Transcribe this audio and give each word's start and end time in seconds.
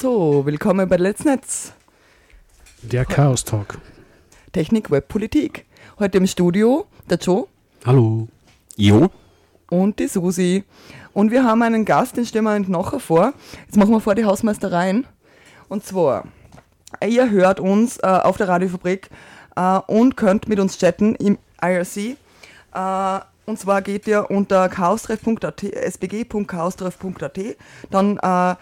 So, 0.00 0.46
willkommen 0.46 0.88
bei 0.88 0.96
Let's 0.96 1.26
Netz. 1.26 1.74
Der 2.80 3.04
Chaos 3.04 3.44
Talk. 3.44 3.76
Technik, 4.50 4.90
Web, 4.90 5.08
Politik. 5.08 5.66
Heute 5.98 6.16
im 6.16 6.26
Studio 6.26 6.86
der 7.10 7.18
Joe 7.18 7.48
Hallo. 7.84 8.26
Jo. 8.76 9.10
und 9.68 9.98
die 9.98 10.08
Susi. 10.08 10.64
Und 11.12 11.30
wir 11.30 11.44
haben 11.44 11.60
einen 11.60 11.84
Gast, 11.84 12.16
den 12.16 12.24
stellen 12.24 12.44
wir 12.44 12.56
uns 12.56 12.68
nachher 12.68 12.98
vor. 12.98 13.34
Jetzt 13.66 13.76
machen 13.76 13.90
wir 13.90 14.00
vor 14.00 14.14
die 14.14 14.24
Hausmeistereien. 14.24 15.06
Und 15.68 15.84
zwar, 15.84 16.24
ihr 17.06 17.28
hört 17.28 17.60
uns 17.60 17.98
äh, 17.98 18.06
auf 18.06 18.38
der 18.38 18.48
Radiofabrik 18.48 19.10
äh, 19.54 19.80
und 19.86 20.16
könnt 20.16 20.48
mit 20.48 20.60
uns 20.60 20.78
chatten 20.78 21.14
im 21.16 21.36
IRC. 21.62 22.16
Äh, 22.72 23.20
und 23.44 23.58
zwar 23.58 23.82
geht 23.82 24.06
ihr 24.06 24.30
unter 24.30 24.70
chaostreff.at, 24.70 25.62
sbg.chaostreff.at, 25.62 27.38
dann 27.90 28.16
äh, 28.16 28.56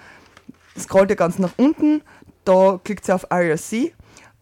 scrollt 0.79 1.11
ihr 1.11 1.17
ganz 1.17 1.39
nach 1.39 1.53
unten, 1.57 2.03
da 2.45 2.81
klickt 2.83 3.09
ihr 3.09 3.15
auf 3.15 3.27
IRC 3.31 3.95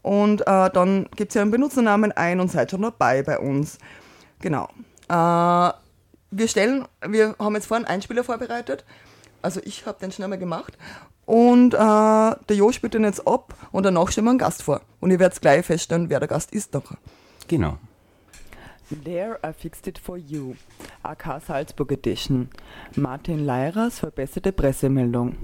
und 0.02 0.42
äh, 0.42 0.70
dann 0.70 1.08
gebt 1.16 1.34
ihr 1.34 1.42
einen 1.42 1.50
Benutzernamen 1.50 2.12
ein 2.12 2.40
und 2.40 2.50
seid 2.50 2.70
schon 2.70 2.82
dabei 2.82 3.22
bei 3.22 3.38
uns. 3.38 3.78
Genau. 4.40 4.68
Äh, 5.08 5.72
wir 6.30 6.48
stellen, 6.48 6.86
wir 7.06 7.34
haben 7.38 7.54
jetzt 7.54 7.66
vorhin 7.66 7.86
einen 7.86 7.96
Einspieler 7.96 8.24
vorbereitet. 8.24 8.84
Also 9.42 9.60
ich 9.64 9.86
habe 9.86 9.98
den 10.00 10.12
schnell 10.12 10.28
mal 10.28 10.38
gemacht. 10.38 10.76
Und 11.24 11.74
äh, 11.74 11.78
der 11.78 12.36
Jo 12.50 12.70
spielt 12.70 12.94
den 12.94 13.04
jetzt 13.04 13.26
ab 13.26 13.54
und 13.72 13.84
danach 13.84 14.10
stellen 14.10 14.26
wir 14.26 14.30
einen 14.30 14.38
Gast 14.38 14.62
vor. 14.62 14.80
Und 15.00 15.10
ihr 15.10 15.18
werdet 15.18 15.40
gleich 15.40 15.66
feststellen, 15.66 16.08
wer 16.08 16.20
der 16.20 16.28
Gast 16.28 16.52
ist 16.52 16.72
nachher. 16.72 16.98
Genau. 17.48 17.78
There 19.04 19.40
I 19.44 19.52
Fixed 19.52 19.88
It 19.88 19.98
For 19.98 20.16
You, 20.16 20.54
AK 21.02 21.42
Salzburg 21.44 21.90
Edition. 21.90 22.48
Martin 22.94 23.44
Leirers 23.44 23.98
verbesserte 23.98 24.52
Pressemeldung. 24.52 25.36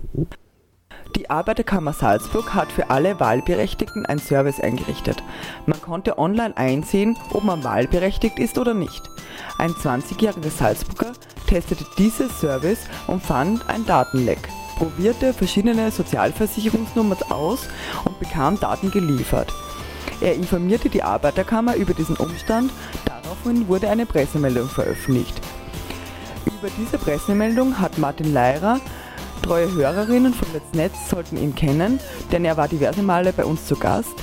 Die 1.16 1.28
Arbeiterkammer 1.28 1.92
Salzburg 1.92 2.54
hat 2.54 2.72
für 2.72 2.88
alle 2.88 3.20
Wahlberechtigten 3.20 4.06
ein 4.06 4.18
Service 4.18 4.60
eingerichtet. 4.60 5.22
Man 5.66 5.80
konnte 5.82 6.16
online 6.18 6.56
einsehen, 6.56 7.18
ob 7.34 7.44
man 7.44 7.62
wahlberechtigt 7.62 8.38
ist 8.38 8.56
oder 8.56 8.72
nicht. 8.72 9.02
Ein 9.58 9.72
20-jähriger 9.72 10.50
Salzburger 10.50 11.12
testete 11.46 11.84
dieses 11.98 12.40
Service 12.40 12.86
und 13.08 13.22
fand 13.22 13.68
ein 13.68 13.84
Datenleck, 13.84 14.48
probierte 14.78 15.34
verschiedene 15.34 15.90
Sozialversicherungsnummern 15.90 17.18
aus 17.28 17.68
und 18.04 18.18
bekam 18.18 18.58
Daten 18.58 18.90
geliefert. 18.90 19.52
Er 20.22 20.34
informierte 20.34 20.88
die 20.88 21.02
Arbeiterkammer 21.02 21.74
über 21.76 21.92
diesen 21.92 22.16
Umstand, 22.16 22.72
daraufhin 23.04 23.68
wurde 23.68 23.90
eine 23.90 24.06
Pressemeldung 24.06 24.68
veröffentlicht. 24.68 25.38
Über 26.46 26.68
diese 26.78 26.96
Pressemeldung 26.96 27.78
hat 27.78 27.98
Martin 27.98 28.32
Leirer, 28.32 28.80
treue 29.42 29.72
Hörerinnen 29.72 30.32
von 30.32 30.48
Let's 30.52 30.72
Netz 30.72 31.10
sollten 31.10 31.36
ihn 31.36 31.54
kennen, 31.54 32.00
denn 32.30 32.44
er 32.44 32.56
war 32.56 32.68
diverse 32.68 33.02
Male 33.02 33.32
bei 33.32 33.44
uns 33.44 33.66
zu 33.66 33.74
Gast, 33.76 34.14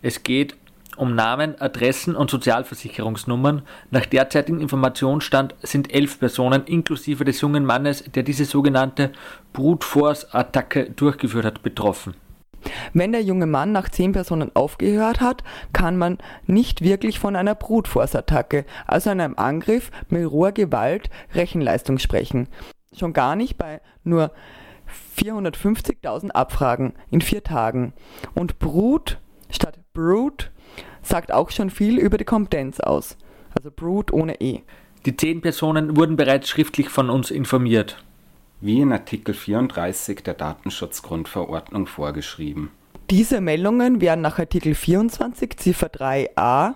Es 0.00 0.22
geht 0.22 0.54
um 1.02 1.16
Namen, 1.16 1.60
Adressen 1.60 2.14
und 2.14 2.30
Sozialversicherungsnummern. 2.30 3.62
Nach 3.90 4.06
derzeitigem 4.06 4.60
Informationsstand 4.60 5.56
sind 5.60 5.92
elf 5.92 6.20
Personen 6.20 6.64
inklusive 6.64 7.24
des 7.24 7.40
jungen 7.40 7.66
Mannes, 7.66 8.04
der 8.04 8.22
diese 8.22 8.44
sogenannte 8.44 9.10
Brute 9.52 9.84
Force 9.84 10.32
Attacke 10.32 10.90
durchgeführt 10.90 11.44
hat, 11.44 11.62
betroffen. 11.64 12.14
Wenn 12.92 13.10
der 13.10 13.22
junge 13.22 13.46
Mann 13.46 13.72
nach 13.72 13.88
zehn 13.88 14.12
Personen 14.12 14.54
aufgehört 14.54 15.20
hat, 15.20 15.42
kann 15.72 15.96
man 15.96 16.18
nicht 16.46 16.82
wirklich 16.82 17.18
von 17.18 17.34
einer 17.34 17.56
Brute 17.56 17.90
Force 17.90 18.14
Attacke, 18.14 18.64
also 18.86 19.10
einem 19.10 19.34
Angriff 19.36 19.90
mit 20.08 20.30
roher 20.30 20.52
Gewalt, 20.52 21.10
Rechenleistung 21.34 21.98
sprechen. 21.98 22.46
Schon 22.96 23.12
gar 23.12 23.34
nicht 23.34 23.58
bei 23.58 23.80
nur 24.04 24.30
450.000 25.18 26.30
Abfragen 26.30 26.92
in 27.10 27.20
vier 27.20 27.42
Tagen. 27.42 27.92
Und 28.34 28.60
Brute 28.60 29.16
statt 29.50 29.80
Brute 29.92 30.51
sagt 31.02 31.32
auch 31.32 31.50
schon 31.50 31.70
viel 31.70 31.98
über 31.98 32.18
die 32.18 32.24
Kompetenz 32.24 32.80
aus. 32.80 33.16
Also 33.54 33.70
Brute 33.74 34.14
ohne 34.14 34.40
E. 34.40 34.60
Die 35.04 35.16
zehn 35.16 35.40
Personen 35.40 35.96
wurden 35.96 36.16
bereits 36.16 36.48
schriftlich 36.48 36.88
von 36.88 37.10
uns 37.10 37.30
informiert. 37.30 38.02
Wie 38.60 38.80
in 38.80 38.92
Artikel 38.92 39.34
34 39.34 40.22
der 40.22 40.34
Datenschutzgrundverordnung 40.34 41.86
vorgeschrieben. 41.86 42.70
Diese 43.10 43.40
Meldungen 43.40 44.00
wären 44.00 44.20
nach 44.20 44.38
Artikel 44.38 44.74
24 44.74 45.56
Ziffer 45.56 45.88
3a 45.88 46.74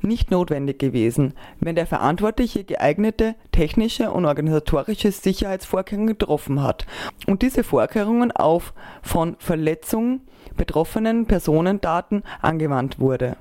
nicht 0.00 0.30
notwendig 0.30 0.78
gewesen, 0.78 1.34
wenn 1.60 1.74
der 1.74 1.86
Verantwortliche 1.86 2.64
geeignete 2.64 3.34
technische 3.52 4.10
und 4.10 4.24
organisatorische 4.24 5.12
Sicherheitsvorkehrungen 5.12 6.08
getroffen 6.08 6.62
hat 6.62 6.86
und 7.26 7.42
diese 7.42 7.62
Vorkehrungen 7.62 8.32
auf 8.32 8.72
von 9.02 9.36
Verletzung 9.38 10.22
betroffenen 10.56 11.26
Personendaten 11.26 12.22
angewandt 12.40 12.98
wurde. 12.98 13.36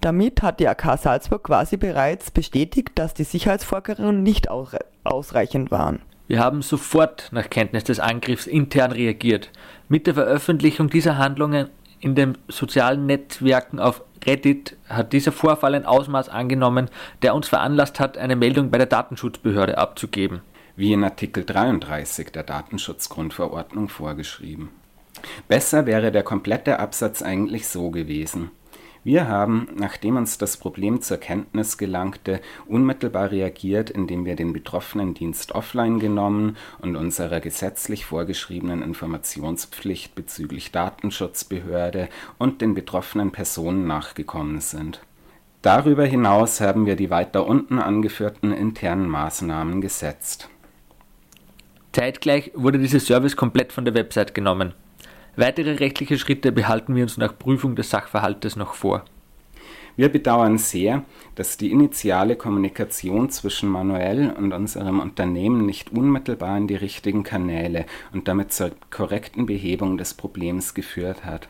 Damit 0.00 0.42
hat 0.42 0.60
die 0.60 0.68
AK 0.68 0.98
Salzburg 0.98 1.44
quasi 1.44 1.76
bereits 1.76 2.30
bestätigt, 2.30 2.90
dass 2.94 3.14
die 3.14 3.24
Sicherheitsvorkehrungen 3.24 4.22
nicht 4.22 4.50
ausre- 4.50 4.84
ausreichend 5.04 5.70
waren. 5.70 6.00
Wir 6.28 6.38
haben 6.38 6.62
sofort 6.62 7.28
nach 7.32 7.50
Kenntnis 7.50 7.84
des 7.84 7.98
Angriffs 7.98 8.46
intern 8.46 8.92
reagiert. 8.92 9.50
Mit 9.88 10.06
der 10.06 10.14
Veröffentlichung 10.14 10.88
dieser 10.88 11.18
Handlungen 11.18 11.68
in 11.98 12.14
den 12.14 12.38
sozialen 12.48 13.06
Netzwerken 13.06 13.80
auf 13.80 14.02
Reddit 14.24 14.76
hat 14.88 15.12
dieser 15.12 15.32
Vorfall 15.32 15.74
ein 15.74 15.86
Ausmaß 15.86 16.28
angenommen, 16.28 16.88
der 17.22 17.34
uns 17.34 17.48
veranlasst 17.48 17.98
hat, 18.00 18.16
eine 18.16 18.36
Meldung 18.36 18.70
bei 18.70 18.78
der 18.78 18.86
Datenschutzbehörde 18.86 19.78
abzugeben. 19.78 20.40
Wie 20.76 20.92
in 20.92 21.04
Artikel 21.04 21.44
33 21.44 22.30
der 22.30 22.42
Datenschutzgrundverordnung 22.42 23.88
vorgeschrieben. 23.88 24.70
Besser 25.48 25.84
wäre 25.86 26.12
der 26.12 26.22
komplette 26.22 26.78
Absatz 26.78 27.22
eigentlich 27.22 27.68
so 27.68 27.90
gewesen. 27.90 28.50
Wir 29.02 29.28
haben, 29.28 29.68
nachdem 29.76 30.16
uns 30.16 30.36
das 30.36 30.58
Problem 30.58 31.00
zur 31.00 31.16
Kenntnis 31.16 31.78
gelangte, 31.78 32.40
unmittelbar 32.66 33.30
reagiert, 33.30 33.88
indem 33.88 34.26
wir 34.26 34.36
den 34.36 34.52
betroffenen 34.52 35.14
Dienst 35.14 35.52
offline 35.52 35.98
genommen 35.98 36.58
und 36.80 36.96
unserer 36.96 37.40
gesetzlich 37.40 38.04
vorgeschriebenen 38.04 38.82
Informationspflicht 38.82 40.14
bezüglich 40.14 40.70
Datenschutzbehörde 40.70 42.10
und 42.36 42.60
den 42.60 42.74
betroffenen 42.74 43.32
Personen 43.32 43.86
nachgekommen 43.86 44.60
sind. 44.60 45.00
Darüber 45.62 46.04
hinaus 46.04 46.60
haben 46.60 46.84
wir 46.84 46.96
die 46.96 47.10
weiter 47.10 47.46
unten 47.46 47.78
angeführten 47.78 48.52
internen 48.52 49.08
Maßnahmen 49.08 49.80
gesetzt. 49.80 50.50
Zeitgleich 51.92 52.52
wurde 52.54 52.78
dieser 52.78 53.00
Service 53.00 53.36
komplett 53.36 53.72
von 53.72 53.86
der 53.86 53.94
Website 53.94 54.34
genommen. 54.34 54.74
Weitere 55.36 55.74
rechtliche 55.74 56.18
Schritte 56.18 56.52
behalten 56.52 56.96
wir 56.96 57.04
uns 57.04 57.16
nach 57.16 57.38
Prüfung 57.38 57.76
des 57.76 57.90
Sachverhaltes 57.90 58.56
noch 58.56 58.74
vor. 58.74 59.04
Wir 59.96 60.08
bedauern 60.08 60.56
sehr, 60.56 61.04
dass 61.34 61.56
die 61.56 61.70
initiale 61.70 62.36
Kommunikation 62.36 63.28
zwischen 63.30 63.68
Manuel 63.68 64.30
und 64.30 64.52
unserem 64.52 65.00
Unternehmen 65.00 65.66
nicht 65.66 65.92
unmittelbar 65.92 66.56
in 66.56 66.66
die 66.66 66.76
richtigen 66.76 67.22
Kanäle 67.22 67.86
und 68.12 68.28
damit 68.28 68.52
zur 68.52 68.70
korrekten 68.90 69.46
Behebung 69.46 69.98
des 69.98 70.14
Problems 70.14 70.74
geführt 70.74 71.24
hat. 71.24 71.48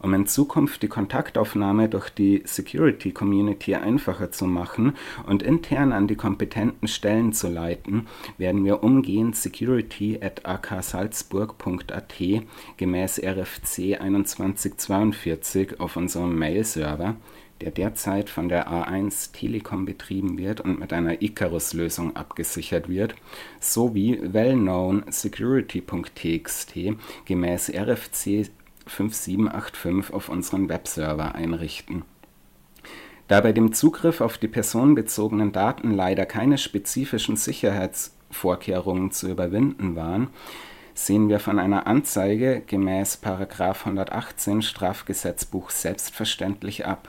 Um 0.00 0.14
in 0.14 0.26
Zukunft 0.26 0.82
die 0.82 0.88
Kontaktaufnahme 0.88 1.88
durch 1.88 2.10
die 2.10 2.42
Security 2.44 3.12
Community 3.12 3.74
einfacher 3.74 4.30
zu 4.30 4.46
machen 4.46 4.94
und 5.26 5.42
intern 5.42 5.92
an 5.92 6.06
die 6.06 6.14
kompetenten 6.14 6.86
Stellen 6.86 7.32
zu 7.32 7.48
leiten, 7.48 8.06
werden 8.36 8.64
wir 8.64 8.82
umgehend 8.82 9.36
security 9.36 10.18
at 10.22 10.46
aksalzburg.at 10.46 12.14
gemäß 12.76 13.18
RFC 13.18 13.98
2142 13.98 15.80
auf 15.80 15.96
unserem 15.96 16.38
Mail-Server 16.38 17.16
der 17.60 17.70
derzeit 17.72 18.30
von 18.30 18.48
der 18.48 18.70
A1 18.70 19.32
Telekom 19.32 19.84
betrieben 19.84 20.38
wird 20.38 20.60
und 20.60 20.78
mit 20.78 20.92
einer 20.92 21.22
Icarus-Lösung 21.22 22.14
abgesichert 22.14 22.88
wird, 22.88 23.14
sowie 23.60 24.20
well-known 24.22 25.04
security.txt 25.08 26.74
gemäß 27.24 27.70
RFC 27.70 28.50
5785 28.88 30.14
auf 30.14 30.28
unseren 30.28 30.68
Webserver 30.68 31.34
einrichten. 31.34 32.04
Da 33.28 33.42
bei 33.42 33.52
dem 33.52 33.72
Zugriff 33.72 34.20
auf 34.20 34.38
die 34.38 34.48
personenbezogenen 34.48 35.52
Daten 35.52 35.92
leider 35.92 36.24
keine 36.24 36.56
spezifischen 36.56 37.36
Sicherheitsvorkehrungen 37.36 39.10
zu 39.10 39.28
überwinden 39.28 39.96
waren, 39.96 40.28
sehen 40.94 41.28
wir 41.28 41.38
von 41.38 41.58
einer 41.58 41.86
Anzeige 41.86 42.62
gemäß 42.66 43.20
118 43.22 44.62
Strafgesetzbuch 44.62 45.70
selbstverständlich 45.70 46.86
ab 46.86 47.08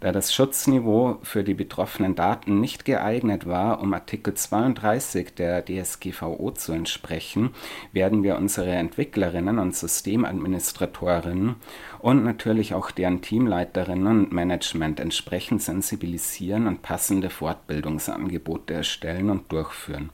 da 0.00 0.12
das 0.12 0.34
Schutzniveau 0.34 1.18
für 1.22 1.44
die 1.44 1.54
betroffenen 1.54 2.14
Daten 2.14 2.58
nicht 2.60 2.86
geeignet 2.86 3.46
war, 3.46 3.82
um 3.82 3.92
Artikel 3.92 4.34
32 4.34 5.34
der 5.34 5.64
DSGVO 5.64 6.52
zu 6.52 6.72
entsprechen, 6.72 7.50
werden 7.92 8.22
wir 8.22 8.36
unsere 8.36 8.70
Entwicklerinnen 8.70 9.58
und 9.58 9.76
Systemadministratorinnen 9.76 11.56
und 11.98 12.24
natürlich 12.24 12.72
auch 12.72 12.90
deren 12.90 13.20
Teamleiterinnen 13.20 14.24
und 14.24 14.32
Management 14.32 15.00
entsprechend 15.00 15.62
sensibilisieren 15.62 16.66
und 16.66 16.80
passende 16.80 17.28
Fortbildungsangebote 17.28 18.72
erstellen 18.72 19.28
und 19.28 19.52
durchführen. 19.52 20.10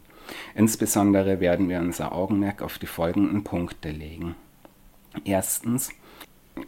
Insbesondere 0.56 1.38
werden 1.38 1.68
wir 1.68 1.78
unser 1.78 2.12
Augenmerk 2.12 2.60
auf 2.60 2.78
die 2.78 2.86
folgenden 2.86 3.44
Punkte 3.44 3.90
legen. 3.90 4.34
Erstens 5.24 5.90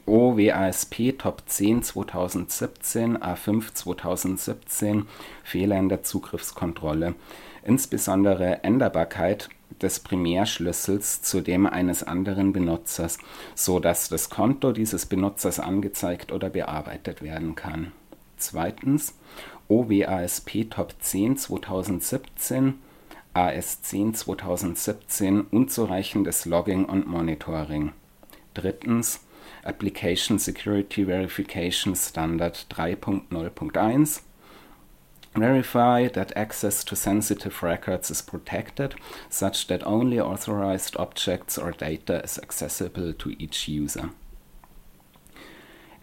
OWASP 0.05 1.19
Top 1.19 1.43
10 1.47 1.83
2017, 1.83 3.17
A5 3.19 3.73
2017 3.73 5.07
Fehler 5.43 5.79
in 5.79 5.89
der 5.89 6.03
Zugriffskontrolle, 6.03 7.15
insbesondere 7.63 8.65
Änderbarkeit 8.65 9.49
des 9.81 10.01
Primärschlüssels 10.01 11.23
zu 11.23 11.41
dem 11.41 11.67
eines 11.67 12.03
anderen 12.03 12.53
Benutzers, 12.53 13.19
so 13.55 13.81
dass 13.81 14.11
das 14.11 14.29
Konto 14.29 14.73
dieses 14.73 15.07
Benutzers 15.07 15.59
angezeigt 15.59 16.33
oder 16.33 16.51
bearbeitet 16.51 17.23
werden 17.23 17.55
kann. 17.55 17.93
Zweitens 18.37 19.15
OWASP 19.69 20.71
Top 20.71 20.95
10 20.99 21.39
2017 21.39 22.75
AS10 23.35 24.15
2017 24.15 25.41
unzureichendes 25.43 26.45
Logging 26.45 26.85
und 26.85 27.07
Monitoring. 27.07 27.93
Drittens 28.53 29.21
Application 29.65 30.39
Security 30.39 31.05
Verification 31.05 31.95
Standard 31.95 32.55
3.0.1 32.71 34.21
Verify 35.35 36.09
that 36.09 36.37
access 36.37 36.85
to 36.85 36.97
sensitive 36.97 37.63
records 37.63 38.11
is 38.11 38.23
protected, 38.23 38.95
such 39.29 39.67
that 39.69 39.87
only 39.87 40.19
authorized 40.19 40.97
objects 40.97 41.59
or 41.59 41.73
data 41.73 42.23
is 42.25 42.39
accessible 42.39 43.13
to 43.13 43.31
each 43.39 43.69
user. 43.69 44.11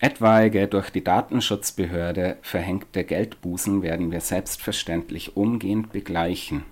Etwaige 0.02 0.68
durch 0.68 0.90
die 0.90 1.04
Datenschutzbehörde 1.04 2.38
verhängte 2.42 3.04
Geldbußen 3.04 3.82
werden 3.82 4.12
wir 4.12 4.22
selbstverständlich 4.22 5.36
umgehend 5.36 5.92
begleichen 5.92 6.64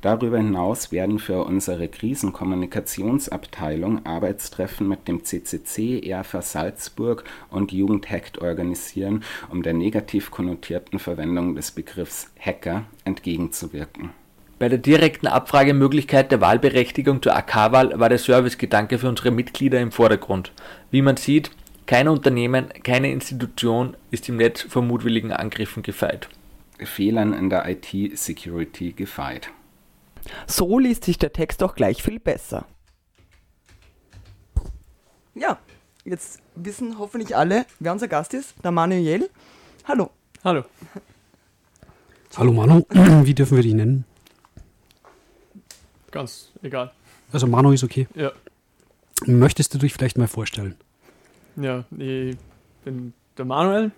Darüber 0.00 0.36
hinaus 0.36 0.92
werden 0.92 1.18
für 1.18 1.44
unsere 1.44 1.88
Krisenkommunikationsabteilung 1.88 4.06
Arbeitstreffen 4.06 4.88
mit 4.88 5.08
dem 5.08 5.24
CCC, 5.24 6.08
ERFA 6.08 6.40
Salzburg 6.40 7.24
und 7.50 7.72
Jugendhackt 7.72 8.38
organisieren, 8.38 9.24
um 9.50 9.64
der 9.64 9.74
negativ 9.74 10.30
konnotierten 10.30 11.00
Verwendung 11.00 11.56
des 11.56 11.72
Begriffs 11.72 12.30
Hacker 12.38 12.84
entgegenzuwirken. 13.04 14.10
Bei 14.60 14.68
der 14.68 14.78
direkten 14.78 15.26
Abfragemöglichkeit 15.26 16.30
der 16.30 16.40
Wahlberechtigung 16.40 17.20
zur 17.22 17.34
AK-Wahl 17.36 17.98
war 17.98 18.08
der 18.08 18.18
Servicegedanke 18.18 18.98
für 18.98 19.08
unsere 19.08 19.32
Mitglieder 19.32 19.80
im 19.80 19.92
Vordergrund. 19.92 20.52
Wie 20.92 21.02
man 21.02 21.16
sieht, 21.16 21.50
kein 21.86 22.06
Unternehmen, 22.06 22.68
keine 22.84 23.10
Institution 23.10 23.96
ist 24.10 24.28
im 24.28 24.36
Netz 24.36 24.62
vor 24.62 24.82
mutwilligen 24.82 25.32
Angriffen 25.32 25.82
gefeit. 25.82 26.28
Fehlern 26.78 27.32
in 27.32 27.50
der 27.50 27.68
IT-Security 27.68 28.92
gefeit. 28.92 29.50
So 30.46 30.78
liest 30.78 31.04
sich 31.04 31.18
der 31.18 31.32
Text 31.32 31.62
auch 31.62 31.74
gleich 31.74 32.02
viel 32.02 32.20
besser. 32.20 32.66
Ja, 35.34 35.58
jetzt 36.04 36.40
wissen 36.54 36.98
hoffentlich 36.98 37.36
alle, 37.36 37.64
wer 37.78 37.92
unser 37.92 38.08
Gast 38.08 38.34
ist, 38.34 38.54
der 38.64 38.70
Manuel. 38.70 39.30
Hallo. 39.84 40.10
Hallo. 40.44 40.64
Hallo 42.36 42.52
Manu, 42.52 42.84
wie 42.90 43.34
dürfen 43.34 43.56
wir 43.56 43.62
dich 43.62 43.74
nennen? 43.74 44.04
Ganz 46.10 46.52
egal. 46.62 46.92
Also 47.32 47.46
Manu 47.46 47.72
ist 47.72 47.84
okay. 47.84 48.06
Ja. 48.14 48.32
Möchtest 49.26 49.74
du 49.74 49.78
dich 49.78 49.92
vielleicht 49.92 50.18
mal 50.18 50.28
vorstellen? 50.28 50.76
Ja, 51.56 51.84
ich 51.96 52.36
bin 52.84 53.12
der 53.36 53.44
Manuel. 53.44 53.90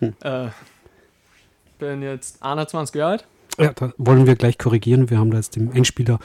Hm. 0.00 0.14
Äh, 0.22 0.48
bin 1.78 2.02
jetzt 2.02 2.42
21 2.42 2.94
Jahre 2.94 3.12
alt. 3.12 3.26
Ja, 3.58 3.72
da 3.72 3.92
wollen 3.98 4.26
wir 4.26 4.36
gleich 4.36 4.58
korrigieren. 4.58 5.10
Wir 5.10 5.18
haben 5.18 5.30
da 5.30 5.36
jetzt 5.36 5.56
dem 5.56 5.72
Endspieler 5.72 6.18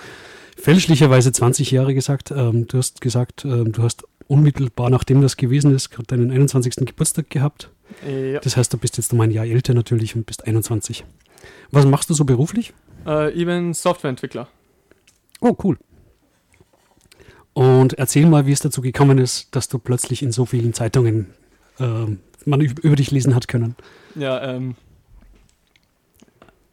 fälschlicherweise 0.58 1.32
20 1.32 1.72
Jahre 1.72 1.94
gesagt. 1.94 2.32
Ähm, 2.32 2.68
du 2.68 2.78
hast 2.78 3.02
gesagt, 3.02 3.46
ähm, 3.46 3.72
du 3.72 3.84
hast 3.84 4.04
unmittelbar 4.28 4.90
nachdem 4.90 5.22
das 5.22 5.38
gewesen 5.38 5.74
ist, 5.74 5.90
gerade 5.90 6.08
deinen 6.08 6.32
21. 6.32 6.76
Geburtstag 6.86 7.30
gehabt. 7.30 7.70
Ja. 8.06 8.40
Das 8.40 8.58
heißt, 8.58 8.74
du 8.74 8.78
bist 8.78 8.98
jetzt 8.98 9.14
um 9.14 9.22
ein 9.22 9.32
Jahr 9.32 9.46
älter 9.46 9.74
natürlich 9.74 10.16
und 10.16 10.26
bist 10.26 10.46
21. 10.46 11.06
Was 11.72 11.86
machst 11.86 12.10
du 12.10 12.14
so 12.14 12.26
beruflich? 12.26 12.74
Äh, 13.06 13.32
ich 13.32 13.46
bin 13.46 13.74
Softwareentwickler. 13.74 14.48
Oh, 15.40 15.56
cool. 15.64 15.78
Und 17.54 17.94
erzähl 17.94 18.26
mal, 18.26 18.46
wie 18.46 18.52
es 18.52 18.60
dazu 18.60 18.82
gekommen 18.82 19.18
ist, 19.18 19.56
dass 19.56 19.68
du 19.68 19.80
plötzlich 19.80 20.22
in 20.22 20.32
so 20.32 20.46
vielen 20.46 20.74
Zeitungen 20.74 21.28
ähm, 21.80 22.20
man 22.46 22.62
über 22.62 22.96
dich 22.96 23.12
lesen 23.12 23.34
hat 23.34 23.48
können. 23.48 23.76
Ja, 24.16 24.42
ähm, 24.44 24.76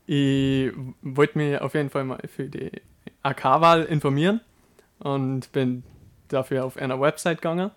ich 0.07 0.73
wollte 1.03 1.39
mich 1.39 1.61
auf 1.61 1.75
jeden 1.75 1.91
Fall 1.91 2.05
mal 2.05 2.21
für 2.29 2.45
die 2.45 2.71
AK-Wahl 3.23 3.85
informieren 3.85 4.41
und 4.99 5.51
bin 5.53 5.83
dafür 6.29 6.65
auf 6.65 6.77
einer 6.77 7.01
Website 7.01 7.39
gegangen. 7.39 7.71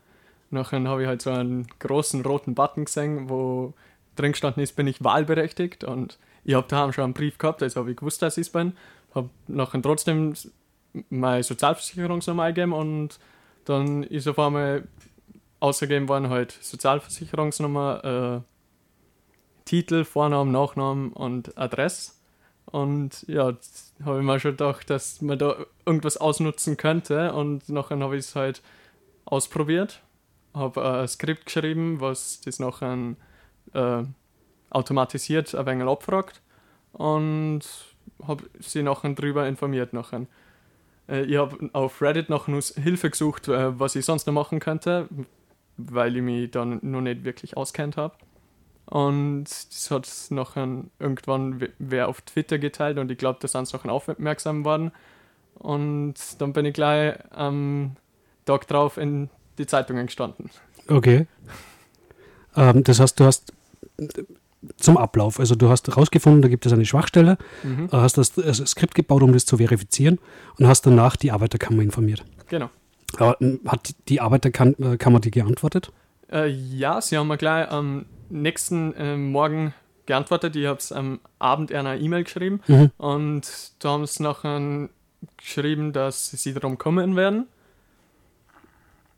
Nachher 0.49 0.83
habe 0.83 1.03
ich 1.03 1.07
halt 1.07 1.21
so 1.21 1.31
einen 1.31 1.67
großen 1.79 2.21
roten 2.21 2.55
Button 2.55 2.85
gesehen, 2.85 3.29
wo 3.29 3.73
drin 4.15 4.31
gestanden 4.31 4.63
ist, 4.63 4.75
bin 4.75 4.87
ich 4.87 5.03
wahlberechtigt 5.03 5.83
und 5.83 6.17
ich 6.43 6.53
habe 6.53 6.67
da 6.67 6.91
schon 6.93 7.03
einen 7.03 7.13
Brief 7.13 7.37
gehabt, 7.37 7.61
also 7.61 7.81
habe 7.81 7.91
ich 7.91 7.97
gewusst, 7.97 8.21
dass 8.21 8.37
ich 8.37 8.47
es 8.47 8.49
bin. 8.51 8.73
Habe 9.13 9.29
nachher 9.47 9.81
trotzdem 9.81 10.33
meine 11.09 11.43
Sozialversicherungsnummer 11.43 12.43
eingegeben 12.43 12.73
und 12.73 13.19
dann 13.65 14.03
ist 14.03 14.27
auf 14.27 14.39
einmal 14.39 14.87
ausgegeben 15.59 16.07
worden 16.07 16.29
halt 16.29 16.51
Sozialversicherungsnummer, 16.51 18.43
äh, 18.43 19.65
Titel, 19.65 20.05
Vornamen, 20.05 20.51
Nachnamen 20.51 21.11
und 21.11 21.57
Adresse. 21.57 22.13
Und 22.71 23.23
ja, 23.27 23.53
habe 24.03 24.19
ich 24.19 24.25
mir 24.25 24.39
schon 24.39 24.51
gedacht, 24.51 24.89
dass 24.89 25.21
man 25.21 25.39
da 25.39 25.55
irgendwas 25.85 26.17
ausnutzen 26.17 26.75
könnte. 26.77 27.33
Und 27.33 27.69
nachher 27.69 27.99
habe 27.99 28.17
ich 28.17 28.25
es 28.25 28.35
halt 28.35 28.61
ausprobiert. 29.25 30.01
Habe 30.53 31.01
ein 31.01 31.07
Skript 31.07 31.45
geschrieben, 31.45 32.01
was 32.01 32.41
das 32.41 32.59
nachher 32.59 33.15
äh, 33.73 34.03
automatisiert 34.69 35.55
ein 35.55 35.65
wenig 35.65 35.87
abfragt. 35.87 36.41
Und 36.91 37.61
habe 38.25 38.43
sie 38.59 38.83
nachher 38.83 39.13
drüber 39.13 39.47
informiert. 39.47 39.93
Nachher. 39.93 40.25
Äh, 41.07 41.23
ich 41.23 41.37
habe 41.37 41.69
auf 41.73 42.01
Reddit 42.01 42.29
nach 42.29 42.47
Hilfe 42.47 43.09
gesucht, 43.09 43.47
äh, 43.47 43.79
was 43.79 43.95
ich 43.95 44.03
sonst 44.03 44.27
noch 44.27 44.33
machen 44.33 44.59
könnte, 44.59 45.07
weil 45.77 46.17
ich 46.17 46.21
mich 46.21 46.51
dann 46.51 46.79
noch 46.81 47.01
nicht 47.01 47.23
wirklich 47.23 47.55
auskennt 47.55 47.95
habe. 47.95 48.15
Und 48.89 49.43
das 49.45 49.91
hat 49.91 50.09
nachher 50.29 50.67
irgendwann 50.99 51.67
wer 51.77 52.07
auf 52.07 52.21
Twitter 52.21 52.57
geteilt 52.57 52.97
und 52.97 53.11
ich 53.11 53.17
glaube, 53.17 53.39
da 53.41 53.47
sind 53.47 53.67
sie 53.67 53.75
nachher 53.75 53.91
aufmerksam 53.91 54.63
worden. 54.63 54.91
Und 55.55 56.15
dann 56.39 56.53
bin 56.53 56.65
ich 56.65 56.73
gleich 56.73 57.15
am 57.31 57.97
Tag 58.45 58.67
drauf 58.67 58.97
in 58.97 59.29
die 59.57 59.65
Zeitungen 59.65 60.05
gestanden. 60.05 60.49
Okay. 60.87 61.27
Ähm, 62.55 62.83
das 62.83 62.99
heißt, 62.99 63.19
du 63.19 63.25
hast 63.25 63.53
zum 64.77 64.97
Ablauf. 64.97 65.39
Also 65.39 65.55
du 65.55 65.69
hast 65.69 65.87
herausgefunden, 65.87 66.41
da 66.41 66.47
gibt 66.47 66.65
es 66.65 66.71
eine 66.73 66.85
Schwachstelle, 66.85 67.37
Mhm. 67.63 67.85
äh, 67.91 67.97
hast 67.97 68.17
das, 68.17 68.33
das 68.33 68.57
Skript 68.57 68.95
gebaut, 68.95 69.21
um 69.21 69.33
das 69.33 69.45
zu 69.45 69.57
verifizieren 69.57 70.19
und 70.57 70.67
hast 70.67 70.85
danach 70.85 71.15
die 71.17 71.31
Arbeiterkammer 71.31 71.83
informiert. 71.83 72.23
Genau. 72.47 72.69
Ähm, 73.19 73.59
hat 73.65 73.95
die 74.07 74.21
Arbeiterkammer 74.21 75.19
dir 75.19 75.31
geantwortet? 75.31 75.91
Äh, 76.31 76.47
ja, 76.47 77.01
sie 77.01 77.17
haben 77.17 77.27
mir 77.27 77.37
gleich 77.37 77.69
am 77.69 78.05
nächsten 78.29 78.93
äh, 78.95 79.15
Morgen 79.17 79.73
geantwortet. 80.05 80.55
Ich 80.55 80.65
habe 80.65 80.79
es 80.79 80.91
am 80.91 81.19
Abend 81.39 81.71
einer 81.71 81.95
E-Mail 81.97 82.23
geschrieben 82.23 82.61
Mhm. 82.67 82.91
und 82.97 83.71
da 83.79 83.89
haben 83.89 84.05
sie 84.05 84.23
nachher 84.23 84.89
geschrieben, 85.37 85.93
dass 85.93 86.31
sie 86.31 86.53
darum 86.53 86.77
kommen 86.77 87.15
werden. 87.15 87.47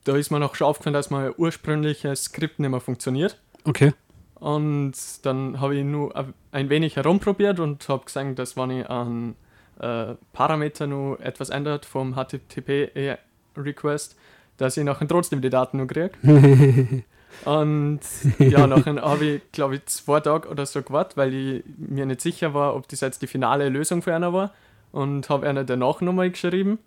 Da 0.04 0.16
ist 0.16 0.30
mir 0.30 0.40
noch 0.40 0.54
schon 0.54 0.66
aufgefallen, 0.66 0.94
dass 0.94 1.10
mein 1.10 1.32
ursprüngliches 1.36 2.24
Skript 2.24 2.58
nicht 2.58 2.70
mehr 2.70 2.80
funktioniert. 2.80 3.38
Okay. 3.64 3.92
Und 4.36 4.94
dann 5.22 5.60
habe 5.60 5.76
ich 5.76 5.84
nur 5.84 6.14
ein- 6.50 6.70
wenig 6.70 6.96
herumprobiert 6.96 7.60
und 7.60 7.86
habe 7.88 8.06
gesagt, 8.06 8.38
dass 8.38 8.56
wenn 8.56 8.70
ich 8.70 8.88
an 8.88 9.36
äh, 9.78 10.14
Parameter 10.32 10.86
nur 10.86 11.20
etwas 11.20 11.50
ändert 11.50 11.84
vom 11.84 12.14
HTTP-Request, 12.14 14.16
dass 14.56 14.76
ich 14.76 14.84
nachher 14.84 15.08
trotzdem 15.08 15.40
die 15.42 15.50
Daten 15.50 15.76
nur 15.78 15.86
kriege. 15.86 16.12
und 17.44 18.00
ja, 18.38 18.66
nachher 18.66 19.00
habe 19.02 19.24
ich, 19.24 19.52
glaube 19.52 19.76
ich, 19.76 19.86
zwei 19.86 20.20
Tage 20.20 20.48
oder 20.48 20.66
so 20.66 20.82
gewartet, 20.82 21.16
weil 21.16 21.34
ich 21.34 21.64
mir 21.76 22.06
nicht 22.06 22.20
sicher 22.20 22.54
war, 22.54 22.74
ob 22.74 22.88
das 22.88 23.00
jetzt 23.00 23.22
die 23.22 23.26
finale 23.26 23.68
Lösung 23.68 24.02
für 24.02 24.14
einer 24.14 24.32
war. 24.32 24.52
Und 24.92 25.28
habe 25.28 25.48
einer 25.48 25.62
danach 25.64 26.00
nochmal 26.00 26.30
geschrieben. 26.30 26.78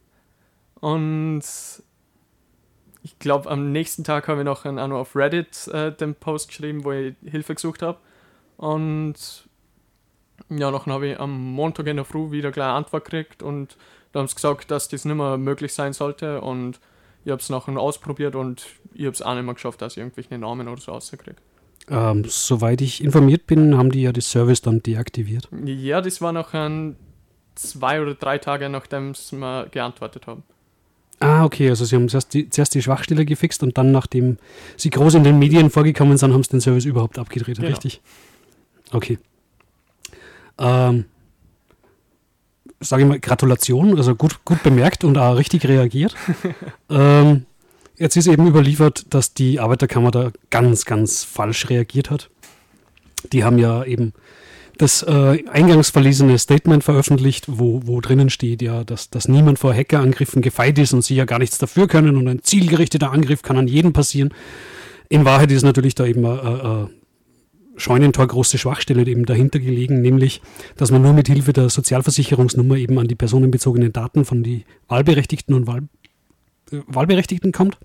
Und 0.82 1.44
ich 3.04 3.20
glaube, 3.20 3.50
am 3.50 3.72
nächsten 3.72 4.04
Tag 4.04 4.28
habe 4.28 4.42
ich 4.42 4.46
noch 4.46 4.66
auch 4.66 4.72
noch 4.72 5.00
auf 5.00 5.16
Reddit 5.16 5.68
äh, 5.70 5.92
den 5.92 6.16
Post 6.16 6.50
geschrieben, 6.50 6.84
wo 6.84 6.92
ich 6.92 7.16
Hilfe 7.24 7.56
gesucht 7.56 7.82
habe. 7.82 7.98
Und 8.58 9.16
ja, 10.50 10.72
nachher 10.72 10.94
habe 10.94 11.08
ich 11.08 11.20
am 11.20 11.54
Montag 11.54 11.88
in 11.88 11.98
der 11.98 12.06
Früh 12.06 12.32
wieder 12.32 12.52
gleich 12.52 12.68
eine 12.68 12.76
Antwort 12.76 13.06
gekriegt 13.06 13.44
und 13.44 13.78
da 14.12 14.20
haben 14.20 14.28
sie 14.28 14.36
gesagt, 14.36 14.72
dass 14.72 14.88
das 14.88 15.06
nicht 15.06 15.16
mehr 15.16 15.38
möglich 15.38 15.74
sein 15.74 15.94
sollte 15.94 16.42
und 16.42 16.80
ich 17.26 17.32
habe 17.32 17.42
es 17.42 17.50
nachher 17.50 17.78
ausprobiert 17.78 18.36
und 18.36 18.66
ich 18.94 19.06
habe 19.06 19.14
es 19.14 19.22
auch 19.22 19.34
nicht 19.36 19.46
mehr 19.46 19.54
geschafft, 19.54 19.82
dass 19.82 19.94
ich 19.94 20.00
irgendwelche 20.00 20.38
Namen 20.38 20.68
oder 20.68 20.82
so 20.82 20.92
rauskriege. 20.92 21.36
Ähm, 21.90 22.24
soweit 22.28 22.82
ich 22.82 23.04
informiert 23.04 23.46
bin, 23.48 23.78
haben 23.78 23.92
die 23.92 24.02
ja 24.04 24.12
das 24.14 24.32
Service 24.32 24.62
dann 24.62 24.82
deaktiviert. 24.82 25.50
Ja, 25.66 26.02
das 26.02 26.22
war 26.22 26.32
nachher 26.32 26.94
zwei 27.56 28.02
oder 28.02 28.16
drei 28.16 28.38
Tage, 28.38 28.70
nachdem 28.70 29.14
sie 29.16 29.36
mir 29.36 29.68
geantwortet 29.70 30.28
haben. 30.28 30.44
Ah, 31.20 31.46
okay, 31.46 31.70
also 31.70 31.86
sie 31.86 31.96
haben 31.96 32.10
zuerst 32.10 32.34
die, 32.34 32.50
zuerst 32.50 32.74
die 32.74 32.82
Schwachstelle 32.82 33.26
gefixt 33.26 33.64
und 33.64 33.78
dann, 33.78 33.92
nachdem 33.92 34.38
sie 34.76 34.90
groß 34.90 35.16
in 35.16 35.24
den 35.24 35.40
Medien 35.40 35.70
vorgekommen 35.70 36.18
sind, 36.18 36.34
haben 36.34 36.44
sie 36.44 36.50
den 36.52 36.62
Service 36.62 36.86
überhaupt 36.86 37.18
abgedreht, 37.20 37.58
Genau. 37.58 37.70
richtig? 37.70 38.02
Okay. 38.92 39.18
Ähm, 40.58 41.06
sage 42.84 43.04
ich 43.04 43.10
mal, 43.10 43.20
Gratulation, 43.20 43.98
also 43.98 44.16
gut, 44.16 44.44
gut 44.46 44.64
bemerkt 44.64 45.04
und 45.04 45.18
auch 45.18 45.38
richtig 45.38 45.68
reagiert. 45.68 46.16
ähm, 46.90 47.46
jetzt 47.98 48.16
ist 48.16 48.28
eben 48.28 48.48
überliefert, 48.48 49.06
dass 49.10 49.34
die 49.34 49.60
Arbeiterkammer 49.60 50.12
da 50.12 50.32
ganz, 50.50 50.86
ganz 50.86 51.24
falsch 51.24 51.70
reagiert 51.70 52.10
hat. 52.10 52.30
Die 53.32 53.44
haben 53.44 53.58
ja 53.58 53.84
eben 53.84 54.14
das 54.78 55.04
äh, 55.04 55.44
eingangs 55.50 55.92
verlesene 55.92 56.38
Statement 56.38 56.84
veröffentlicht, 56.84 57.46
wo, 57.48 57.82
wo 57.86 58.02
drinnen 58.02 58.30
steht 58.30 58.62
ja, 58.62 58.84
dass, 58.84 59.10
dass 59.10 59.28
niemand 59.28 59.60
vor 59.60 59.74
Hackerangriffen 59.74 60.42
gefeit 60.42 60.80
ist 60.80 60.94
und 60.94 61.04
sie 61.04 61.16
ja 61.16 61.26
gar 61.26 61.40
nichts 61.40 61.58
dafür 61.58 61.88
können 61.88 62.18
und 62.18 62.28
ein 62.28 62.42
zielgerichteter 62.42 63.12
Angriff 63.12 63.44
kann 63.44 63.58
an 63.58 63.68
jeden 63.68 63.94
passieren. 63.94 64.34
In 65.10 65.26
Wahrheit 65.26 65.52
ist 65.52 65.64
natürlich 65.64 65.94
da 65.96 66.06
eben 66.06 66.26
eine 66.26 66.90
äh, 67.76 67.80
scheunentorgroße 67.80 68.58
Schwachstelle 68.58 69.06
eben 69.06 69.26
dahinter 69.26 69.60
gelegen, 69.60 70.02
nämlich, 70.02 70.42
dass 70.78 70.92
man 70.92 71.02
nur 71.02 71.14
mit 71.14 71.28
Hilfe 71.28 71.54
der 71.54 71.70
Sozialversicherungsnummer 71.70 72.76
eben 72.78 72.98
an 73.00 73.08
die 73.08 73.16
personenbezogenen 73.16 73.94
Daten 73.94 74.26
von 74.26 74.44
die 74.44 74.66
Wahlberechtigten 74.88 75.54
und 75.56 75.68
Wahl, 75.68 75.84
äh, 76.72 76.80
Wahlberechtigten 76.88 77.52
kommt. 77.52 77.78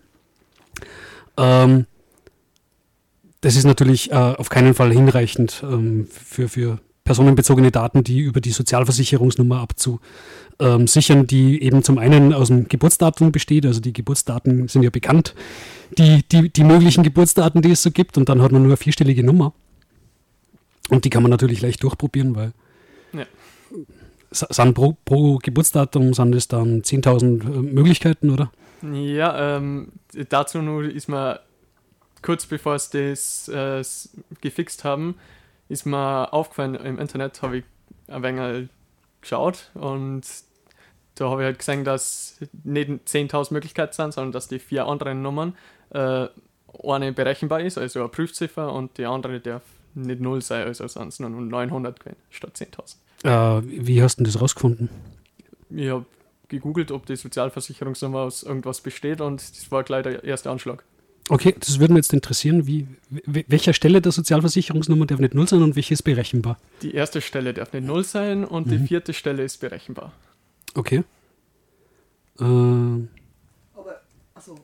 Ähm, 1.37 1.87
das 3.41 3.57
ist 3.57 3.65
natürlich 3.65 4.11
äh, 4.11 4.15
auf 4.15 4.49
keinen 4.49 4.75
Fall 4.75 4.93
hinreichend 4.93 5.63
ähm, 5.63 6.09
für, 6.11 6.49
für 6.49 6.81
personenbezogene 7.09 7.71
Daten, 7.71 8.05
die 8.05 8.19
über 8.19 8.41
die 8.41 8.51
Sozialversicherungsnummer 8.51 9.61
abzusichern, 9.61 11.27
die 11.27 11.63
eben 11.63 11.83
zum 11.83 11.97
einen 11.97 12.35
aus 12.35 12.49
dem 12.49 12.69
Geburtsdatum 12.69 13.33
besteht, 13.33 13.65
also 13.65 13.81
die 13.81 13.95
Geburtsdaten 13.95 14.69
sind 14.69 14.83
ja 14.83 14.91
bekannt, 14.91 15.35
die, 15.97 16.23
die, 16.31 16.51
die 16.51 16.65
möglichen 16.65 17.05
Geburtsdaten, 17.05 17.63
die 17.63 17.71
es 17.71 17.83
so 17.83 17.93
gibt, 17.93 18.19
und 18.19 18.29
dann 18.29 18.43
hat 18.43 18.53
man 18.53 18.61
nur 18.61 18.73
eine 18.73 18.77
vierstellige 18.77 19.25
Nummer. 19.25 19.55
Und 20.89 21.05
die 21.05 21.11
kann 21.11 21.23
man 21.23 21.31
natürlich 21.31 21.61
leicht 21.61 21.83
durchprobieren, 21.83 22.35
weil 22.35 22.53
Ja. 23.13 23.27
sind 24.31 24.75
pro, 24.75 24.97
pro 25.05 25.39
Geburtsdatum 25.39 26.15
sind 26.15 26.35
es 26.35 26.49
dann 26.49 26.83
10.000 26.83 27.43
äh, 27.43 27.63
Möglichkeiten, 27.63 28.31
oder? 28.31 28.51
Ja, 28.83 29.57
ähm, 29.57 29.93
dazu 30.29 30.63
nur 30.63 30.85
ist 30.85 31.09
mir 31.09 31.41
kurz 32.23 32.47
bevor 32.47 32.79
sie 32.79 33.11
das 33.11 33.49
äh, 33.49 33.83
gefixt 34.41 34.85
haben, 34.85 35.17
ist 35.69 35.87
mir 35.87 36.33
aufgefallen, 36.33 36.75
im 36.75 36.99
Internet 36.99 37.43
habe 37.43 37.59
ich 37.59 37.65
ein 38.09 38.23
wenig 38.23 38.69
geschaut 39.21 39.71
und 39.75 40.23
da 41.17 41.31
habe 41.31 41.43
ich 41.43 41.47
halt 41.47 41.59
gesehen, 41.59 41.85
dass 41.85 42.39
nicht 42.65 42.91
10.000 42.91 43.53
Möglichkeiten 43.53 43.93
sind, 43.93 44.15
sondern 44.15 44.33
dass 44.33 44.49
die 44.49 44.59
vier 44.61 44.87
anderen 44.87 45.21
Nummern 45.23 45.57
äh, 45.91 46.29
eine 46.85 47.13
berechenbar 47.13 47.61
ist, 47.61 47.77
also 47.79 48.01
eine 48.01 48.09
Prüfziffer 48.09 48.73
und 48.73 48.97
die 48.99 49.07
andere 49.07 49.41
darf 49.41 49.63
nicht 50.03 50.21
0 50.21 50.43
sein, 50.43 50.67
also 50.67 50.85
es 50.85 51.21
nur 51.21 51.31
900 51.31 52.01
gewesen, 52.01 52.17
statt 52.31 52.57
10.000. 52.57 53.59
Äh, 53.59 53.63
wie 53.65 54.03
hast 54.03 54.17
du 54.17 54.25
denn 54.25 54.33
das 54.33 54.41
rausgefunden? 54.41 54.89
Ich 55.71 55.89
habe 55.89 56.07
gegoogelt, 56.49 56.91
ob 56.93 57.07
die 57.07 57.17
Sozialversicherungsnummer 57.17 58.21
aus 58.21 58.43
irgendwas 58.43 58.81
besteht 58.81 59.21
und 59.21 59.41
das 59.41 59.71
war 59.71 59.83
gleich 59.83 60.05
der 60.05 60.25
erste 60.25 60.51
Anschlag. 60.51 60.85
Okay, 61.31 61.55
das 61.59 61.79
würde 61.79 61.93
mich 61.93 62.05
jetzt 62.05 62.15
interessieren, 62.15 62.67
wie, 62.67 62.87
welcher 63.11 63.75
Stelle 63.75 64.01
der 64.01 64.13
Sozialversicherungsnummer 64.13 65.05
darf 65.05 65.21
nicht 65.21 65.35
null 65.35 65.47
sein 65.47 65.63
und 65.63 65.77
welche 65.77 65.93
ist 65.93 66.03
berechenbar? 66.03 66.59
Die 66.81 66.95
erste 66.95 67.21
Stelle 67.21 67.53
darf 67.53 67.73
nicht 67.75 67.87
0 67.87 68.05
sein 68.05 68.45
und 68.47 68.71
die 68.71 68.79
vierte 68.79 69.13
Stelle 69.13 69.43
ist 69.43 69.59
berechenbar. 69.59 70.13
Okay. 70.75 71.05
Äh, 72.41 72.45
Aber, 72.45 74.01
achso, 74.35 74.59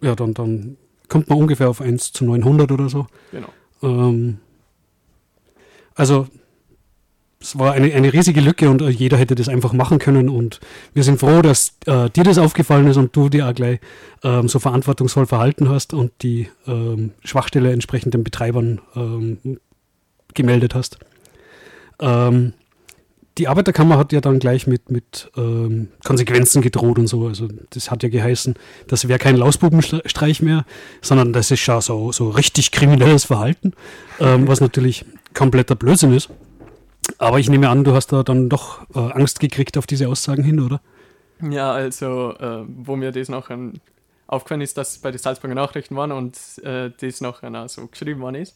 ja, 0.00 0.14
dann, 0.14 0.34
dann 0.34 0.76
kommt 1.08 1.28
man 1.28 1.38
ungefähr 1.38 1.68
auf 1.68 1.80
1 1.80 2.12
zu 2.12 2.24
900 2.24 2.70
oder 2.70 2.88
so. 2.88 3.06
Genau. 3.32 3.48
Ähm, 3.82 4.38
also, 5.94 6.28
es 7.40 7.58
war 7.58 7.72
eine, 7.72 7.92
eine 7.94 8.12
riesige 8.12 8.40
Lücke 8.40 8.68
und 8.68 8.82
äh, 8.82 8.90
jeder 8.90 9.16
hätte 9.16 9.34
das 9.34 9.48
einfach 9.48 9.72
machen 9.72 9.98
können. 9.98 10.28
Und 10.28 10.60
wir 10.92 11.04
sind 11.04 11.20
froh, 11.20 11.40
dass 11.40 11.76
äh, 11.86 12.10
dir 12.10 12.24
das 12.24 12.38
aufgefallen 12.38 12.86
ist 12.86 12.98
und 12.98 13.16
du 13.16 13.28
dir 13.28 13.48
auch 13.48 13.54
gleich 13.54 13.80
ähm, 14.22 14.48
so 14.48 14.58
verantwortungsvoll 14.58 15.26
verhalten 15.26 15.68
hast 15.68 15.94
und 15.94 16.12
die 16.22 16.48
ähm, 16.66 17.12
Schwachstelle 17.24 17.72
entsprechend 17.72 18.14
den 18.14 18.24
Betreibern 18.24 18.80
ähm, 18.94 19.58
gemeldet 20.34 20.74
hast. 20.74 20.98
Ähm, 21.98 22.52
die 23.40 23.48
Arbeiterkammer 23.48 23.96
hat 23.96 24.12
ja 24.12 24.20
dann 24.20 24.38
gleich 24.38 24.66
mit, 24.66 24.90
mit 24.90 25.30
ähm, 25.34 25.88
Konsequenzen 26.04 26.60
gedroht 26.60 26.98
und 26.98 27.06
so. 27.06 27.26
Also 27.26 27.48
das 27.70 27.90
hat 27.90 28.02
ja 28.02 28.10
geheißen, 28.10 28.54
das 28.86 29.08
wäre 29.08 29.18
kein 29.18 29.34
Lausbubenstreich 29.34 30.42
mehr, 30.42 30.66
sondern 31.00 31.32
das 31.32 31.50
ist 31.50 31.60
schon 31.60 31.80
so, 31.80 32.12
so 32.12 32.28
richtig 32.28 32.70
kriminelles 32.70 33.24
Verhalten, 33.24 33.72
ähm, 34.20 34.46
was 34.46 34.60
natürlich 34.60 35.06
kompletter 35.32 35.74
Blödsinn 35.74 36.12
ist. 36.12 36.28
Aber 37.16 37.38
ich 37.38 37.48
nehme 37.48 37.70
an, 37.70 37.82
du 37.82 37.94
hast 37.94 38.08
da 38.08 38.22
dann 38.22 38.50
doch 38.50 38.82
äh, 38.94 38.98
Angst 38.98 39.40
gekriegt 39.40 39.78
auf 39.78 39.86
diese 39.86 40.08
Aussagen 40.08 40.44
hin, 40.44 40.60
oder? 40.60 40.82
Ja, 41.40 41.72
also, 41.72 42.34
äh, 42.38 42.64
wo 42.68 42.94
mir 42.96 43.10
das 43.10 43.30
nachher 43.30 43.58
aufgefallen 44.26 44.60
ist, 44.60 44.76
dass 44.76 44.98
bei 44.98 45.10
den 45.10 45.18
Salzburger 45.18 45.54
Nachrichten 45.54 45.96
waren 45.96 46.12
und 46.12 46.36
äh, 46.62 46.90
das 47.00 47.22
auch 47.22 47.40
so 47.68 47.86
geschrieben 47.86 48.20
worden 48.20 48.36
ist, 48.36 48.54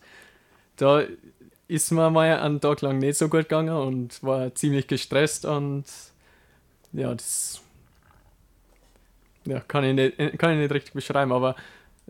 da 0.76 1.05
ist 1.68 1.90
mir 1.90 2.11
mal 2.11 2.38
einen 2.38 2.61
Tag 2.61 2.80
lang 2.83 2.99
nicht 2.99 3.18
so 3.18 3.28
gut 3.28 3.42
gegangen 3.49 3.75
und 3.75 4.23
war 4.23 4.54
ziemlich 4.54 4.87
gestresst 4.87 5.44
und 5.44 5.85
ja, 6.92 7.14
das 7.14 7.61
ja, 9.47 9.61
kann, 9.61 9.85
ich 9.85 9.94
nicht, 9.94 10.38
kann 10.38 10.52
ich 10.52 10.59
nicht 10.59 10.73
richtig 10.73 10.94
beschreiben, 10.94 11.33
aber 11.33 11.56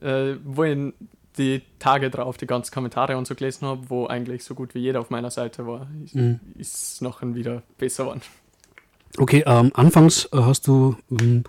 äh, 0.00 0.34
wo 0.44 0.64
ich 0.64 0.92
die 1.38 1.62
Tage 1.78 2.10
drauf 2.10 2.36
die 2.36 2.46
ganzen 2.46 2.72
Kommentare 2.72 3.16
und 3.16 3.26
so 3.26 3.34
gelesen 3.34 3.66
habe, 3.66 3.90
wo 3.90 4.06
eigentlich 4.06 4.44
so 4.44 4.54
gut 4.54 4.74
wie 4.74 4.80
jeder 4.80 5.00
auf 5.00 5.10
meiner 5.10 5.30
Seite 5.30 5.66
war, 5.66 5.88
ist, 6.04 6.14
Mhm. 6.14 6.40
ist 6.58 6.74
es 6.74 7.00
nachher 7.00 7.34
wieder 7.34 7.62
besser 7.78 8.04
geworden. 8.04 8.22
Okay, 9.18 9.42
ähm, 9.46 9.70
anfangs 9.74 10.26
äh, 10.32 10.38
hast 10.38 10.66
du 10.66 10.96
ähm, 11.10 11.44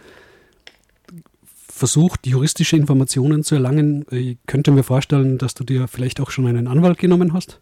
versucht, 1.67 2.25
juristische 2.25 2.77
Informationen 2.77 3.43
zu 3.43 3.55
erlangen. 3.55 4.05
Ich 4.11 4.37
könnte 4.47 4.71
mir 4.71 4.83
vorstellen, 4.83 5.37
dass 5.37 5.55
du 5.55 5.63
dir 5.63 5.87
vielleicht 5.87 6.19
auch 6.19 6.31
schon 6.31 6.47
einen 6.47 6.67
Anwalt 6.67 6.97
genommen 6.97 7.33
hast. 7.33 7.59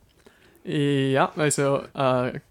Ja, 0.63 1.31
also 1.35 1.83
ein 1.93 2.41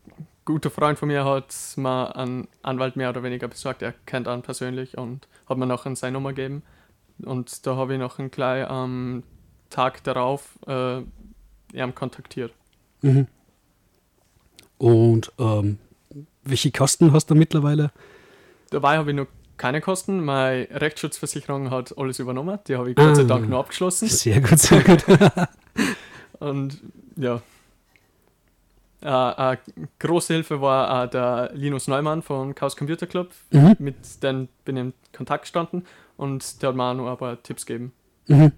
guter 0.44 0.70
Freund 0.70 0.98
von 0.98 1.08
mir 1.08 1.24
hat 1.24 1.54
mir 1.76 2.14
einen 2.16 2.48
Anwalt 2.62 2.96
mehr 2.96 3.10
oder 3.10 3.22
weniger 3.22 3.48
besorgt. 3.48 3.82
Er 3.82 3.92
kennt 4.06 4.26
ihn 4.28 4.42
persönlich 4.42 4.98
und 4.98 5.28
hat 5.48 5.56
mir 5.58 5.66
noch 5.66 5.86
seine 5.96 6.12
Nummer 6.12 6.32
gegeben. 6.32 6.62
Und 7.24 7.66
da 7.66 7.76
habe 7.76 7.94
ich 7.94 7.98
noch 7.98 8.18
einen 8.18 8.30
gleich 8.30 8.68
am 8.68 9.22
Tag 9.70 10.02
darauf 10.04 10.58
äh, 10.66 10.98
ihm 11.72 11.94
kontaktiert. 11.94 12.52
Mhm. 13.02 13.26
Und 14.78 15.32
ähm, 15.38 15.78
welche 16.44 16.72
Kosten 16.72 17.12
hast 17.12 17.30
du 17.30 17.34
mittlerweile? 17.34 17.92
Dabei 18.70 18.98
habe 18.98 19.10
ich 19.10 19.16
noch 19.16 19.26
keine 19.56 19.80
Kosten. 19.80 20.24
Meine 20.24 20.68
Rechtsschutzversicherung 20.70 21.70
hat 21.70 21.96
alles 21.96 22.18
übernommen. 22.18 22.58
Die 22.66 22.76
habe 22.76 22.90
ich 22.90 22.96
Gott 22.96 23.16
sei 23.16 23.22
Ah. 23.22 23.26
Dank 23.26 23.48
nur 23.48 23.60
abgeschlossen. 23.60 24.08
Sehr 24.08 24.40
gut, 24.40 24.58
sehr 24.58 24.82
gut. 24.82 25.04
Und 26.40 26.80
ja. 27.16 27.40
Äh, 29.02 29.08
eine 29.08 29.58
große 29.98 30.34
Hilfe 30.34 30.60
war 30.60 31.04
auch 31.04 31.10
der 31.10 31.50
Linus 31.54 31.88
Neumann 31.88 32.22
von 32.22 32.54
Chaos 32.54 32.76
Computer 32.76 33.06
Club. 33.06 33.30
Mhm. 33.50 33.76
Mit 33.78 34.22
dem 34.22 34.48
bin 34.64 34.76
ich 34.76 34.82
in 34.82 34.92
Kontakt 35.12 35.42
gestanden 35.42 35.84
und 36.16 36.62
der 36.62 36.68
hat 36.68 36.76
mir 36.76 36.84
auch 36.84 36.94
noch 36.94 37.10
ein 37.10 37.16
paar 37.16 37.42
Tipps 37.42 37.66
gegeben. 37.66 37.92
Mhm. 38.28 38.52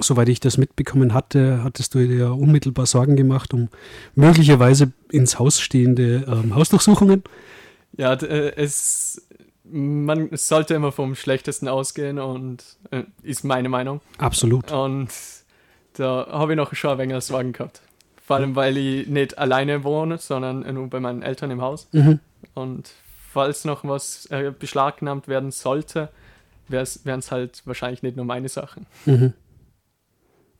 Soweit 0.00 0.28
ich 0.28 0.38
das 0.38 0.58
mitbekommen 0.58 1.12
hatte, 1.12 1.64
hattest 1.64 1.94
du 1.94 2.06
dir 2.06 2.16
ja 2.16 2.30
unmittelbar 2.30 2.86
Sorgen 2.86 3.16
gemacht 3.16 3.52
um 3.52 3.68
möglicherweise 4.14 4.92
ins 5.10 5.40
Haus 5.40 5.60
stehende 5.60 6.24
ähm, 6.28 6.54
Hausdurchsuchungen. 6.54 7.24
Ja, 7.96 8.12
äh, 8.12 8.54
es, 8.54 9.26
man 9.64 10.28
sollte 10.32 10.74
immer 10.74 10.92
vom 10.92 11.16
Schlechtesten 11.16 11.66
ausgehen 11.66 12.20
und 12.20 12.62
äh, 12.92 13.02
ist 13.22 13.42
meine 13.42 13.68
Meinung. 13.68 14.00
Absolut. 14.18 14.70
Und 14.70 15.08
da 15.94 16.28
habe 16.30 16.52
ich 16.52 16.56
noch 16.56 16.72
schon 16.74 16.92
ein 16.92 16.98
wenig 16.98 17.24
Sorgen 17.24 17.52
gehabt. 17.52 17.82
Vor 18.28 18.36
allem, 18.36 18.56
weil 18.56 18.76
ich 18.76 19.06
nicht 19.06 19.38
alleine 19.38 19.84
wohne, 19.84 20.18
sondern 20.18 20.60
nur 20.74 20.88
bei 20.88 21.00
meinen 21.00 21.22
Eltern 21.22 21.50
im 21.50 21.62
Haus. 21.62 21.88
Mhm. 21.92 22.20
Und 22.52 22.90
falls 23.32 23.64
noch 23.64 23.84
was 23.84 24.26
äh, 24.26 24.52
beschlagnahmt 24.56 25.28
werden 25.28 25.50
sollte, 25.50 26.10
wären 26.68 27.20
es 27.20 27.32
halt 27.32 27.62
wahrscheinlich 27.64 28.02
nicht 28.02 28.16
nur 28.16 28.26
meine 28.26 28.50
Sachen. 28.50 28.84
Mhm. 29.06 29.32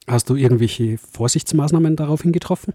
Hast 0.06 0.30
du 0.30 0.36
irgendwelche 0.36 0.96
Vorsichtsmaßnahmen 0.96 1.94
daraufhin 1.94 2.32
getroffen? 2.32 2.72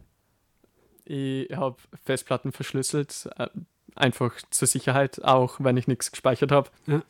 Ich 1.06 1.50
habe 1.56 1.78
Festplatten 2.06 2.52
verschlüsselt, 2.52 3.28
äh, 3.40 3.48
einfach 3.96 4.36
zur 4.52 4.68
Sicherheit, 4.68 5.24
auch 5.24 5.56
wenn 5.58 5.76
ich 5.76 5.88
nichts 5.88 6.12
gespeichert 6.12 6.52
habe. 6.52 6.70
Ja. 6.86 7.02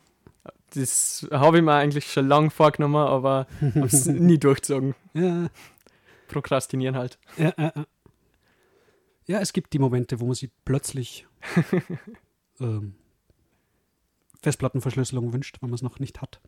Das 0.73 1.27
habe 1.31 1.57
ich 1.57 1.63
mir 1.63 1.73
eigentlich 1.73 2.09
schon 2.09 2.29
lange 2.29 2.49
vorgenommen, 2.49 2.95
aber 2.95 3.45
habe 3.75 3.87
es 3.87 4.05
nie 4.05 4.37
durchgezogen. 4.37 4.95
Ja, 5.13 5.49
Prokrastinieren 6.33 6.97
halt. 6.97 7.17
ja, 7.37 7.53
ja, 7.57 7.71
ja. 7.75 7.85
ja, 9.27 9.39
es 9.39 9.53
gibt 9.53 9.73
die 9.73 9.79
Momente, 9.79 10.19
wo 10.19 10.25
man 10.25 10.35
sich 10.35 10.49
plötzlich 10.65 11.27
ähm, 12.59 12.95
Festplattenverschlüsselung 14.41 15.31
wünscht, 15.31 15.57
wenn 15.61 15.69
man 15.69 15.75
es 15.75 15.81
noch 15.81 15.99
nicht 15.99 16.21
hat. 16.21 16.41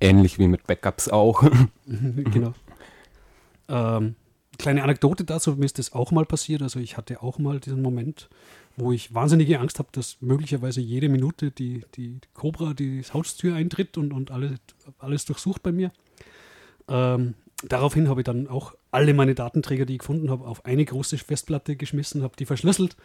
Ähnlich 0.00 0.38
wie 0.38 0.48
mit 0.48 0.66
Backups 0.66 1.08
auch. 1.08 1.42
genau. 1.86 2.52
Ähm, 3.68 4.16
kleine 4.58 4.82
Anekdote 4.82 5.24
dazu, 5.24 5.56
mir 5.56 5.64
ist 5.64 5.78
das 5.78 5.92
auch 5.92 6.10
mal 6.10 6.26
passiert. 6.26 6.62
Also 6.62 6.80
ich 6.80 6.96
hatte 6.96 7.22
auch 7.22 7.38
mal 7.38 7.60
diesen 7.60 7.82
Moment, 7.82 8.28
wo 8.76 8.92
ich 8.92 9.14
wahnsinnige 9.14 9.58
Angst 9.60 9.78
habe, 9.78 9.88
dass 9.92 10.18
möglicherweise 10.20 10.80
jede 10.80 11.08
Minute 11.08 11.50
die, 11.50 11.84
die 11.94 12.20
Cobra 12.34 12.74
die 12.74 13.02
Haustür 13.02 13.54
eintritt 13.54 13.96
und, 13.96 14.12
und 14.12 14.30
alles, 14.30 14.52
alles 14.98 15.24
durchsucht 15.24 15.62
bei 15.62 15.72
mir. 15.72 15.92
Ähm, 16.88 17.34
daraufhin 17.62 18.08
habe 18.08 18.20
ich 18.20 18.24
dann 18.24 18.48
auch 18.48 18.74
alle 18.90 19.14
meine 19.14 19.34
Datenträger, 19.34 19.86
die 19.86 19.94
ich 19.94 19.98
gefunden 20.00 20.30
habe, 20.30 20.46
auf 20.46 20.64
eine 20.64 20.84
große 20.84 21.18
Festplatte 21.18 21.76
geschmissen, 21.76 22.22
habe 22.22 22.36
die 22.36 22.46
verschlüsselt 22.46 22.96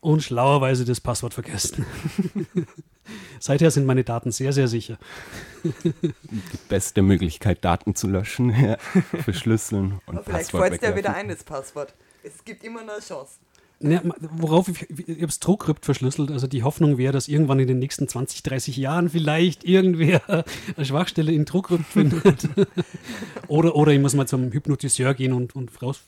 und 0.00 0.22
schlauerweise 0.22 0.84
das 0.84 1.00
Passwort 1.00 1.34
vergessen. 1.34 1.84
Seither 3.40 3.70
sind 3.70 3.86
meine 3.86 4.04
Daten 4.04 4.30
sehr, 4.30 4.52
sehr 4.52 4.68
sicher. 4.68 4.98
Die 5.84 6.12
beste 6.68 7.02
Möglichkeit, 7.02 7.64
Daten 7.64 7.94
zu 7.94 8.06
löschen, 8.06 8.50
ja. 8.50 8.76
verschlüsseln 9.24 10.00
und 10.06 10.16
Aber 10.16 10.24
vielleicht 10.24 10.52
Passwort 10.52 10.68
fällt 10.68 10.82
es 10.82 10.88
dir 10.88 10.96
wieder 10.96 11.14
ein, 11.14 11.28
das 11.28 11.44
Passwort. 11.44 11.94
Es 12.22 12.44
gibt 12.44 12.64
immer 12.64 12.82
noch 12.82 12.94
eine 12.94 13.02
Chance. 13.02 13.38
Ma- 13.82 14.14
worauf 14.20 14.68
ich, 14.68 14.90
ich 14.90 15.08
habe 15.16 15.26
es 15.26 15.40
Druckrypt 15.40 15.84
verschlüsselt. 15.86 16.30
Also 16.30 16.46
die 16.46 16.62
Hoffnung 16.62 16.98
wäre, 16.98 17.12
dass 17.14 17.28
irgendwann 17.28 17.58
in 17.60 17.66
den 17.66 17.78
nächsten 17.78 18.06
20, 18.08 18.42
30 18.42 18.76
Jahren 18.76 19.08
vielleicht 19.08 19.64
irgendwer 19.64 20.20
eine 20.76 20.84
Schwachstelle 20.84 21.32
in 21.32 21.46
Druckrypt 21.46 21.86
findet. 21.86 22.48
oder, 23.48 23.74
oder 23.76 23.92
ich 23.92 24.00
muss 24.00 24.14
mal 24.14 24.28
zum 24.28 24.52
Hypnotiseur 24.52 25.14
gehen 25.14 25.32
und, 25.32 25.56
und 25.56 25.80
raus, 25.82 26.02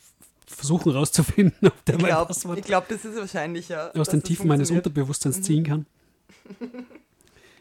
versuchen 0.47 0.93
rauszufinden, 0.93 1.69
ob 1.69 1.85
der 1.87 1.95
Ich 1.95 2.03
mein 2.03 2.11
glaube, 2.11 2.27
Passwort 2.27 2.63
glaub, 2.63 2.89
das 2.89 3.05
ist 3.07 3.17
wahrscheinlicher. 3.17 3.91
aus 3.97 4.09
den 4.11 4.23
Tiefen 4.23 4.49
meines. 4.49 4.71
Unterbewusstseins 4.71 5.39
Mhm. 5.39 5.43
ziehen 5.43 5.65
kann. 5.65 5.87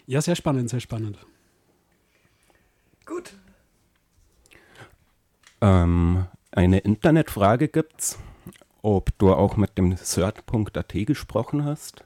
Ja, 0.08 0.22
sehr 0.22 0.36
spannend, 0.36 0.70
sehr 0.70 0.82
spannend. 0.82 1.18
Gut. 3.06 3.32
Ähm, 5.62 6.26
eine 6.52 6.80
Internetfrage 6.80 7.68
gibt's, 7.70 8.18
ob 8.82 9.18
du 9.18 9.34
auch 9.34 9.58
mit 9.58 9.78
dem 9.78 9.96
Cert.at 9.98 10.94
gesprochen 11.06 11.66
hast. 11.66 12.04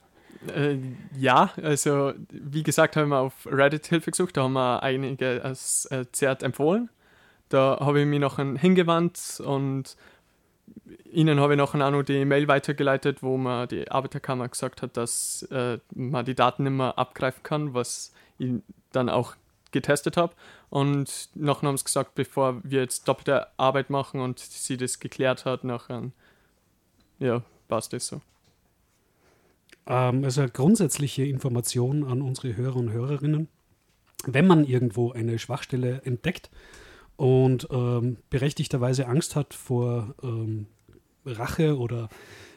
Äh, 0.54 0.78
ja, 1.18 1.52
also 1.62 2.14
wie 2.30 2.64
gesagt, 2.64 2.96
haben 2.96 3.10
wir 3.10 3.20
auf 3.20 3.34
Reddit 3.46 3.88
Hilfe 3.88 4.12
gesucht, 4.12 4.38
da 4.38 4.44
haben 4.44 4.54
wir 4.54 4.84
einige 4.84 5.44
als 5.44 5.86
äh, 5.92 6.06
Zert 6.12 6.44
empfohlen. 6.44 6.90
Da 7.50 7.78
habe 7.80 8.02
ich 8.02 8.08
mich 8.08 8.20
noch 8.20 8.38
hingewandt 8.38 9.42
und 9.46 9.96
ihnen 11.12 11.40
habe 11.40 11.54
ich 11.54 11.58
noch 11.58 11.76
auch 11.76 11.92
noch 11.92 12.04
die 12.04 12.26
Mail 12.26 12.48
weitergeleitet, 12.48 13.24
wo 13.24 13.38
mir 13.38 13.68
die 13.68 13.90
Arbeiterkammer 13.90 14.50
gesagt 14.50 14.82
hat, 14.82 14.98
dass 14.98 15.44
äh, 15.52 15.80
man 15.94 16.26
die 16.26 16.36
Daten 16.36 16.64
nicht 16.64 16.74
mehr 16.74 16.98
abgreifen 16.98 17.44
kann, 17.44 17.74
was 17.74 18.14
ich 18.38 18.54
dann 18.92 19.10
auch 19.10 19.36
getestet 19.72 20.18
habe. 20.18 20.34
Und 20.70 21.30
nachher 21.36 21.68
haben 21.68 21.78
sie 21.78 21.84
gesagt, 21.84 22.16
bevor 22.16 22.62
wir 22.64 22.82
jetzt 22.82 23.08
doppelte 23.08 23.48
Arbeit 23.58 23.90
machen 23.90 24.20
und 24.20 24.40
sie 24.40 24.78
das 24.78 25.00
geklärt 25.00 25.46
hat, 25.46 25.64
nachher, 25.64 26.12
ja, 27.20 27.42
passt 27.68 27.94
das 27.94 28.08
so. 28.08 28.22
Ähm, 29.88 30.24
also 30.24 30.46
grundsätzliche 30.52 31.26
Information 31.26 32.04
an 32.04 32.22
unsere 32.22 32.56
Hörer 32.56 32.78
und 32.78 32.92
Hörerinnen. 32.92 33.48
Wenn 34.26 34.48
man 34.48 34.66
irgendwo 34.66 35.12
eine 35.12 35.38
Schwachstelle 35.38 36.02
entdeckt 36.04 36.50
und 37.16 37.68
ähm, 37.72 38.18
berechtigterweise 38.30 39.08
Angst 39.08 39.36
hat 39.36 39.54
vor 39.54 40.16
ähm, 40.24 40.68
Rache 41.26 41.78
oder 41.78 42.10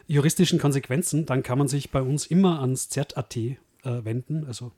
juristischen 0.06 0.58
Konsequenzen, 0.58 1.26
dann 1.26 1.42
kann 1.42 1.58
man 1.58 1.68
sich 1.68 1.90
bei 1.90 2.00
uns 2.00 2.26
immer 2.26 2.60
ans 2.60 2.88
ZAT 2.88 3.36
äh, 3.36 3.56
wenden, 3.82 4.46
also 4.46 4.72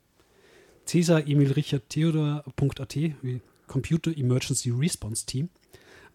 Cäsar 0.86 1.26
Emil 1.26 1.52
Richard 1.52 1.88
Theodor.at, 1.88 2.96
wie 2.96 3.40
Computer 3.68 4.16
Emergency 4.16 4.70
Response 4.70 5.24
Team. 5.24 5.48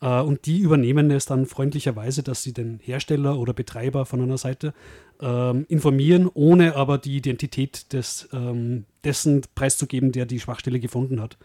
Äh, 0.01 0.21
und 0.21 0.45
die 0.45 0.59
übernehmen 0.59 1.11
es 1.11 1.25
dann 1.25 1.45
freundlicherweise, 1.45 2.23
dass 2.23 2.43
sie 2.43 2.53
den 2.53 2.79
Hersteller 2.79 3.37
oder 3.37 3.53
Betreiber 3.53 4.05
von 4.05 4.21
einer 4.21 4.37
Seite 4.37 4.73
ähm, 5.21 5.65
informieren, 5.69 6.29
ohne 6.33 6.75
aber 6.75 6.97
die 6.97 7.17
Identität 7.17 7.93
des, 7.93 8.29
ähm, 8.33 8.85
dessen 9.03 9.41
preiszugeben, 9.55 10.11
der 10.11 10.25
die 10.25 10.39
Schwachstelle 10.39 10.79
gefunden 10.79 11.21
hat. 11.21 11.37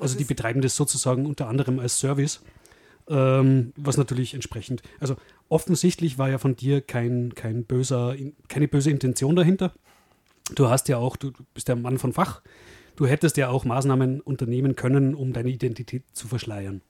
Also 0.00 0.18
die 0.18 0.24
betreiben 0.24 0.60
das 0.60 0.74
sozusagen 0.74 1.24
unter 1.24 1.48
anderem 1.48 1.78
als 1.78 1.98
Service, 2.00 2.42
ähm, 3.08 3.72
was 3.76 3.96
natürlich 3.96 4.34
entsprechend, 4.34 4.82
also 4.98 5.16
offensichtlich 5.48 6.18
war 6.18 6.30
ja 6.30 6.38
von 6.38 6.56
dir 6.56 6.80
kein, 6.80 7.34
kein 7.34 7.64
böser, 7.64 8.16
keine 8.48 8.66
böse 8.66 8.90
Intention 8.90 9.36
dahinter. 9.36 9.72
Du 10.54 10.68
hast 10.68 10.88
ja 10.88 10.96
auch, 10.96 11.16
du 11.16 11.30
du 11.30 11.44
bist 11.54 11.68
ja 11.68 11.74
ein 11.74 11.82
Mann 11.82 11.98
von 11.98 12.12
Fach, 12.12 12.42
du 12.96 13.06
hättest 13.06 13.36
ja 13.36 13.48
auch 13.48 13.64
Maßnahmen 13.64 14.20
unternehmen 14.20 14.74
können, 14.74 15.14
um 15.14 15.32
deine 15.32 15.50
Identität 15.50 16.02
zu 16.12 16.26
verschleiern. 16.28 16.82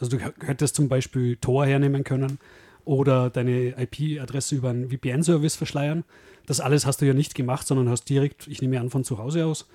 Also 0.00 0.16
du 0.16 0.32
hättest 0.46 0.74
zum 0.74 0.88
Beispiel 0.88 1.36
Tor 1.36 1.66
hernehmen 1.66 2.04
können 2.04 2.38
oder 2.84 3.30
deine 3.30 3.74
IP-Adresse 3.78 4.56
über 4.56 4.70
einen 4.70 4.88
VPN-Service 4.88 5.56
verschleiern. 5.56 6.04
Das 6.46 6.60
alles 6.60 6.86
hast 6.86 7.02
du 7.02 7.06
ja 7.06 7.14
nicht 7.14 7.34
gemacht, 7.34 7.66
sondern 7.66 7.88
hast 7.88 8.04
direkt, 8.08 8.48
ich 8.48 8.62
nehme 8.62 8.80
an, 8.80 8.90
von 8.90 9.04
zu 9.04 9.18
Hause 9.18 9.44
aus, 9.44 9.68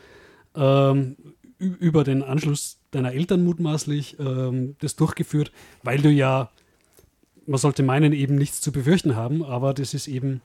ähm, 0.55 1.15
über 1.59 2.03
den 2.03 2.23
Anschluss 2.23 2.79
deiner 2.91 3.13
Eltern 3.13 3.43
mutmaßlich 3.43 4.17
ähm, 4.19 4.75
das 4.79 4.95
durchgeführt, 4.95 5.51
weil 5.83 5.99
du 5.99 6.09
ja, 6.09 6.49
man 7.45 7.59
sollte 7.59 7.83
meinen, 7.83 8.11
eben 8.11 8.35
nichts 8.35 8.61
zu 8.61 8.71
befürchten 8.71 9.15
haben, 9.15 9.43
aber 9.43 9.73
das 9.73 9.93
ist 9.93 10.07
eben 10.07 10.41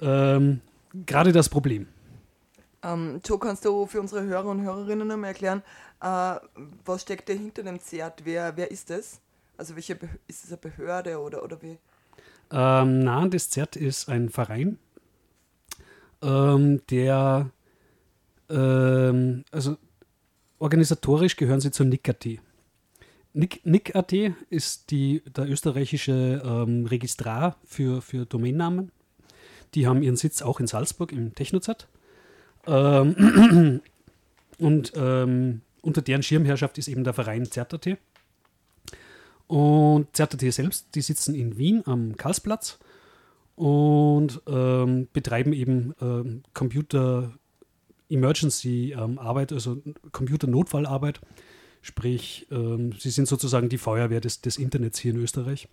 ähm, 0.00 0.60
gerade 1.06 1.32
das 1.32 1.48
Problem. 1.48 1.86
Ähm, 2.82 3.20
Joe, 3.24 3.38
kannst 3.38 3.64
du 3.64 3.86
für 3.86 4.00
unsere 4.00 4.24
Hörer 4.24 4.46
und 4.46 4.62
Hörerinnen 4.62 5.06
noch 5.06 5.16
mal 5.16 5.28
erklären, 5.28 5.62
äh, 6.00 6.36
was 6.84 7.02
steckt 7.02 7.28
da 7.28 7.32
hinter 7.32 7.62
dem 7.62 7.78
CERT? 7.78 8.24
Wer, 8.24 8.56
wer 8.56 8.70
ist 8.70 8.90
das? 8.90 9.20
Also 9.56 9.74
welche 9.76 9.94
Beh 9.94 10.08
ist 10.26 10.44
es 10.44 10.50
eine 10.50 10.56
Behörde 10.56 11.18
oder, 11.20 11.42
oder 11.42 11.60
wie? 11.60 11.78
Ähm, 12.50 13.00
na, 13.04 13.28
das 13.28 13.50
ZERT 13.50 13.76
ist 13.76 14.08
ein 14.08 14.30
Verein, 14.30 14.78
ähm, 16.22 16.82
der, 16.90 17.50
ähm, 18.48 19.44
also 19.50 19.76
organisatorisch 20.58 21.36
gehören 21.36 21.60
sie 21.60 21.70
zur 21.70 21.86
NIC.at. 21.86 22.26
NIC, 23.32 23.64
NIC.at 23.64 24.12
ist 24.50 24.90
die, 24.90 25.22
der 25.24 25.48
österreichische 25.48 26.42
ähm, 26.44 26.86
Registrar 26.86 27.56
für, 27.64 28.02
für 28.02 28.26
Domainnamen. 28.26 28.90
Die 29.74 29.86
haben 29.86 30.02
ihren 30.02 30.16
Sitz 30.16 30.42
auch 30.42 30.58
in 30.58 30.66
Salzburg 30.66 31.12
im 31.12 31.34
Technozet. 31.34 31.86
Ähm, 32.66 33.80
und 34.58 34.92
ähm, 34.94 35.62
unter 35.82 36.02
deren 36.02 36.22
Schirmherrschaft 36.22 36.78
ist 36.78 36.88
eben 36.88 37.04
der 37.04 37.14
Verein 37.14 37.50
ZertAT. 37.50 37.98
Und 39.46 40.14
ZertAT 40.14 40.52
selbst, 40.52 40.94
die 40.94 41.00
sitzen 41.00 41.34
in 41.34 41.58
Wien 41.58 41.82
am 41.86 42.16
Karlsplatz 42.16 42.78
und 43.56 44.40
ähm, 44.46 45.08
betreiben 45.12 45.52
eben 45.52 45.94
ähm, 46.00 46.42
Computer 46.54 47.32
Emergency 48.08 48.94
ähm, 48.96 49.18
Arbeit, 49.18 49.52
also 49.52 49.82
Computer 50.12 50.46
Notfallarbeit. 50.46 51.20
Sprich, 51.82 52.46
ähm, 52.50 52.92
sie 52.98 53.10
sind 53.10 53.26
sozusagen 53.26 53.68
die 53.68 53.78
Feuerwehr 53.78 54.20
des, 54.20 54.40
des 54.40 54.58
Internets 54.58 54.98
hier 54.98 55.12
in 55.12 55.18
Österreich. 55.18 55.68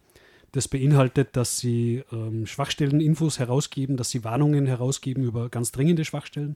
Das 0.52 0.68
beinhaltet, 0.68 1.36
dass 1.36 1.58
sie 1.58 2.04
ähm, 2.12 2.46
Schwachstelleninfos 2.46 3.40
herausgeben, 3.40 3.98
dass 3.98 4.10
sie 4.10 4.24
Warnungen 4.24 4.66
herausgeben 4.66 5.24
über 5.24 5.50
ganz 5.50 5.72
dringende 5.72 6.06
Schwachstellen. 6.06 6.56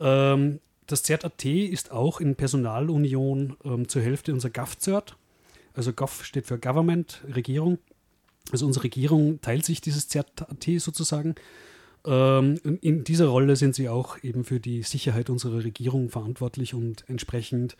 Ähm, 0.00 0.60
das 0.86 1.02
ZAT 1.02 1.44
ist 1.44 1.92
auch 1.92 2.20
in 2.20 2.34
Personalunion 2.34 3.56
ähm, 3.64 3.88
zur 3.88 4.02
Hälfte 4.02 4.32
unser 4.32 4.50
GovCert. 4.50 5.16
Also 5.74 5.92
Gov 5.92 6.24
steht 6.24 6.46
für 6.46 6.58
Government, 6.58 7.22
Regierung. 7.34 7.78
Also 8.50 8.66
unsere 8.66 8.84
Regierung 8.84 9.40
teilt 9.40 9.64
sich 9.64 9.80
dieses 9.80 10.08
ZAT 10.08 10.46
sozusagen. 10.78 11.34
Ähm, 12.04 12.58
in 12.80 13.04
dieser 13.04 13.26
Rolle 13.26 13.56
sind 13.56 13.74
sie 13.74 13.88
auch 13.88 14.22
eben 14.22 14.44
für 14.44 14.58
die 14.58 14.82
Sicherheit 14.82 15.30
unserer 15.30 15.62
Regierung 15.62 16.08
verantwortlich 16.08 16.74
und 16.74 17.04
entsprechend 17.08 17.76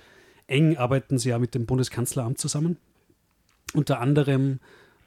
eng 0.46 0.76
arbeiten 0.76 1.18
sie 1.18 1.30
ja 1.30 1.38
mit 1.38 1.54
dem 1.54 1.66
Bundeskanzleramt 1.66 2.38
zusammen. 2.38 2.76
Unter 3.74 4.00
anderem 4.00 4.60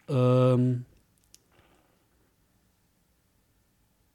ähm, 0.08 0.86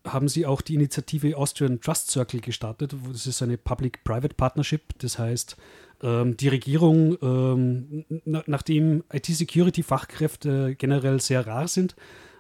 haben 0.05 0.29
sie 0.29 0.47
auch 0.47 0.61
die 0.61 0.75
Initiative 0.75 1.37
Austrian 1.37 1.81
Trust 1.81 2.11
Circle 2.11 2.41
gestartet. 2.41 2.95
Das 3.13 3.27
ist 3.27 3.43
eine 3.43 3.59
Public-Private 3.59 4.35
Partnership. 4.35 4.99
Das 4.99 5.19
heißt, 5.19 5.57
ähm, 6.03 6.37
die 6.37 6.49
Regierung, 6.49 7.17
ähm, 7.23 8.05
na, 8.25 8.43
nachdem 8.47 9.05
IT-Security-Fachkräfte 9.13 10.75
generell 10.77 11.21
sehr 11.21 11.47
rar 11.47 11.69
sind, 11.69 11.97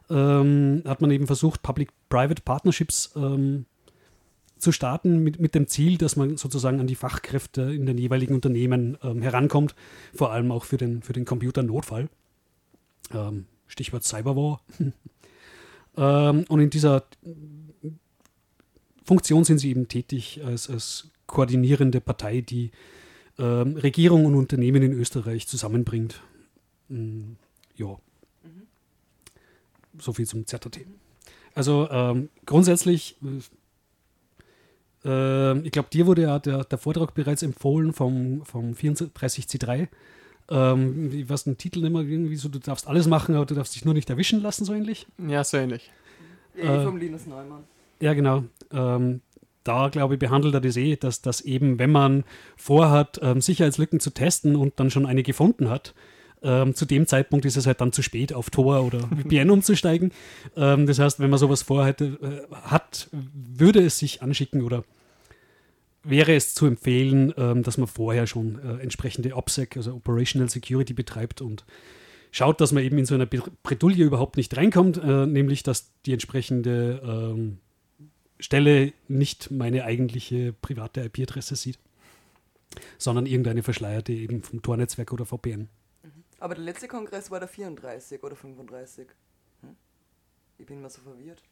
ähm, 0.09 0.83
hat 0.87 1.01
man 1.01 1.11
eben 1.11 1.27
versucht, 1.27 1.63
Public-Private 1.63 2.43
Partnerships 2.43 3.13
ähm, 3.15 3.67
zu 4.59 4.73
starten 4.73 5.23
mit, 5.23 5.41
mit 5.41 5.55
dem 5.55 5.67
Ziel, 5.69 5.97
dass 5.99 6.17
man 6.17 6.37
sozusagen 6.37 6.81
an 6.81 6.87
die 6.87 6.95
Fachkräfte 6.95 7.63
in 7.63 7.87
den 7.87 7.99
jeweiligen 7.99 8.35
Unternehmen 8.35 8.99
ähm, 9.03 9.23
herankommt, 9.23 9.75
vor 10.15 10.33
allem 10.33 10.53
auch 10.53 10.65
für 10.65 10.77
den, 10.77 11.03
für 11.03 11.13
den 11.13 11.25
Computernotfall. 11.25 12.09
Ähm, 13.13 13.47
Stichwort 13.67 14.05
Cyberwar. 14.05 14.61
ähm, 15.97 16.45
und 16.49 16.61
in 16.61 16.71
dieser 16.71 17.05
Funktion 19.05 19.45
sind 19.45 19.59
sie 19.59 19.71
eben 19.71 19.89
tätig 19.89 20.41
als, 20.45 20.69
als 20.69 21.09
koordinierende 21.27 22.01
Partei, 22.01 22.41
die 22.41 22.71
ähm, 23.39 23.77
Regierung 23.77 24.27
und 24.27 24.35
Unternehmen 24.35 24.83
in 24.83 24.93
Österreich 24.93 25.47
zusammenbringt. 25.47 26.21
Mm, 26.89 27.33
ja. 27.77 27.99
Mhm. 28.43 28.67
So 29.99 30.13
viel 30.13 30.27
zum 30.27 30.47
ZRT. 30.47 30.81
Also 31.55 31.89
ähm, 31.91 32.29
grundsätzlich 32.47 33.17
äh, 35.05 35.59
ich 35.61 35.73
glaube, 35.73 35.89
dir 35.91 36.07
wurde 36.07 36.23
ja 36.23 36.39
der, 36.39 36.65
der, 36.65 36.79
Vortrag 36.79 37.15
bereits 37.15 37.43
empfohlen 37.43 37.93
vom, 37.93 38.45
vom 38.45 38.73
34C3. 38.73 39.89
Ähm, 40.51 41.25
was 41.29 41.47
ein 41.47 41.59
Titel 41.59 41.85
immer 41.85 42.01
irgendwie 42.01 42.37
so, 42.37 42.49
du 42.49 42.59
darfst 42.59 42.89
alles 42.89 43.07
machen, 43.07 43.37
aber 43.37 43.47
du 43.47 43.55
darfst 43.55 43.75
dich 43.77 43.85
nur 43.85 43.95
nicht 43.95 44.11
erwischen 44.11 44.43
lassen, 44.43 44.65
so 44.65 44.75
ähnlich. 44.75 45.07
Ja, 45.29 45.45
so 45.45 45.57
ähnlich. 45.57 45.91
Ja, 46.57 46.83
äh, 46.83 46.85
vom 46.85 46.97
Linus 46.97 47.27
Neumann. 47.27 47.65
Ja, 48.01 48.15
genau. 48.15 48.45
Ähm, 48.73 49.21
da, 49.63 49.89
glaube 49.89 50.15
ich, 50.15 50.21
behandelt 50.21 50.55
er 50.55 50.61
das 50.61 50.77
eh, 50.77 50.97
dass, 50.97 51.23
dass 51.23 51.41
eben, 51.43 51.79
wenn 51.79 51.93
man 51.93 52.25
vorhat, 52.57 53.21
ähm, 53.23 53.41
Sicherheitslücken 53.41 54.01
zu 54.01 54.11
testen 54.11 54.57
und 54.57 54.81
dann 54.81 54.91
schon 54.91 55.07
eine 55.07 55.23
gefunden 55.23 55.69
hat, 55.69 55.95
ähm, 56.43 56.75
zu 56.75 56.87
dem 56.87 57.07
Zeitpunkt 57.07 57.45
ist 57.45 57.57
es 57.57 57.67
halt 57.67 57.81
dann 57.81 57.93
zu 57.93 58.03
spät, 58.03 58.33
auf 58.33 58.51
Tor 58.51 58.85
oder 58.85 59.01
VPN 59.23 59.51
umzusteigen. 59.51 60.13
Ähm, 60.57 60.87
das 60.87 60.99
heißt, 60.99 61.21
wenn 61.21 61.31
man 61.31 61.39
sowas 61.39 61.63
vorhat, 61.63 62.01
äh, 62.01 62.17
hat, 62.63 63.09
würde 63.13 63.81
es 63.81 63.99
sich 63.99 64.23
anschicken 64.23 64.63
oder 64.63 64.85
wäre 66.03 66.35
es 66.35 66.55
zu 66.55 66.67
empfehlen, 66.67 67.35
ähm, 67.37 67.63
dass 67.63 67.79
man 67.79 67.87
vorher 67.87 68.27
schon 68.27 68.59
äh, 68.59 68.83
entsprechende 68.83 69.37
OPSEC, 69.37 69.77
also 69.77 69.95
Operational 69.95 70.49
Security, 70.49 70.95
betreibt 70.95 71.41
und 71.41 71.65
schaut, 72.31 72.61
dass 72.61 72.73
man 72.73 72.83
eben 72.83 72.99
in 72.99 73.07
so 73.07 73.15
einer 73.15 73.27
Bredouille 73.27 74.05
überhaupt 74.05 74.37
nicht 74.37 74.57
reinkommt, 74.57 74.99
äh, 74.99 75.27
nämlich 75.27 75.63
dass 75.63 75.93
die 76.07 76.13
entsprechende 76.13 77.03
ähm, 77.05 77.59
Stelle 78.39 78.93
nicht 79.09 79.51
meine 79.51 79.85
eigentliche 79.85 80.53
private 80.53 81.03
IP-Adresse 81.03 81.57
sieht, 81.57 81.79
sondern 82.99 83.27
irgendeine 83.27 83.63
verschleierte 83.63 84.13
eben 84.13 84.43
vom 84.43 84.63
Tornetzwerk 84.63 85.13
oder 85.13 85.27
VPN. 85.27 85.69
Aber 86.39 86.55
der 86.55 86.65
letzte 86.65 86.89
Kongress 86.89 87.31
war 87.31 87.39
der 87.39 87.49
34 87.49 88.23
oder 88.23 88.35
35. 88.35 89.09
Hm? 89.61 89.77
Ich 90.57 90.67
bin 90.67 90.81
mal 90.81 90.89
so 90.89 91.03
verwirrt. 91.03 91.43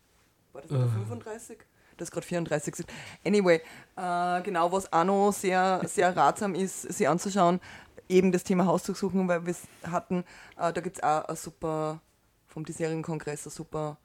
War 0.52 0.62
das 0.62 0.70
uh. 0.70 0.78
der 0.78 0.88
35? 0.88 1.58
Das 1.98 2.10
gerade 2.10 2.26
34 2.26 2.76
sind. 2.76 2.88
Anyway, 3.24 3.60
äh, 3.96 4.42
genau, 4.42 4.72
was 4.72 4.92
auch 4.92 5.04
noch 5.04 5.32
sehr, 5.32 5.82
sehr 5.84 6.16
ratsam 6.16 6.54
ist, 6.54 6.82
sich 6.82 7.06
anzuschauen, 7.08 7.60
eben 8.08 8.32
das 8.32 8.44
Thema 8.44 8.66
Hausdurchsuchung, 8.66 9.28
weil 9.28 9.44
wir 9.44 9.50
es 9.50 9.62
hatten, 9.90 10.24
äh, 10.58 10.72
da 10.72 10.80
gibt 10.80 10.96
es 10.96 11.02
auch 11.02 11.26
ein 11.26 11.36
super, 11.36 12.00
vom 12.46 12.64
diesjährigen 12.64 13.02
Kongress, 13.02 13.46
ein 13.46 13.50
super, 13.50 13.98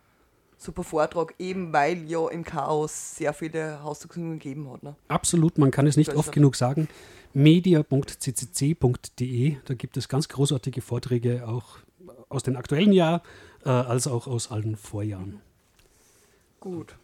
super 0.58 0.84
Vortrag, 0.84 1.34
eben 1.40 1.72
weil 1.72 2.10
ja 2.10 2.28
im 2.30 2.44
Chaos 2.44 3.16
sehr 3.16 3.34
viele 3.34 3.82
Hausdurchsuchungen 3.84 4.40
gegeben 4.40 4.70
hat. 4.72 4.84
Ne? 4.84 4.96
Absolut, 5.08 5.58
man 5.58 5.72
kann 5.72 5.88
es 5.88 5.96
nicht 5.98 6.14
oft 6.16 6.32
genug 6.32 6.56
sagen 6.56 6.90
media.ccc.de. 7.34 8.78
Da 9.66 9.74
gibt 9.74 9.98
es 9.98 10.08
ganz 10.08 10.30
großartige 10.30 10.82
Vorträge 10.82 11.48
auch 11.48 11.80
aus 12.30 12.44
dem 12.44 12.56
aktuellen 12.56 12.94
Jahr 12.94 13.24
äh, 13.66 13.70
als 13.70 14.06
auch 14.08 14.28
aus 14.28 14.52
allen 14.52 14.78
Vorjahren. 14.78 15.42
Gut. 16.60 16.96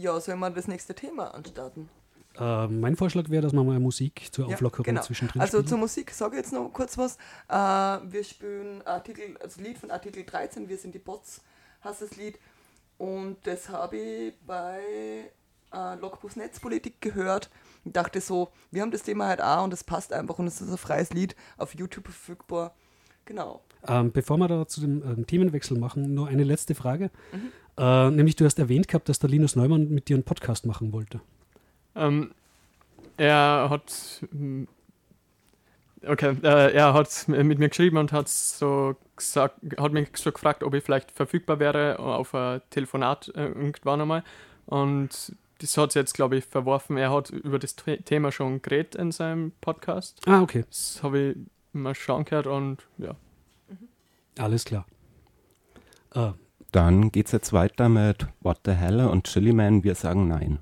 Ja, 0.00 0.18
sollen 0.18 0.38
wir 0.38 0.48
das 0.48 0.66
nächste 0.66 0.94
Thema 0.94 1.34
anstarten? 1.34 1.90
Äh, 2.38 2.68
mein 2.68 2.96
Vorschlag 2.96 3.28
wäre, 3.28 3.42
dass 3.42 3.52
wir 3.52 3.62
mal 3.62 3.78
Musik 3.78 4.28
zur 4.32 4.46
Auflockerung 4.46 4.86
ja, 4.86 4.92
genau. 4.92 5.02
zwischendrin 5.02 5.42
Also 5.42 5.58
spielen. 5.58 5.66
zur 5.68 5.78
Musik 5.78 6.10
sage 6.10 6.36
ich 6.36 6.42
jetzt 6.42 6.52
noch 6.54 6.70
kurz 6.72 6.96
was. 6.96 7.16
Äh, 7.48 7.54
wir 8.10 8.24
spielen 8.24 8.80
Artikel, 8.86 9.36
also 9.42 9.60
Lied 9.60 9.76
von 9.76 9.90
Artikel 9.90 10.24
13, 10.24 10.70
Wir 10.70 10.78
sind 10.78 10.94
die 10.94 10.98
Bots, 10.98 11.42
heißt 11.84 12.00
das 12.00 12.16
Lied. 12.16 12.38
Und 12.96 13.36
das 13.42 13.68
habe 13.68 13.98
ich 13.98 14.34
bei 14.46 14.80
äh, 15.74 15.94
Logbus 15.96 16.36
Netzpolitik 16.36 17.02
gehört 17.02 17.50
und 17.84 17.94
dachte 17.94 18.22
so, 18.22 18.48
wir 18.70 18.80
haben 18.80 18.92
das 18.92 19.02
Thema 19.02 19.26
halt 19.26 19.42
auch 19.42 19.64
und 19.64 19.74
es 19.74 19.84
passt 19.84 20.14
einfach 20.14 20.38
und 20.38 20.46
es 20.46 20.62
ist 20.62 20.70
ein 20.70 20.78
freies 20.78 21.10
Lied 21.10 21.36
auf 21.58 21.74
YouTube 21.74 22.06
verfügbar. 22.06 22.74
Genau. 23.26 23.60
Ähm, 23.86 24.12
bevor 24.12 24.38
wir 24.38 24.48
da 24.48 24.66
zu 24.66 24.80
dem 24.80 25.02
ähm, 25.02 25.26
Themenwechsel 25.26 25.78
machen, 25.78 26.14
nur 26.14 26.28
eine 26.28 26.44
letzte 26.44 26.74
Frage. 26.74 27.10
Mhm. 27.32 27.52
Äh, 27.80 28.10
nämlich, 28.10 28.36
du 28.36 28.44
hast 28.44 28.58
erwähnt 28.58 28.88
gehabt, 28.88 29.08
dass 29.08 29.20
der 29.20 29.30
Linus 29.30 29.56
Neumann 29.56 29.88
mit 29.88 30.10
dir 30.10 30.16
einen 30.16 30.22
Podcast 30.22 30.66
machen 30.66 30.92
wollte. 30.92 31.22
Ähm, 31.94 32.32
er 33.16 33.68
hat. 33.70 34.22
Hm, 34.30 34.68
okay, 36.06 36.36
äh, 36.42 36.74
er 36.74 36.92
hat 36.92 37.26
mit 37.26 37.58
mir 37.58 37.70
geschrieben 37.70 37.96
und 37.96 38.12
hat 38.12 38.28
so 38.28 38.96
gesagt, 39.16 39.60
hat 39.78 39.92
mich 39.92 40.08
so 40.14 40.30
gefragt, 40.30 40.62
ob 40.62 40.74
ich 40.74 40.84
vielleicht 40.84 41.10
verfügbar 41.10 41.58
wäre 41.58 41.98
auf 41.98 42.34
ein 42.34 42.60
Telefonat 42.68 43.32
äh, 43.34 43.46
irgendwann 43.46 44.02
einmal. 44.02 44.24
Und 44.66 45.34
das 45.60 45.76
hat 45.78 45.94
jetzt, 45.94 46.12
glaube 46.12 46.36
ich, 46.36 46.44
verworfen. 46.44 46.98
Er 46.98 47.10
hat 47.10 47.30
über 47.30 47.58
das 47.58 47.76
Thema 47.76 48.30
schon 48.30 48.60
geredet 48.60 48.94
in 48.94 49.10
seinem 49.10 49.52
Podcast. 49.62 50.20
Ah, 50.26 50.42
okay. 50.42 50.66
Das 50.68 51.02
habe 51.02 51.18
ich 51.18 51.36
mal 51.72 51.94
schauen 51.94 52.26
gehört 52.26 52.46
und 52.46 52.86
ja. 52.98 53.16
Alles 54.38 54.66
klar. 54.66 54.84
Uh. 56.14 56.32
Dann 56.72 57.10
es 57.26 57.32
jetzt 57.32 57.52
weiter 57.52 57.88
mit 57.88 58.28
What 58.40 58.60
the 58.64 58.72
Hell 58.72 59.00
und 59.00 59.26
Chili 59.26 59.52
Man. 59.52 59.82
Wir 59.82 59.94
sagen 59.96 60.28
nein. 60.28 60.58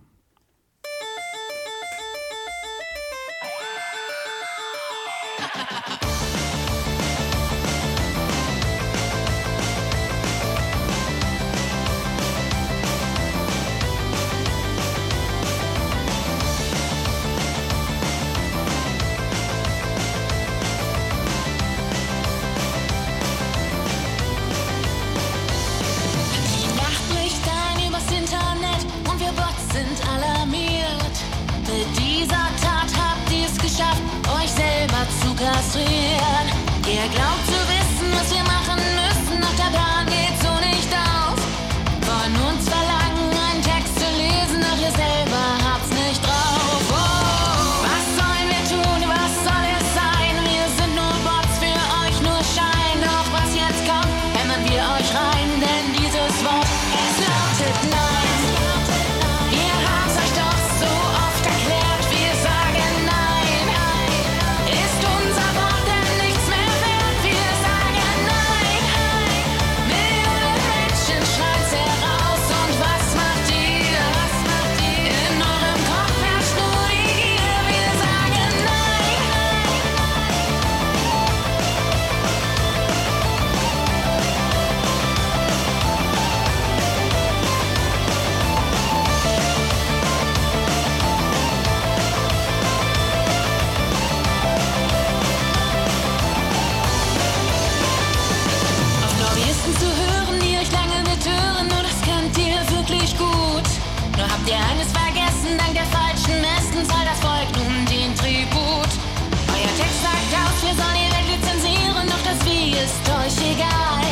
Ist 112.85 113.09
euch 113.09 113.51
egal. 113.53 114.07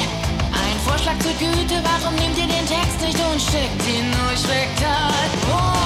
Ein 0.53 0.79
Vorschlag 0.85 1.19
zur 1.21 1.33
Güte, 1.35 1.83
warum 1.85 2.15
nehmt 2.17 2.37
ihr 2.37 2.47
den 2.47 2.67
Text 2.67 3.01
nicht 3.01 3.19
und 3.19 3.41
schickt 3.41 3.87
ihn 3.87 4.11
euch 4.29 4.43
rektal? 4.49 5.13
Oh, 5.53 5.86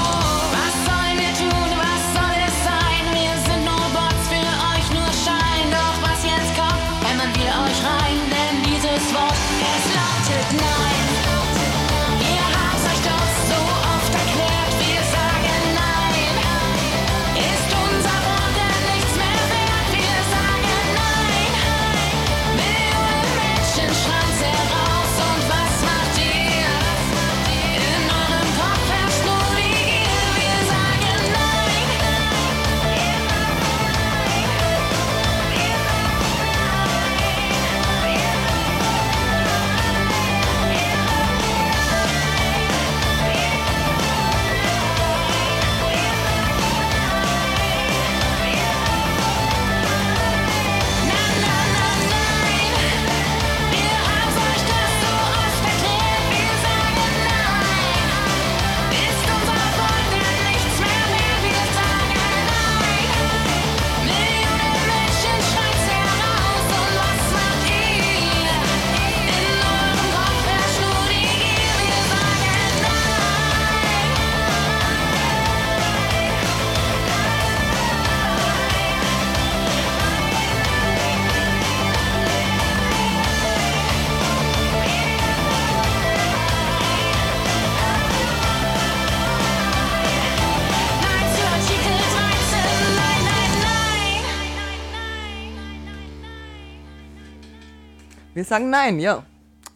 Wir 98.41 98.47
sagen 98.47 98.71
nein, 98.71 98.99
ja. 99.01 99.27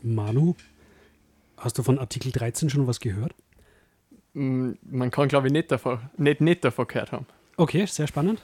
Manu, 0.03 0.55
hast 1.59 1.77
du 1.77 1.83
von 1.83 1.99
Artikel 1.99 2.33
13 2.33 2.71
schon 2.71 2.87
was 2.87 2.99
gehört? 2.99 3.35
Mm, 4.33 4.71
Man 4.91 5.11
kann, 5.11 5.29
glaube 5.29 5.49
ich, 5.49 5.53
nicht 5.53 5.71
davon, 5.71 5.99
nicht, 6.17 6.41
nicht 6.41 6.65
davon 6.65 6.87
gehört 6.87 7.13
haben. 7.13 7.27
Okay, 7.59 7.85
sehr 7.85 8.07
spannend. 8.07 8.41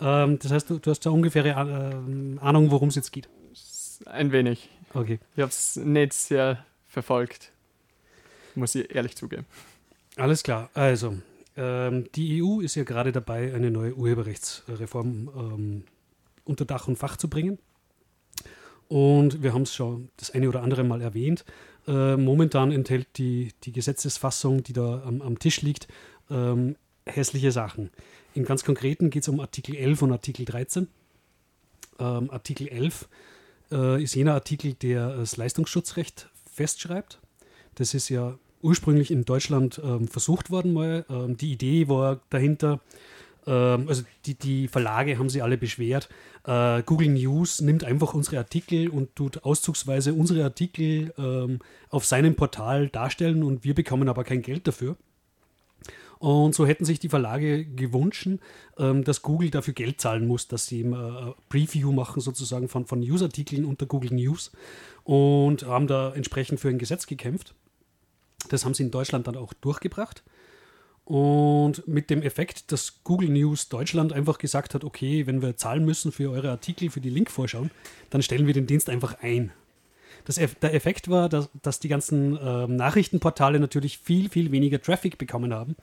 Ähm, 0.00 0.38
das 0.38 0.50
heißt, 0.52 0.70
du, 0.70 0.78
du 0.78 0.90
hast 0.90 1.00
da 1.00 1.10
ungefähre 1.10 1.50
äh, 1.50 2.38
Ahnung, 2.40 2.70
worum 2.70 2.88
es 2.88 2.94
jetzt 2.94 3.12
geht. 3.12 3.28
Ein 4.06 4.32
wenig. 4.32 4.70
Okay. 4.94 5.20
Ich 5.36 5.42
habe 5.42 5.50
es 5.50 5.76
nicht 5.76 6.14
sehr 6.14 6.64
verfolgt. 6.88 7.52
Muss 8.54 8.74
ich 8.74 8.94
ehrlich 8.94 9.16
zugeben. 9.16 9.44
Alles 10.16 10.42
klar. 10.42 10.70
Also, 10.72 11.18
ähm, 11.58 12.08
die 12.14 12.42
EU 12.42 12.60
ist 12.62 12.74
ja 12.74 12.84
gerade 12.84 13.12
dabei, 13.12 13.54
eine 13.54 13.70
neue 13.70 13.94
Urheberrechtsreform 13.94 15.28
ähm, 15.36 15.84
unter 16.46 16.64
Dach 16.64 16.88
und 16.88 16.96
Fach 16.96 17.18
zu 17.18 17.28
bringen. 17.28 17.58
Und 18.90 19.40
wir 19.40 19.54
haben 19.54 19.62
es 19.62 19.72
schon 19.72 20.08
das 20.16 20.32
eine 20.32 20.48
oder 20.48 20.64
andere 20.64 20.82
Mal 20.82 21.00
erwähnt. 21.00 21.44
Äh, 21.86 22.16
momentan 22.16 22.72
enthält 22.72 23.06
die, 23.18 23.52
die 23.62 23.70
Gesetzesfassung, 23.70 24.64
die 24.64 24.72
da 24.72 25.04
am, 25.06 25.22
am 25.22 25.38
Tisch 25.38 25.62
liegt, 25.62 25.86
ähm, 26.28 26.74
hässliche 27.06 27.52
Sachen. 27.52 27.90
Im 28.34 28.44
ganz 28.44 28.64
Konkreten 28.64 29.10
geht 29.10 29.22
es 29.22 29.28
um 29.28 29.38
Artikel 29.38 29.76
11 29.76 30.02
und 30.02 30.10
Artikel 30.10 30.44
13. 30.44 30.88
Ähm, 32.00 32.30
Artikel 32.30 32.66
11 32.66 33.08
äh, 33.70 34.02
ist 34.02 34.16
jener 34.16 34.34
Artikel, 34.34 34.74
der 34.74 35.16
das 35.18 35.36
Leistungsschutzrecht 35.36 36.28
festschreibt. 36.52 37.20
Das 37.76 37.94
ist 37.94 38.08
ja 38.08 38.40
ursprünglich 38.60 39.12
in 39.12 39.24
Deutschland 39.24 39.80
ähm, 39.84 40.08
versucht 40.08 40.50
worden 40.50 40.72
mal. 40.72 41.06
Ähm, 41.08 41.36
die 41.36 41.52
Idee 41.52 41.86
war 41.86 42.22
dahinter, 42.28 42.80
ähm, 43.46 43.88
also 43.88 44.02
die, 44.26 44.34
die 44.34 44.68
Verlage 44.68 45.18
haben 45.18 45.28
sie 45.28 45.42
alle 45.42 45.58
beschwert. 45.58 46.08
Äh, 46.44 46.82
Google 46.82 47.08
News 47.08 47.60
nimmt 47.60 47.84
einfach 47.84 48.14
unsere 48.14 48.38
Artikel 48.38 48.88
und 48.88 49.14
tut 49.16 49.44
auszugsweise 49.44 50.14
unsere 50.14 50.44
Artikel 50.44 51.12
ähm, 51.18 51.60
auf 51.88 52.04
seinem 52.04 52.34
Portal 52.34 52.88
darstellen 52.88 53.42
und 53.42 53.64
wir 53.64 53.74
bekommen 53.74 54.08
aber 54.08 54.24
kein 54.24 54.42
Geld 54.42 54.66
dafür. 54.66 54.96
Und 56.20 56.54
so 56.54 56.66
hätten 56.66 56.84
sich 56.84 56.98
die 56.98 57.08
Verlage 57.08 57.64
gewünscht, 57.64 58.28
ähm, 58.76 59.04
dass 59.04 59.22
Google 59.22 59.50
dafür 59.50 59.72
Geld 59.72 60.02
zahlen 60.02 60.26
muss, 60.26 60.48
dass 60.48 60.66
sie 60.66 60.80
eben, 60.80 60.92
äh, 60.92 61.32
Preview 61.48 61.92
machen 61.92 62.20
sozusagen 62.20 62.68
von, 62.68 62.84
von 62.84 63.00
Newsartikeln 63.00 63.64
unter 63.64 63.86
Google 63.86 64.12
News 64.12 64.52
und 65.04 65.64
haben 65.64 65.86
da 65.86 66.12
entsprechend 66.12 66.60
für 66.60 66.68
ein 66.68 66.78
Gesetz 66.78 67.06
gekämpft. 67.06 67.54
Das 68.50 68.66
haben 68.66 68.74
sie 68.74 68.82
in 68.82 68.90
Deutschland 68.90 69.26
dann 69.28 69.36
auch 69.36 69.54
durchgebracht. 69.54 70.22
Und 71.10 71.88
mit 71.88 72.08
dem 72.08 72.22
Effekt, 72.22 72.70
dass 72.70 73.02
Google 73.02 73.30
News 73.30 73.68
Deutschland 73.68 74.12
einfach 74.12 74.38
gesagt 74.38 74.74
hat, 74.74 74.84
okay, 74.84 75.26
wenn 75.26 75.42
wir 75.42 75.56
zahlen 75.56 75.84
müssen 75.84 76.12
für 76.12 76.30
eure 76.30 76.50
Artikel, 76.52 76.88
für 76.88 77.00
die 77.00 77.10
Linkvorschauen, 77.10 77.72
dann 78.10 78.22
stellen 78.22 78.46
wir 78.46 78.54
den 78.54 78.68
Dienst 78.68 78.88
einfach 78.88 79.16
ein. 79.20 79.50
Das, 80.24 80.36
der 80.36 80.72
Effekt 80.72 81.10
war, 81.10 81.28
dass, 81.28 81.50
dass 81.62 81.80
die 81.80 81.88
ganzen 81.88 82.38
ähm, 82.40 82.76
Nachrichtenportale 82.76 83.58
natürlich 83.58 83.98
viel, 83.98 84.28
viel 84.28 84.52
weniger 84.52 84.80
Traffic 84.80 85.18
bekommen 85.18 85.52
haben, 85.52 85.74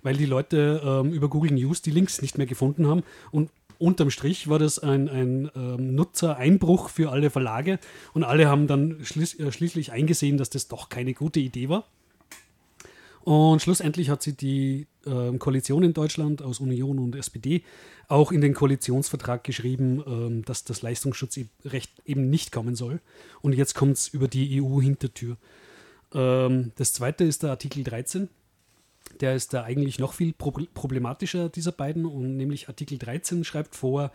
weil 0.00 0.16
die 0.16 0.24
Leute 0.24 0.80
ähm, 0.82 1.12
über 1.12 1.28
Google 1.28 1.52
News 1.52 1.82
die 1.82 1.90
Links 1.90 2.22
nicht 2.22 2.38
mehr 2.38 2.46
gefunden 2.46 2.86
haben. 2.86 3.02
Und 3.32 3.50
unterm 3.78 4.08
Strich 4.08 4.48
war 4.48 4.58
das 4.58 4.78
ein, 4.78 5.10
ein 5.10 5.50
ähm, 5.56 5.94
Nutzereinbruch 5.94 6.88
für 6.88 7.12
alle 7.12 7.28
Verlage 7.28 7.80
und 8.14 8.24
alle 8.24 8.48
haben 8.48 8.66
dann 8.66 9.00
schliess, 9.02 9.38
äh, 9.38 9.52
schließlich 9.52 9.92
eingesehen, 9.92 10.38
dass 10.38 10.48
das 10.48 10.68
doch 10.68 10.88
keine 10.88 11.12
gute 11.12 11.40
Idee 11.40 11.68
war. 11.68 11.84
Und 13.22 13.60
schlussendlich 13.60 14.08
hat 14.08 14.22
sie 14.22 14.34
die 14.34 14.86
ähm, 15.06 15.38
Koalition 15.38 15.82
in 15.82 15.92
Deutschland 15.92 16.42
aus 16.42 16.60
Union 16.60 16.98
und 16.98 17.14
SPD 17.14 17.62
auch 18.08 18.32
in 18.32 18.40
den 18.40 18.54
Koalitionsvertrag 18.54 19.44
geschrieben, 19.44 20.02
ähm, 20.06 20.44
dass 20.44 20.64
das 20.64 20.82
Leistungsschutzrecht 20.82 21.90
eben 22.04 22.30
nicht 22.30 22.50
kommen 22.50 22.74
soll. 22.74 23.00
Und 23.40 23.54
jetzt 23.54 23.74
kommt 23.74 23.98
es 23.98 24.08
über 24.08 24.26
die 24.26 24.60
EU-Hintertür. 24.62 25.36
Ähm, 26.12 26.72
das 26.76 26.92
zweite 26.92 27.24
ist 27.24 27.42
der 27.42 27.50
Artikel 27.50 27.84
13. 27.84 28.28
Der 29.20 29.34
ist 29.34 29.52
da 29.52 29.64
eigentlich 29.64 29.98
noch 29.98 30.14
viel 30.14 30.32
prob- 30.32 30.68
problematischer 30.72 31.48
dieser 31.48 31.72
beiden. 31.72 32.06
Und 32.06 32.36
nämlich 32.36 32.68
Artikel 32.68 32.98
13 32.98 33.44
schreibt 33.44 33.76
vor, 33.76 34.12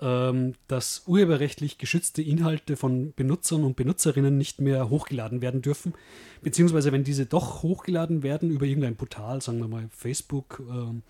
ähm, 0.00 0.54
dass 0.66 1.04
urheberrechtlich 1.06 1.78
geschützte 1.78 2.22
Inhalte 2.22 2.76
von 2.76 3.12
Benutzern 3.14 3.64
und 3.64 3.76
Benutzerinnen 3.76 4.36
nicht 4.36 4.60
mehr 4.60 4.90
hochgeladen 4.90 5.40
werden 5.40 5.62
dürfen. 5.62 5.94
Beziehungsweise, 6.42 6.92
wenn 6.92 7.04
diese 7.04 7.26
doch 7.26 7.62
hochgeladen 7.62 8.22
werden 8.22 8.50
über 8.50 8.66
irgendein 8.66 8.96
Portal, 8.96 9.40
sagen 9.40 9.58
wir 9.58 9.68
mal 9.68 9.88
Facebook 9.90 10.62
ähm, 10.68 11.02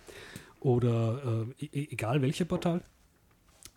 oder 0.60 1.46
äh, 1.60 1.64
e- 1.64 1.88
egal 1.92 2.22
welcher 2.22 2.44
Portal, 2.44 2.82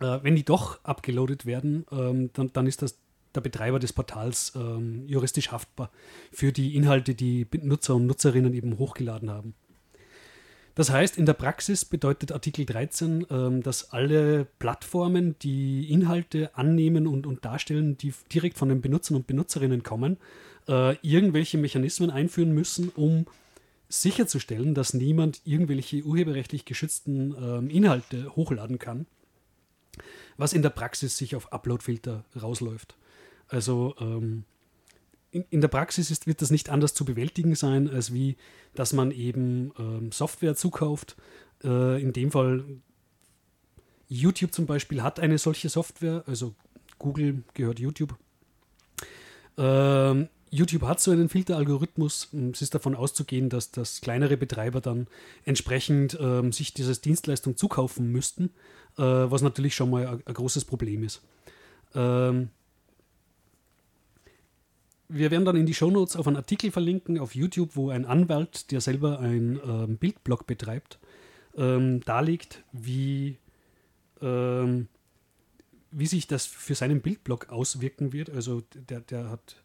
äh, 0.00 0.18
wenn 0.22 0.36
die 0.36 0.44
doch 0.44 0.84
abgeloadet 0.84 1.46
werden, 1.46 1.86
ähm, 1.90 2.30
dann, 2.34 2.52
dann 2.52 2.66
ist 2.66 2.82
das 2.82 2.98
der 3.34 3.40
Betreiber 3.40 3.78
des 3.78 3.92
Portals 3.92 4.52
ähm, 4.56 5.06
juristisch 5.06 5.52
haftbar 5.52 5.90
für 6.32 6.52
die 6.52 6.76
Inhalte, 6.76 7.14
die 7.14 7.44
Benutzer 7.44 7.94
und 7.94 8.06
Nutzerinnen 8.06 8.54
eben 8.54 8.78
hochgeladen 8.78 9.30
haben. 9.30 9.54
Das 10.78 10.90
heißt, 10.90 11.18
in 11.18 11.26
der 11.26 11.32
Praxis 11.32 11.84
bedeutet 11.84 12.30
Artikel 12.30 12.64
13, 12.64 13.26
ähm, 13.30 13.62
dass 13.64 13.90
alle 13.90 14.44
Plattformen, 14.60 15.34
die 15.40 15.90
Inhalte 15.90 16.54
annehmen 16.56 17.08
und, 17.08 17.26
und 17.26 17.44
darstellen, 17.44 17.98
die 17.98 18.14
direkt 18.32 18.56
von 18.56 18.68
den 18.68 18.80
Benutzern 18.80 19.16
und 19.16 19.26
Benutzerinnen 19.26 19.82
kommen, 19.82 20.18
äh, 20.68 20.94
irgendwelche 21.02 21.58
Mechanismen 21.58 22.12
einführen 22.12 22.52
müssen, 22.52 22.90
um 22.90 23.26
sicherzustellen, 23.88 24.72
dass 24.74 24.94
niemand 24.94 25.40
irgendwelche 25.44 26.04
urheberrechtlich 26.04 26.64
geschützten 26.64 27.34
ähm, 27.42 27.70
Inhalte 27.70 28.36
hochladen 28.36 28.78
kann, 28.78 29.06
was 30.36 30.52
in 30.52 30.62
der 30.62 30.70
Praxis 30.70 31.16
sich 31.16 31.34
auf 31.34 31.52
Uploadfilter 31.52 32.24
rausläuft. 32.40 32.94
Also 33.48 33.96
ähm, 33.98 34.44
in, 35.30 35.44
in 35.50 35.60
der 35.60 35.68
Praxis 35.68 36.10
ist, 36.10 36.26
wird 36.26 36.42
das 36.42 36.50
nicht 36.50 36.70
anders 36.70 36.94
zu 36.94 37.04
bewältigen 37.04 37.54
sein, 37.54 37.88
als 37.88 38.12
wie, 38.12 38.36
dass 38.74 38.92
man 38.92 39.10
eben 39.10 39.72
ähm, 39.78 40.12
Software 40.12 40.56
zukauft. 40.56 41.16
Äh, 41.62 42.00
in 42.00 42.12
dem 42.12 42.30
Fall 42.30 42.64
YouTube 44.08 44.52
zum 44.52 44.66
Beispiel 44.66 45.02
hat 45.02 45.20
eine 45.20 45.38
solche 45.38 45.68
Software, 45.68 46.24
also 46.26 46.54
Google 46.98 47.42
gehört 47.54 47.78
YouTube. 47.78 48.16
Ähm, 49.56 50.28
YouTube 50.50 50.82
hat 50.82 51.00
so 51.00 51.10
einen 51.10 51.28
Filteralgorithmus. 51.28 52.28
Es 52.52 52.62
ist 52.62 52.74
davon 52.74 52.94
auszugehen, 52.94 53.50
dass, 53.50 53.70
dass 53.70 54.00
kleinere 54.00 54.36
Betreiber 54.36 54.80
dann 54.80 55.08
entsprechend 55.44 56.16
ähm, 56.20 56.52
sich 56.52 56.72
diese 56.72 56.96
Dienstleistung 56.96 57.56
zukaufen 57.56 58.10
müssten, 58.10 58.50
äh, 58.96 59.02
was 59.02 59.42
natürlich 59.42 59.74
schon 59.74 59.90
mal 59.90 60.06
ein, 60.06 60.22
ein 60.24 60.34
großes 60.34 60.64
Problem 60.64 61.02
ist. 61.02 61.22
Ähm, 61.94 62.48
wir 65.08 65.30
werden 65.30 65.44
dann 65.44 65.56
in 65.56 65.66
die 65.66 65.74
Shownotes 65.74 66.16
auf 66.16 66.26
einen 66.26 66.36
Artikel 66.36 66.70
verlinken 66.70 67.18
auf 67.18 67.34
YouTube, 67.34 67.76
wo 67.76 67.90
ein 67.90 68.04
Anwalt, 68.04 68.70
der 68.70 68.80
selber 68.80 69.20
ein 69.20 69.58
ähm, 69.64 69.96
Bildblog 69.96 70.46
betreibt, 70.46 70.98
ähm, 71.56 72.00
darlegt, 72.02 72.62
wie, 72.72 73.38
ähm, 74.20 74.88
wie 75.90 76.06
sich 76.06 76.26
das 76.26 76.44
für 76.44 76.74
seinen 76.74 77.00
Bildblog 77.00 77.48
auswirken 77.48 78.12
wird. 78.12 78.28
Also 78.30 78.62
der, 78.74 79.00
der 79.00 79.30
hat 79.30 79.56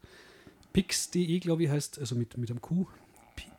pix.de, 0.71 1.39
glaube 1.39 1.63
ich, 1.63 1.69
heißt, 1.69 1.99
also 1.99 2.15
mit, 2.15 2.38
mit 2.38 2.49
einem 2.49 2.62
Q, 2.62 2.88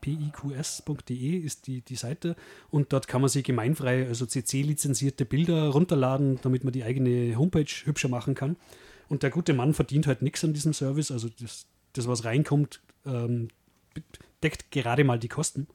piqs.de 0.00 1.36
ist 1.38 1.66
die, 1.66 1.80
die 1.82 1.96
Seite 1.96 2.36
und 2.70 2.92
dort 2.92 3.08
kann 3.08 3.20
man 3.20 3.28
sich 3.28 3.44
gemeinfrei, 3.44 4.06
also 4.06 4.26
CC-lizenzierte 4.26 5.24
Bilder 5.24 5.68
runterladen, 5.68 6.38
damit 6.42 6.64
man 6.64 6.72
die 6.72 6.84
eigene 6.84 7.36
Homepage 7.36 7.64
hübscher 7.84 8.08
machen 8.08 8.34
kann. 8.34 8.56
Und 9.08 9.22
der 9.22 9.30
gute 9.30 9.52
Mann 9.52 9.74
verdient 9.74 10.06
halt 10.06 10.22
nichts 10.22 10.44
an 10.44 10.54
diesem 10.54 10.72
Service, 10.72 11.10
also 11.10 11.28
das, 11.40 11.66
das 11.94 12.06
was 12.06 12.24
reinkommt, 12.24 12.80
ähm, 13.06 13.48
deckt 14.42 14.70
gerade 14.70 15.04
mal 15.04 15.18
die 15.18 15.28
Kosten. 15.28 15.66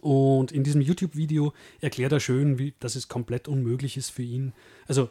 Und 0.00 0.52
in 0.52 0.62
diesem 0.62 0.82
YouTube-Video 0.82 1.52
erklärt 1.80 2.12
er 2.12 2.20
schön, 2.20 2.58
wie, 2.58 2.74
dass 2.80 2.96
es 2.96 3.08
komplett 3.08 3.48
unmöglich 3.48 3.96
ist 3.96 4.10
für 4.10 4.22
ihn. 4.22 4.52
Also 4.86 5.10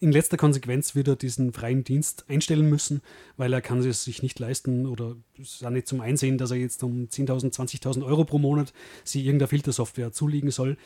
in 0.00 0.10
letzter 0.10 0.36
Konsequenz 0.36 0.94
wird 0.94 1.08
er 1.08 1.16
diesen 1.16 1.52
freien 1.52 1.84
Dienst 1.84 2.24
einstellen 2.28 2.68
müssen, 2.68 3.02
weil 3.36 3.52
er 3.52 3.60
kann 3.60 3.78
es 3.78 4.04
sich 4.04 4.22
nicht 4.22 4.38
leisten 4.38 4.86
oder 4.86 5.16
es 5.40 5.54
ist 5.54 5.64
auch 5.64 5.70
nicht 5.70 5.86
zum 5.86 6.00
Einsehen, 6.00 6.38
dass 6.38 6.50
er 6.50 6.56
jetzt 6.56 6.82
um 6.82 7.08
10.000, 7.08 7.52
20.000 7.54 8.04
Euro 8.04 8.24
pro 8.24 8.38
Monat 8.38 8.72
sie 9.04 9.24
irgendeiner 9.24 9.48
Filtersoftware 9.48 10.12
zulegen 10.12 10.50
soll, 10.50 10.76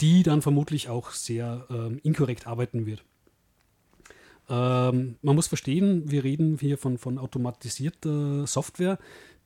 die 0.00 0.22
dann 0.22 0.42
vermutlich 0.42 0.88
auch 0.88 1.10
sehr 1.10 1.66
ähm, 1.70 1.98
inkorrekt 2.02 2.46
arbeiten 2.46 2.86
wird. 2.86 3.02
Ähm, 4.50 5.16
man 5.22 5.36
muss 5.36 5.46
verstehen, 5.46 6.10
wir 6.10 6.24
reden 6.24 6.58
hier 6.58 6.76
von, 6.76 6.98
von 6.98 7.18
automatisierter 7.18 8.46
Software, 8.46 8.98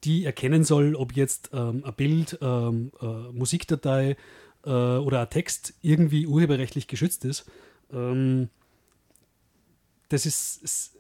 die 0.03 0.25
erkennen 0.25 0.65
soll, 0.65 0.97
ob 0.97 1.15
jetzt 1.15 1.51
ähm, 1.53 1.85
ein 1.85 1.95
Bild, 1.95 2.39
ähm, 2.41 2.91
äh, 3.01 3.07
Musikdatei 3.33 4.17
äh, 4.65 4.71
oder 4.71 5.21
ein 5.21 5.31
Text 5.31 5.75
irgendwie 5.83 6.27
urheberrechtlich 6.27 6.89
geschützt 6.89 7.25
ist. 7.25 7.45
Ähm, 7.93 8.49
das 10.09 10.27
ist, 10.27 10.63
ist, 10.63 10.95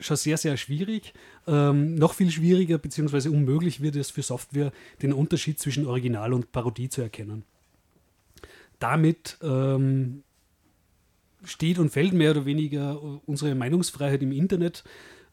schon 0.00 0.16
sehr, 0.16 0.38
sehr 0.38 0.56
schwierig. 0.56 1.12
Ähm, 1.46 1.94
noch 1.94 2.14
viel 2.14 2.30
schwieriger 2.30 2.78
bzw. 2.78 3.28
unmöglich 3.28 3.80
wird 3.82 3.96
es 3.96 4.10
für 4.10 4.22
Software, 4.22 4.72
den 5.02 5.12
Unterschied 5.12 5.58
zwischen 5.58 5.86
Original 5.86 6.32
und 6.32 6.52
Parodie 6.52 6.88
zu 6.88 7.02
erkennen. 7.02 7.44
Damit 8.78 9.36
ähm, 9.42 10.22
steht 11.44 11.78
und 11.78 11.90
fällt 11.90 12.12
mehr 12.12 12.32
oder 12.32 12.44
weniger 12.44 13.00
unsere 13.26 13.54
Meinungsfreiheit 13.54 14.22
im 14.22 14.32
Internet. 14.32 14.84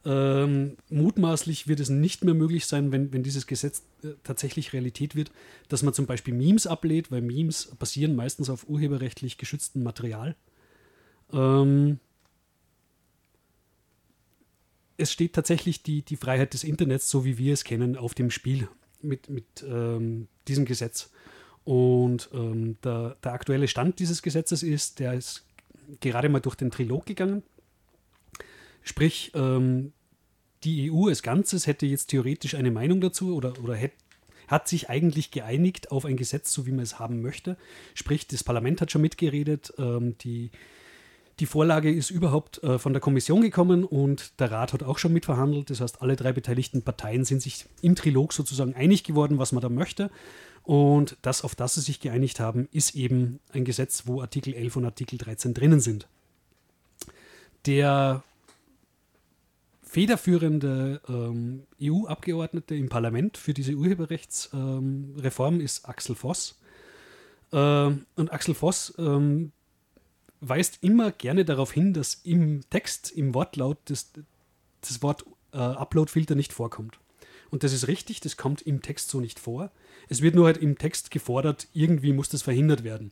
Ähm, 0.05 0.77
mutmaßlich 0.89 1.67
wird 1.67 1.79
es 1.79 1.89
nicht 1.89 2.23
mehr 2.23 2.33
möglich 2.33 2.65
sein, 2.65 2.91
wenn, 2.91 3.11
wenn 3.11 3.23
dieses 3.23 3.45
Gesetz 3.45 3.83
äh, 4.03 4.09
tatsächlich 4.23 4.71
Realität 4.71 5.15
wird, 5.15 5.31
dass 5.67 5.83
man 5.83 5.93
zum 5.93 6.05
Beispiel 6.05 6.33
Memes 6.33 6.65
ablehnt, 6.65 7.11
weil 7.11 7.21
Memes 7.21 7.75
basieren 7.77 8.15
meistens 8.15 8.49
auf 8.49 8.69
urheberrechtlich 8.69 9.37
geschütztem 9.37 9.83
Material. 9.83 10.35
Ähm, 11.33 11.99
es 14.97 15.11
steht 15.11 15.33
tatsächlich 15.33 15.83
die, 15.83 16.03
die 16.03 16.15
Freiheit 16.15 16.53
des 16.53 16.63
Internets, 16.63 17.09
so 17.09 17.25
wie 17.25 17.37
wir 17.37 17.53
es 17.53 17.63
kennen, 17.63 17.97
auf 17.97 18.13
dem 18.13 18.31
Spiel 18.31 18.69
mit, 19.01 19.29
mit 19.29 19.45
ähm, 19.67 20.27
diesem 20.47 20.65
Gesetz. 20.65 21.11
Und 21.63 22.29
ähm, 22.33 22.77
der, 22.83 23.17
der 23.23 23.33
aktuelle 23.33 23.67
Stand 23.67 23.99
dieses 23.99 24.21
Gesetzes 24.21 24.63
ist, 24.63 24.99
der 24.99 25.13
ist 25.15 25.46
gerade 25.99 26.29
mal 26.29 26.39
durch 26.39 26.55
den 26.55 26.71
Trilog 26.71 27.05
gegangen. 27.05 27.43
Sprich, 28.83 29.31
ähm, 29.35 29.93
die 30.63 30.91
EU 30.91 31.07
als 31.07 31.23
Ganzes 31.23 31.67
hätte 31.67 31.85
jetzt 31.85 32.07
theoretisch 32.07 32.55
eine 32.55 32.71
Meinung 32.71 33.01
dazu 33.01 33.35
oder, 33.35 33.53
oder 33.63 33.75
hätte, 33.75 33.95
hat 34.47 34.67
sich 34.67 34.89
eigentlich 34.89 35.31
geeinigt 35.31 35.91
auf 35.91 36.05
ein 36.05 36.17
Gesetz, 36.17 36.53
so 36.53 36.65
wie 36.65 36.71
man 36.71 36.83
es 36.83 36.99
haben 36.99 37.21
möchte. 37.21 37.57
Sprich, 37.93 38.27
das 38.27 38.43
Parlament 38.43 38.81
hat 38.81 38.91
schon 38.91 39.01
mitgeredet, 39.01 39.73
ähm, 39.77 40.17
die, 40.19 40.51
die 41.39 41.45
Vorlage 41.45 41.91
ist 41.91 42.09
überhaupt 42.09 42.63
äh, 42.63 42.79
von 42.79 42.93
der 42.93 42.99
Kommission 42.99 43.41
gekommen 43.41 43.83
und 43.83 44.39
der 44.39 44.51
Rat 44.51 44.73
hat 44.73 44.83
auch 44.83 44.97
schon 44.97 45.13
mitverhandelt. 45.13 45.69
Das 45.69 45.81
heißt, 45.81 46.01
alle 46.01 46.15
drei 46.15 46.33
beteiligten 46.33 46.81
Parteien 46.81 47.25
sind 47.25 47.41
sich 47.41 47.65
im 47.81 47.95
Trilog 47.95 48.33
sozusagen 48.33 48.73
einig 48.73 49.03
geworden, 49.03 49.37
was 49.37 49.51
man 49.51 49.61
da 49.61 49.69
möchte. 49.69 50.09
Und 50.63 51.15
das, 51.21 51.43
auf 51.43 51.55
das 51.55 51.75
sie 51.75 51.81
sich 51.81 51.99
geeinigt 51.99 52.39
haben, 52.39 52.67
ist 52.71 52.95
eben 52.95 53.39
ein 53.53 53.65
Gesetz, 53.65 54.03
wo 54.05 54.21
Artikel 54.21 54.53
11 54.53 54.77
und 54.77 54.85
Artikel 54.85 55.17
13 55.17 55.53
drinnen 55.53 55.79
sind. 55.79 56.07
Der 57.65 58.23
federführende 59.83 61.01
ähm, 61.07 61.63
EU-Abgeordnete 61.81 62.75
im 62.75 62.89
Parlament 62.89 63.37
für 63.37 63.53
diese 63.53 63.73
Urheberrechtsreform 63.73 65.55
ähm, 65.55 65.61
ist 65.61 65.87
Axel 65.87 66.15
Voss. 66.15 66.59
Ähm, 67.53 68.05
und 68.15 68.33
Axel 68.33 68.53
Voss 68.53 68.93
ähm, 68.97 69.53
weist 70.41 70.79
immer 70.81 71.11
gerne 71.11 71.45
darauf 71.45 71.71
hin, 71.71 71.93
dass 71.93 72.15
im 72.23 72.61
Text, 72.69 73.11
im 73.11 73.33
Wortlaut 73.33 73.77
das, 73.85 74.11
das 74.81 75.01
Wort 75.01 75.25
äh, 75.53 75.57
Upload-Filter 75.57 76.35
nicht 76.35 76.53
vorkommt. 76.53 76.99
Und 77.49 77.63
das 77.63 77.73
ist 77.73 77.87
richtig, 77.87 78.19
das 78.19 78.37
kommt 78.37 78.61
im 78.61 78.81
Text 78.81 79.09
so 79.09 79.19
nicht 79.19 79.39
vor. 79.39 79.71
Es 80.09 80.21
wird 80.21 80.35
nur 80.35 80.45
halt 80.45 80.57
im 80.57 80.77
Text 80.77 81.11
gefordert, 81.11 81.67
irgendwie 81.73 82.13
muss 82.13 82.29
das 82.29 82.41
verhindert 82.41 82.83
werden. 82.83 83.11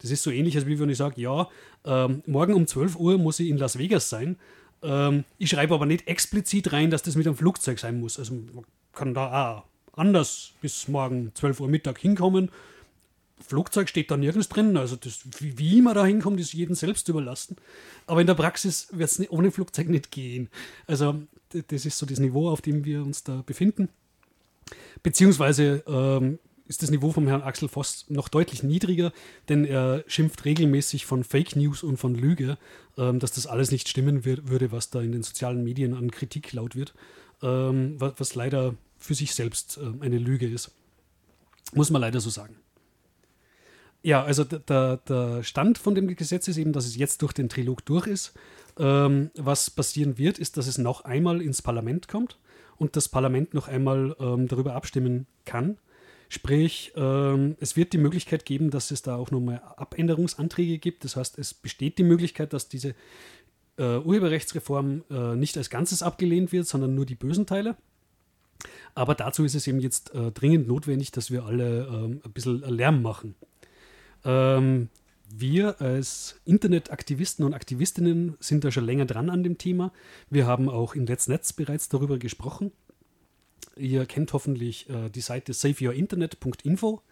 Das 0.00 0.10
ist 0.10 0.22
so 0.22 0.30
ähnlich, 0.30 0.56
als 0.56 0.66
wie 0.66 0.78
wenn 0.78 0.88
ich 0.88 0.98
sage, 0.98 1.20
ja, 1.20 1.48
ähm, 1.84 2.22
morgen 2.26 2.54
um 2.54 2.66
12 2.66 2.96
Uhr 2.96 3.18
muss 3.18 3.40
ich 3.40 3.48
in 3.48 3.58
Las 3.58 3.78
Vegas 3.78 4.08
sein. 4.08 4.36
Ähm, 4.82 5.24
ich 5.38 5.50
schreibe 5.50 5.74
aber 5.74 5.86
nicht 5.86 6.08
explizit 6.08 6.72
rein, 6.72 6.90
dass 6.90 7.02
das 7.02 7.16
mit 7.16 7.26
einem 7.26 7.36
Flugzeug 7.36 7.78
sein 7.78 8.00
muss. 8.00 8.18
Also 8.18 8.34
man 8.34 8.64
kann 8.92 9.14
da 9.14 9.58
auch 9.58 9.64
anders 9.92 10.52
bis 10.60 10.88
morgen 10.88 11.32
12 11.34 11.60
Uhr 11.60 11.68
Mittag 11.68 11.98
hinkommen. 11.98 12.50
Flugzeug 13.46 13.88
steht 13.88 14.10
da 14.10 14.16
nirgends 14.16 14.48
drin. 14.48 14.76
Also 14.76 14.96
das, 14.96 15.20
wie, 15.38 15.58
wie 15.58 15.82
man 15.82 15.94
da 15.94 16.04
hinkommt, 16.04 16.40
ist 16.40 16.52
jedem 16.52 16.74
selbst 16.74 17.08
überlassen. 17.08 17.56
Aber 18.06 18.20
in 18.20 18.26
der 18.26 18.34
Praxis 18.34 18.88
wird 18.90 19.10
es 19.10 19.30
ohne 19.30 19.50
Flugzeug 19.50 19.88
nicht 19.88 20.10
gehen. 20.10 20.48
Also 20.86 21.22
das 21.68 21.86
ist 21.86 21.98
so 21.98 22.06
das 22.06 22.18
Niveau, 22.18 22.48
auf 22.48 22.62
dem 22.62 22.84
wir 22.84 23.02
uns 23.02 23.22
da 23.22 23.42
befinden. 23.46 23.88
Beziehungsweise 25.02 25.84
ähm, 25.86 26.38
ist 26.66 26.82
das 26.82 26.90
Niveau 26.90 27.12
vom 27.12 27.26
Herrn 27.26 27.42
Axel 27.42 27.68
Voss 27.68 28.06
noch 28.08 28.28
deutlich 28.28 28.62
niedriger, 28.62 29.12
denn 29.48 29.64
er 29.64 30.04
schimpft 30.06 30.44
regelmäßig 30.44 31.04
von 31.04 31.22
Fake 31.22 31.56
News 31.56 31.82
und 31.82 31.98
von 31.98 32.14
Lüge, 32.14 32.56
ähm, 32.96 33.18
dass 33.18 33.32
das 33.32 33.46
alles 33.46 33.70
nicht 33.70 33.88
stimmen 33.88 34.24
wird, 34.24 34.48
würde, 34.48 34.72
was 34.72 34.90
da 34.90 35.02
in 35.02 35.12
den 35.12 35.22
sozialen 35.22 35.62
Medien 35.62 35.94
an 35.94 36.10
Kritik 36.10 36.52
laut 36.52 36.74
wird, 36.74 36.94
ähm, 37.42 37.96
was, 37.98 38.14
was, 38.16 38.34
leider 38.34 38.74
für 38.98 39.14
sich 39.14 39.34
selbst 39.34 39.78
äh, 39.78 40.04
eine 40.04 40.18
Lüge 40.18 40.48
ist. 40.48 40.70
Muss 41.74 41.90
man 41.90 42.00
leider 42.00 42.20
so 42.20 42.30
sagen. 42.30 42.56
Ja, 44.04 44.22
also 44.22 44.44
der, 44.44 44.98
der 44.98 45.42
Stand 45.42 45.78
von 45.78 45.94
dem 45.94 46.14
Gesetz 46.14 46.46
ist 46.46 46.58
eben, 46.58 46.74
dass 46.74 46.84
es 46.84 46.94
jetzt 46.94 47.22
durch 47.22 47.32
den 47.32 47.48
Trilog 47.48 47.86
durch 47.86 48.06
ist. 48.06 48.34
Ähm, 48.78 49.30
was 49.34 49.70
passieren 49.70 50.18
wird, 50.18 50.38
ist, 50.38 50.58
dass 50.58 50.66
es 50.66 50.76
noch 50.76 51.06
einmal 51.06 51.40
ins 51.40 51.62
Parlament 51.62 52.06
kommt 52.06 52.38
und 52.76 52.96
das 52.96 53.08
Parlament 53.08 53.54
noch 53.54 53.66
einmal 53.66 54.14
ähm, 54.20 54.46
darüber 54.46 54.74
abstimmen 54.74 55.26
kann. 55.46 55.78
Sprich, 56.28 56.92
ähm, 56.96 57.56
es 57.60 57.76
wird 57.76 57.94
die 57.94 57.98
Möglichkeit 57.98 58.44
geben, 58.44 58.70
dass 58.70 58.90
es 58.90 59.00
da 59.00 59.16
auch 59.16 59.30
nochmal 59.30 59.62
Abänderungsanträge 59.76 60.78
gibt. 60.78 61.04
Das 61.04 61.16
heißt, 61.16 61.38
es 61.38 61.54
besteht 61.54 61.96
die 61.96 62.04
Möglichkeit, 62.04 62.52
dass 62.52 62.68
diese 62.68 62.94
äh, 63.78 63.96
Urheberrechtsreform 63.96 65.04
äh, 65.10 65.34
nicht 65.34 65.56
als 65.56 65.70
Ganzes 65.70 66.02
abgelehnt 66.02 66.52
wird, 66.52 66.66
sondern 66.66 66.94
nur 66.94 67.06
die 67.06 67.14
bösen 67.14 67.46
Teile. 67.46 67.74
Aber 68.94 69.14
dazu 69.14 69.44
ist 69.44 69.54
es 69.54 69.66
eben 69.66 69.80
jetzt 69.80 70.14
äh, 70.14 70.30
dringend 70.30 70.68
notwendig, 70.68 71.10
dass 71.10 71.30
wir 71.30 71.44
alle 71.44 71.86
ähm, 71.86 72.20
ein 72.22 72.32
bisschen 72.32 72.60
Lärm 72.60 73.00
machen. 73.00 73.34
Ähm, 74.24 74.88
wir 75.36 75.80
als 75.80 76.40
Internetaktivisten 76.44 77.44
und 77.44 77.54
Aktivistinnen 77.54 78.36
sind 78.40 78.64
da 78.64 78.70
schon 78.70 78.84
länger 78.84 79.04
dran 79.04 79.30
an 79.30 79.42
dem 79.42 79.58
Thema. 79.58 79.92
Wir 80.30 80.46
haben 80.46 80.68
auch 80.68 80.94
in 80.94 81.06
Let's 81.06 81.28
Netz 81.28 81.52
bereits 81.52 81.88
darüber 81.88 82.18
gesprochen. 82.18 82.72
Ihr 83.76 84.06
kennt 84.06 84.32
hoffentlich 84.32 84.88
äh, 84.88 85.10
die 85.10 85.20
Seite 85.20 85.52
saveyourinternet.info. 85.52 87.02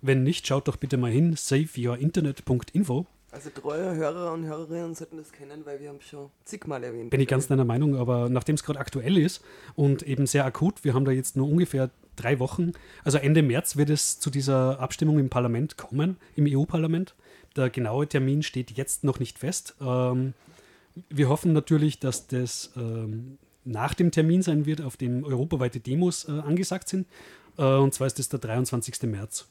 Wenn 0.00 0.22
nicht, 0.24 0.46
schaut 0.46 0.66
doch 0.66 0.76
bitte 0.76 0.96
mal 0.96 1.10
hin, 1.10 1.36
saveyourinternet.info. 1.36 3.06
Also 3.30 3.50
treue 3.50 3.94
Hörer 3.94 4.32
und 4.32 4.46
Hörerinnen 4.46 4.94
sollten 4.94 5.18
das 5.18 5.32
kennen, 5.32 5.66
weil 5.66 5.80
wir 5.80 5.90
haben 5.90 6.00
schon 6.00 6.30
zigmal 6.44 6.82
erwähnt. 6.82 7.10
Bin 7.10 7.20
ich 7.20 7.28
ganz 7.28 7.46
deiner 7.46 7.66
Meinung, 7.66 7.94
aber 7.94 8.30
nachdem 8.30 8.54
es 8.54 8.64
gerade 8.64 8.80
aktuell 8.80 9.18
ist 9.18 9.44
und 9.76 10.02
eben 10.02 10.26
sehr 10.26 10.46
akut, 10.46 10.82
wir 10.82 10.94
haben 10.94 11.04
da 11.04 11.12
jetzt 11.12 11.36
nur 11.36 11.46
ungefähr 11.46 11.90
drei 12.18 12.38
Wochen, 12.38 12.72
also 13.04 13.18
Ende 13.18 13.42
März 13.42 13.76
wird 13.76 13.90
es 13.90 14.18
zu 14.18 14.30
dieser 14.30 14.80
Abstimmung 14.80 15.18
im 15.18 15.30
Parlament 15.30 15.76
kommen, 15.76 16.16
im 16.36 16.46
EU-Parlament. 16.48 17.14
Der 17.56 17.70
genaue 17.70 18.06
Termin 18.06 18.42
steht 18.42 18.72
jetzt 18.72 19.04
noch 19.04 19.18
nicht 19.18 19.38
fest. 19.38 19.74
Ähm, 19.80 20.34
wir 21.08 21.28
hoffen 21.28 21.52
natürlich, 21.52 22.00
dass 22.00 22.26
das 22.26 22.72
ähm, 22.76 23.38
nach 23.64 23.94
dem 23.94 24.10
Termin 24.10 24.42
sein 24.42 24.66
wird, 24.66 24.80
auf 24.80 24.96
dem 24.96 25.24
europaweite 25.24 25.80
Demos 25.80 26.28
äh, 26.28 26.32
angesagt 26.32 26.88
sind. 26.88 27.06
Äh, 27.56 27.62
und 27.62 27.94
zwar 27.94 28.06
ist 28.06 28.18
das 28.18 28.28
der 28.28 28.38
23. 28.38 29.02
März. 29.02 29.46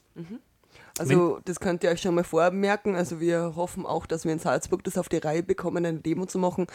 Also 1.00 1.40
das 1.46 1.60
könnt 1.60 1.84
ihr 1.84 1.92
euch 1.92 2.02
schon 2.02 2.16
mal 2.16 2.24
vormerken. 2.24 2.96
Also 2.96 3.20
wir 3.20 3.56
hoffen 3.56 3.86
auch, 3.86 4.06
dass 4.06 4.26
wir 4.26 4.34
in 4.34 4.40
Salzburg 4.40 4.84
das 4.84 4.98
auf 4.98 5.10
die 5.10 5.18
Reihe 5.18 5.44
bekommen, 5.44 5.86
eine 5.86 6.00
Demo 6.00 6.26
zu 6.26 6.40
machen. 6.40 6.68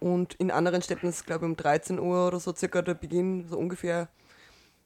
Und 0.00 0.34
in 0.34 0.50
anderen 0.50 0.82
Städten 0.82 1.06
ist 1.06 1.16
es, 1.16 1.24
glaube 1.24 1.46
ich, 1.46 1.50
um 1.50 1.56
13 1.56 1.98
Uhr 1.98 2.26
oder 2.26 2.40
so 2.40 2.54
circa 2.54 2.82
der 2.82 2.94
Beginn, 2.94 3.46
so 3.48 3.56
ungefähr. 3.56 4.08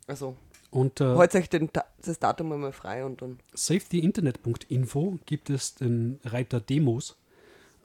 Also 0.06 0.36
Und 0.76 1.00
äh, 1.00 1.14
heute 1.14 1.38
euch 1.38 1.48
den, 1.48 1.70
Da- 1.72 1.86
das 2.04 2.18
Datum 2.18 2.52
einmal 2.52 2.72
frei 2.72 3.04
und 3.04 3.22
dann. 3.22 3.38
safetyinternet.info 3.54 5.18
gibt 5.24 5.48
es 5.50 5.74
den 5.74 6.20
Reiter 6.24 6.60
Demos. 6.60 7.16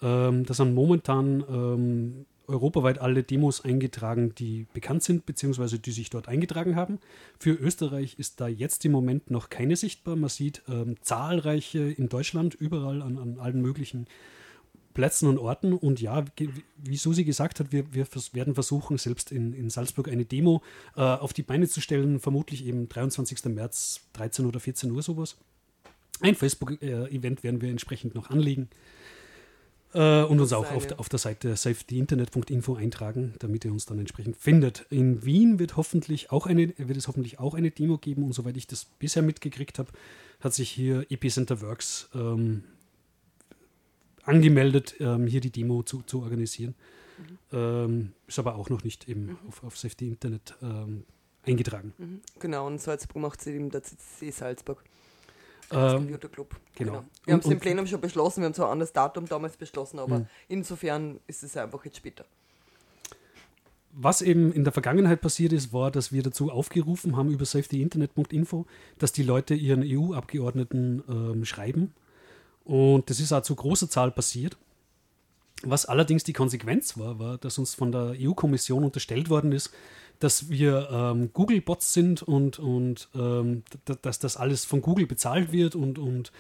Ähm, 0.02 0.46
da 0.46 0.54
sind 0.54 0.74
momentan 0.74 1.44
ähm, 1.50 2.26
europaweit 2.48 3.00
alle 3.00 3.24
Demos 3.24 3.64
eingetragen, 3.64 4.36
die 4.36 4.68
bekannt 4.74 5.04
sind, 5.04 5.26
beziehungsweise 5.26 5.80
die 5.80 5.92
sich 5.92 6.10
dort 6.10 6.28
eingetragen 6.28 6.76
haben. 6.76 7.00
Für 7.40 7.52
Österreich 7.52 8.20
ist 8.20 8.42
da 8.42 8.48
jetzt 8.50 8.84
im 8.84 8.92
Moment 8.92 9.32
noch 9.32 9.50
keine 9.50 9.78
sichtbar. 9.78 10.18
Man 10.18 10.30
sieht 10.30 10.62
ähm, 10.68 10.98
zahlreiche 11.02 11.80
in 11.80 12.10
Deutschland, 12.10 12.56
überall 12.56 13.02
an, 13.02 13.18
an 13.18 13.40
allen 13.40 13.62
möglichen 13.62 14.08
Plätzen 14.94 15.28
und 15.28 15.38
Orten. 15.38 15.74
Und 15.74 16.02
ja, 16.02 16.26
wie 16.78 16.98
Susi 16.98 17.24
gesagt 17.24 17.60
hat, 17.60 17.72
wir, 17.72 17.94
wir 17.94 18.08
werden 18.34 18.54
versuchen, 18.54 18.98
selbst 18.98 19.32
in, 19.32 19.54
in 19.54 19.70
Salzburg 19.70 20.08
eine 20.08 20.26
Demo 20.26 20.62
äh, 20.96 21.02
auf 21.02 21.34
die 21.34 21.44
Beine 21.44 21.68
zu 21.68 21.82
stellen, 21.82 22.20
vermutlich 22.20 22.66
eben 22.66 22.88
23. 22.90 23.46
März, 23.46 24.02
13 24.14 24.46
oder 24.46 24.60
14 24.60 24.92
Uhr 24.92 25.02
sowas. 25.02 25.38
Ein 26.22 26.36
Facebook-Event 26.36 27.44
werden 27.44 27.62
wir 27.62 27.70
entsprechend 27.70 28.14
noch 28.14 28.30
anlegen 28.30 28.70
äh, 29.94 30.22
und 30.24 30.40
uns 30.40 30.54
auch 30.54 30.72
auf, 30.72 30.86
der- 30.88 31.00
auf 31.00 31.10
der 31.10 31.20
Seite 31.20 31.56
safetyinternet.info 31.56 32.76
eintragen, 32.76 33.34
damit 33.40 33.66
ihr 33.66 33.72
uns 33.72 33.86
dann 33.86 34.00
entsprechend 34.00 34.38
findet. 34.38 34.86
In 34.90 35.26
Wien 35.26 35.60
wird, 35.60 35.78
hoffentlich 35.78 36.32
auch 36.32 36.46
eine, 36.48 36.74
wird 36.78 36.96
es 36.98 37.08
hoffentlich 37.08 37.40
auch 37.40 37.56
eine 37.56 37.72
Demo 37.72 37.98
geben 37.98 38.24
und 38.24 38.34
soweit 38.34 38.56
ich 38.58 38.68
das 38.68 38.86
bisher 38.86 39.24
mitgekriegt 39.24 39.80
habe, 39.80 39.92
hat 40.40 40.54
sich 40.54 40.70
hier 40.70 41.06
Epicenter 41.10 41.62
Works 41.62 42.10
ähm, 42.14 42.64
angemeldet, 44.26 44.96
ähm, 45.00 45.28
hier 45.28 45.42
die 45.42 45.52
Demo 45.52 45.84
zu, 45.84 46.02
zu 46.04 46.22
organisieren. 46.22 46.76
Ähm, 47.52 48.14
ist 48.28 48.40
aber 48.40 48.56
auch 48.56 48.70
noch 48.70 48.84
nicht 48.84 49.08
eben 49.08 49.38
auf, 49.48 49.64
auf 49.64 49.78
Safety 49.78 50.08
Internet 50.08 50.56
ähm, 50.62 51.04
eingetragen. 51.46 51.94
Mhm. 51.98 52.22
Genau, 52.40 52.66
und 52.68 52.82
Salzburg 52.82 53.22
macht 53.22 53.42
sie 53.42 53.52
eben 53.52 53.70
der 53.70 53.84
CC 53.84 54.32
Salzburg. 54.32 54.84
Ähm, 55.72 55.98
Computerclub. 55.98 56.56
genau. 56.76 57.04
Wir 57.26 57.34
haben 57.34 57.40
es 57.42 57.46
im 57.46 57.60
Plenum 57.60 57.88
schon 57.88 58.02
beschlossen, 58.02 58.42
wir 58.42 58.46
haben 58.48 58.54
zwar 58.54 58.68
ein 58.68 58.74
anderes 58.74 58.92
Datum 58.92 59.26
damals 59.28 59.56
beschlossen, 59.56 60.00
aber 60.00 60.20
Mhm. 60.20 60.26
insofern 60.50 61.20
ist 61.28 61.44
es 61.44 61.56
einfach 61.56 61.86
jetzt 61.86 61.98
später. 61.98 62.26
Was 63.94 64.22
eben 64.22 64.54
in 64.54 64.64
der 64.64 64.72
Vergangenheit 64.74 65.20
passiert 65.22 65.52
ist, 65.52 65.74
war, 65.74 65.92
dass 65.92 66.12
wir 66.14 66.24
dazu 66.24 66.50
aufgerufen 66.50 67.18
haben 67.18 67.30
über 67.30 67.44
safetyinternet.info, 67.46 68.66
dass 68.98 69.12
die 69.12 69.24
Leute 69.24 69.54
ihren 69.54 69.84
EU-Abgeordneten 69.86 71.04
ähm, 71.10 71.46
schreiben. 71.46 71.94
Und 72.64 73.10
das 73.10 73.20
ist 73.20 73.32
auch 73.32 73.42
zu 73.42 73.56
großer 73.56 73.90
Zahl 73.90 74.12
passiert. 74.12 74.58
Was 75.64 75.86
allerdings 75.86 76.24
die 76.24 76.34
Konsequenz 76.34 76.98
war, 76.98 77.20
war, 77.20 77.38
dass 77.38 77.58
uns 77.58 77.76
von 77.76 77.92
der 77.92 78.16
EU-Kommission 78.20 78.84
unterstellt 78.84 79.30
worden 79.30 79.52
ist, 79.52 79.72
dass 80.20 80.50
wir 80.50 80.90
ähm, 80.92 81.32
Google-Bots 81.34 81.94
sind 81.94 82.22
und, 82.24 82.60
und 82.60 83.10
ähm, 83.16 83.64
dass 84.02 84.20
das 84.20 84.38
alles 84.38 84.66
von 84.66 84.82
Google 84.82 85.08
bezahlt 85.08 85.52
wird 85.52 85.76
und, 85.76 85.98
und 86.00 86.32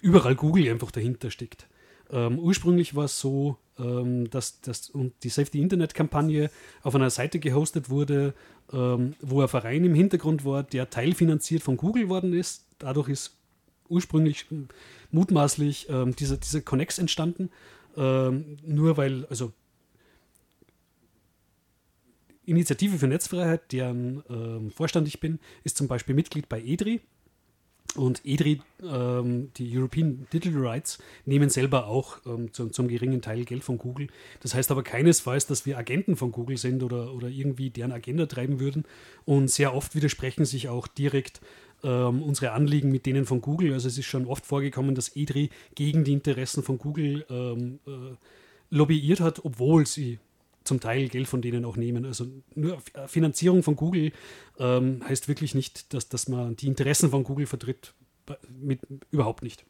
überall 0.00 0.34
Google 0.34 0.68
einfach 0.70 0.90
dahinter 0.90 1.30
steckt. 1.30 1.66
Ähm, 2.10 2.38
ursprünglich 2.38 2.94
war 2.94 3.06
es 3.06 3.18
so, 3.18 3.56
ähm, 3.78 4.30
dass, 4.30 4.60
dass 4.60 4.90
und 4.90 5.12
die 5.22 5.28
Safety 5.28 5.60
Internet 5.60 5.94
Kampagne 5.94 6.50
auf 6.82 6.94
einer 6.94 7.10
Seite 7.10 7.38
gehostet 7.38 7.90
wurde, 7.90 8.34
ähm, 8.72 9.14
wo 9.20 9.40
ein 9.40 9.48
Verein 9.48 9.84
im 9.84 9.94
Hintergrund 9.94 10.44
war, 10.44 10.62
der 10.62 10.90
teilfinanziert 10.90 11.62
von 11.62 11.76
Google 11.76 12.08
worden 12.08 12.32
ist. 12.32 12.64
Dadurch 12.78 13.08
ist 13.08 13.36
ursprünglich 13.88 14.46
mutmaßlich 15.10 15.88
ähm, 15.88 16.14
dieser, 16.16 16.36
dieser 16.36 16.60
Connex 16.60 16.98
entstanden. 16.98 17.50
Ähm, 17.96 18.58
nur 18.64 18.96
weil, 18.96 19.26
also 19.26 19.52
Initiative 22.46 22.98
für 22.98 23.08
Netzfreiheit, 23.08 23.72
deren 23.72 24.22
ähm, 24.30 24.70
Vorstand 24.70 25.08
ich 25.08 25.20
bin, 25.20 25.40
ist 25.64 25.76
zum 25.76 25.88
Beispiel 25.88 26.14
Mitglied 26.14 26.48
bei 26.48 26.62
EDRI. 26.62 27.00
Und 27.96 28.20
EDRI, 28.24 28.60
ähm, 28.82 29.50
die 29.56 29.76
European 29.76 30.26
Digital 30.32 30.66
Rights, 30.66 30.98
nehmen 31.24 31.48
selber 31.48 31.86
auch 31.86 32.18
ähm, 32.26 32.52
zum, 32.52 32.72
zum 32.72 32.88
geringen 32.88 33.22
Teil 33.22 33.44
Geld 33.44 33.64
von 33.64 33.78
Google. 33.78 34.08
Das 34.40 34.54
heißt 34.54 34.70
aber 34.70 34.82
keinesfalls, 34.82 35.46
dass 35.46 35.66
wir 35.66 35.78
Agenten 35.78 36.16
von 36.16 36.30
Google 36.30 36.58
sind 36.58 36.82
oder, 36.82 37.14
oder 37.14 37.28
irgendwie 37.28 37.70
deren 37.70 37.92
Agenda 37.92 38.26
treiben 38.26 38.60
würden. 38.60 38.84
Und 39.24 39.50
sehr 39.50 39.74
oft 39.74 39.94
widersprechen 39.94 40.44
sich 40.44 40.68
auch 40.68 40.86
direkt 40.86 41.40
ähm, 41.86 42.22
unsere 42.22 42.52
Anliegen 42.52 42.90
mit 42.90 43.06
denen 43.06 43.24
von 43.24 43.40
Google. 43.40 43.72
Also 43.72 43.88
es 43.88 43.96
ist 43.96 44.06
schon 44.06 44.26
oft 44.26 44.44
vorgekommen, 44.44 44.94
dass 44.94 45.16
EDRI 45.16 45.48
gegen 45.74 46.04
die 46.04 46.12
Interessen 46.12 46.62
von 46.62 46.76
Google 46.76 47.24
ähm, 47.30 47.78
äh, 47.86 48.16
lobbyiert 48.70 49.20
hat, 49.20 49.44
obwohl 49.44 49.86
sie 49.86 50.18
zum 50.64 50.80
Teil 50.80 51.08
Geld 51.08 51.28
von 51.28 51.40
denen 51.40 51.64
auch 51.64 51.76
nehmen. 51.76 52.04
Also 52.04 52.26
nur 52.56 52.74
F- 52.74 53.10
Finanzierung 53.10 53.62
von 53.62 53.76
Google 53.76 54.10
ähm, 54.58 55.00
heißt 55.08 55.28
wirklich 55.28 55.54
nicht, 55.54 55.94
dass, 55.94 56.08
dass 56.08 56.28
man 56.28 56.56
die 56.56 56.66
Interessen 56.66 57.10
von 57.10 57.22
Google 57.22 57.46
vertritt. 57.46 57.94
Mit, 58.60 58.80
überhaupt 59.12 59.44
nicht. 59.44 59.64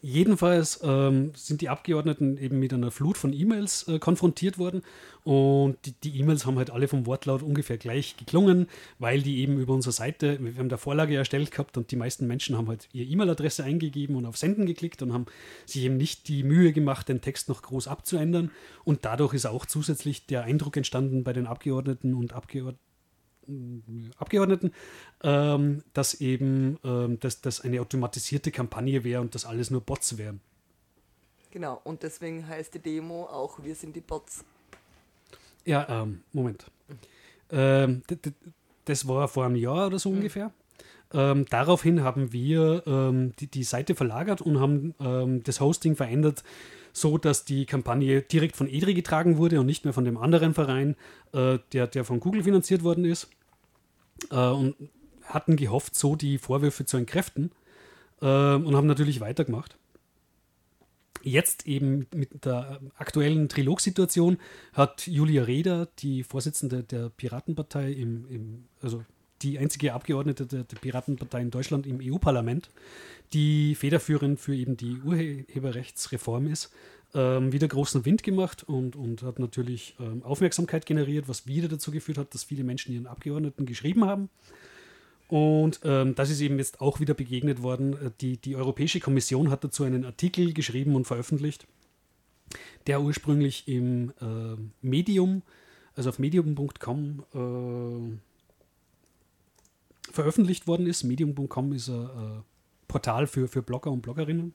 Jedenfalls 0.00 0.80
ähm, 0.84 1.32
sind 1.34 1.60
die 1.60 1.68
Abgeordneten 1.68 2.38
eben 2.38 2.58
mit 2.58 2.72
einer 2.72 2.90
Flut 2.90 3.18
von 3.18 3.32
E-Mails 3.32 3.88
äh, 3.88 3.98
konfrontiert 3.98 4.58
worden. 4.58 4.82
Und 5.24 5.76
die 6.04 6.18
E-Mails 6.18 6.46
haben 6.46 6.56
halt 6.56 6.70
alle 6.70 6.88
vom 6.88 7.04
Wortlaut 7.06 7.42
ungefähr 7.42 7.78
gleich 7.78 8.16
geklungen, 8.16 8.68
weil 8.98 9.22
die 9.22 9.40
eben 9.40 9.58
über 9.58 9.74
unsere 9.74 9.92
Seite, 9.92 10.38
wir 10.40 10.54
haben 10.56 10.68
da 10.68 10.76
Vorlage 10.76 11.16
erstellt 11.16 11.50
gehabt 11.50 11.76
und 11.76 11.90
die 11.90 11.96
meisten 11.96 12.26
Menschen 12.26 12.56
haben 12.56 12.68
halt 12.68 12.88
ihre 12.92 13.08
E-Mail-Adresse 13.10 13.64
eingegeben 13.64 14.16
und 14.16 14.24
auf 14.24 14.36
Senden 14.36 14.66
geklickt 14.66 15.02
und 15.02 15.12
haben 15.12 15.26
sich 15.66 15.84
eben 15.84 15.96
nicht 15.96 16.28
die 16.28 16.44
Mühe 16.44 16.72
gemacht, 16.72 17.08
den 17.08 17.20
Text 17.20 17.48
noch 17.48 17.62
groß 17.62 17.88
abzuändern. 17.88 18.50
Und 18.84 19.04
dadurch 19.04 19.34
ist 19.34 19.46
auch 19.46 19.66
zusätzlich 19.66 20.26
der 20.26 20.44
Eindruck 20.44 20.76
entstanden 20.76 21.24
bei 21.24 21.32
den 21.32 21.46
Abgeordneten 21.46 22.14
und 22.14 22.32
Abgeordneten, 22.32 22.87
Abgeordneten, 24.18 24.72
ähm, 25.22 25.82
dass 25.94 26.14
eben 26.14 26.78
ähm, 26.84 27.18
dass 27.20 27.40
das 27.40 27.60
eine 27.60 27.80
automatisierte 27.80 28.50
Kampagne 28.50 29.04
wäre 29.04 29.20
und 29.20 29.34
das 29.34 29.44
alles 29.44 29.70
nur 29.70 29.80
Bots 29.80 30.18
wären. 30.18 30.40
Genau, 31.50 31.80
und 31.84 32.02
deswegen 32.02 32.46
heißt 32.46 32.74
die 32.74 32.78
Demo 32.78 33.24
auch 33.24 33.62
Wir 33.62 33.74
sind 33.74 33.96
die 33.96 34.00
Bots. 34.00 34.44
Ja, 35.64 36.02
ähm, 36.02 36.22
Moment. 36.32 36.66
Ähm, 37.50 38.02
das 38.84 39.08
war 39.08 39.28
vor 39.28 39.46
einem 39.46 39.56
Jahr 39.56 39.86
oder 39.86 39.98
so 39.98 40.10
ungefähr. 40.10 40.52
Ähm, 41.12 41.46
daraufhin 41.48 42.02
haben 42.02 42.32
wir 42.32 42.82
ähm, 42.86 43.32
die, 43.38 43.46
die 43.46 43.64
Seite 43.64 43.94
verlagert 43.94 44.42
und 44.42 44.60
haben 44.60 44.94
ähm, 45.00 45.42
das 45.42 45.60
Hosting 45.60 45.96
verändert, 45.96 46.44
so 46.92 47.16
dass 47.16 47.44
die 47.44 47.64
Kampagne 47.64 48.22
direkt 48.22 48.56
von 48.56 48.68
EDRI 48.68 48.94
getragen 48.94 49.38
wurde 49.38 49.60
und 49.60 49.66
nicht 49.66 49.84
mehr 49.84 49.94
von 49.94 50.04
dem 50.04 50.18
anderen 50.18 50.52
Verein, 50.52 50.96
äh, 51.32 51.58
der, 51.72 51.86
der 51.86 52.04
von 52.04 52.20
Google 52.20 52.42
finanziert 52.42 52.82
worden 52.82 53.04
ist. 53.04 53.30
Äh, 54.30 54.36
und 54.36 54.76
hatten 55.24 55.56
gehofft, 55.56 55.94
so 55.94 56.16
die 56.16 56.38
Vorwürfe 56.38 56.86
zu 56.86 56.96
entkräften 56.96 57.52
äh, 58.20 58.24
und 58.24 58.74
haben 58.74 58.86
natürlich 58.86 59.20
weitergemacht. 59.20 59.76
Jetzt 61.22 61.66
eben 61.66 62.06
mit 62.14 62.44
der 62.44 62.80
aktuellen 62.96 63.48
Trilogsituation 63.48 64.38
hat 64.72 65.06
Julia 65.06 65.42
Reda, 65.42 65.88
die 65.98 66.22
Vorsitzende 66.22 66.84
der 66.84 67.10
Piratenpartei, 67.10 67.92
im, 67.92 68.26
im, 68.30 68.64
also 68.80 69.04
die 69.42 69.58
einzige 69.58 69.92
Abgeordnete 69.92 70.46
der, 70.46 70.64
der 70.64 70.76
Piratenpartei 70.78 71.40
in 71.40 71.50
Deutschland 71.50 71.86
im 71.86 72.00
EU-Parlament, 72.02 72.70
die 73.32 73.74
federführend 73.74 74.40
für 74.40 74.54
eben 74.54 74.76
die 74.76 75.00
Urheberrechtsreform 75.04 76.46
ist, 76.46 76.72
ähm, 77.14 77.52
wieder 77.52 77.68
großen 77.68 78.04
Wind 78.04 78.22
gemacht 78.22 78.64
und, 78.64 78.96
und 78.96 79.22
hat 79.22 79.38
natürlich 79.38 79.94
ähm, 79.98 80.22
Aufmerksamkeit 80.22 80.86
generiert, 80.86 81.28
was 81.28 81.46
wieder 81.46 81.68
dazu 81.68 81.90
geführt 81.90 82.18
hat, 82.18 82.34
dass 82.34 82.44
viele 82.44 82.64
Menschen 82.64 82.92
ihren 82.92 83.06
Abgeordneten 83.06 83.66
geschrieben 83.66 84.04
haben. 84.04 84.28
Und 85.28 85.80
ähm, 85.84 86.14
das 86.14 86.30
ist 86.30 86.40
eben 86.40 86.58
jetzt 86.58 86.80
auch 86.80 87.00
wieder 87.00 87.14
begegnet 87.14 87.62
worden. 87.62 87.92
Äh, 87.94 88.10
Die, 88.20 88.36
die 88.38 88.56
Europäische 88.56 89.00
Kommission 89.00 89.50
hat 89.50 89.62
dazu 89.62 89.84
einen 89.84 90.04
Artikel 90.04 90.52
geschrieben 90.54 90.94
und 90.96 91.06
veröffentlicht, 91.06 91.66
der 92.86 93.02
ursprünglich 93.02 93.68
im 93.68 94.12
äh, 94.20 94.56
Medium, 94.80 95.42
also 95.94 96.08
auf 96.08 96.18
medium.com 96.18 97.24
äh, 97.34 98.18
veröffentlicht 100.12 100.66
worden 100.66 100.86
ist. 100.86 101.04
Medium.com 101.04 101.72
ist 101.72 101.88
ein 101.88 102.04
äh, 102.04 102.42
Portal 102.86 103.26
für, 103.26 103.48
für 103.48 103.62
Blogger 103.62 103.90
und 103.90 104.00
Bloggerinnen. 104.00 104.54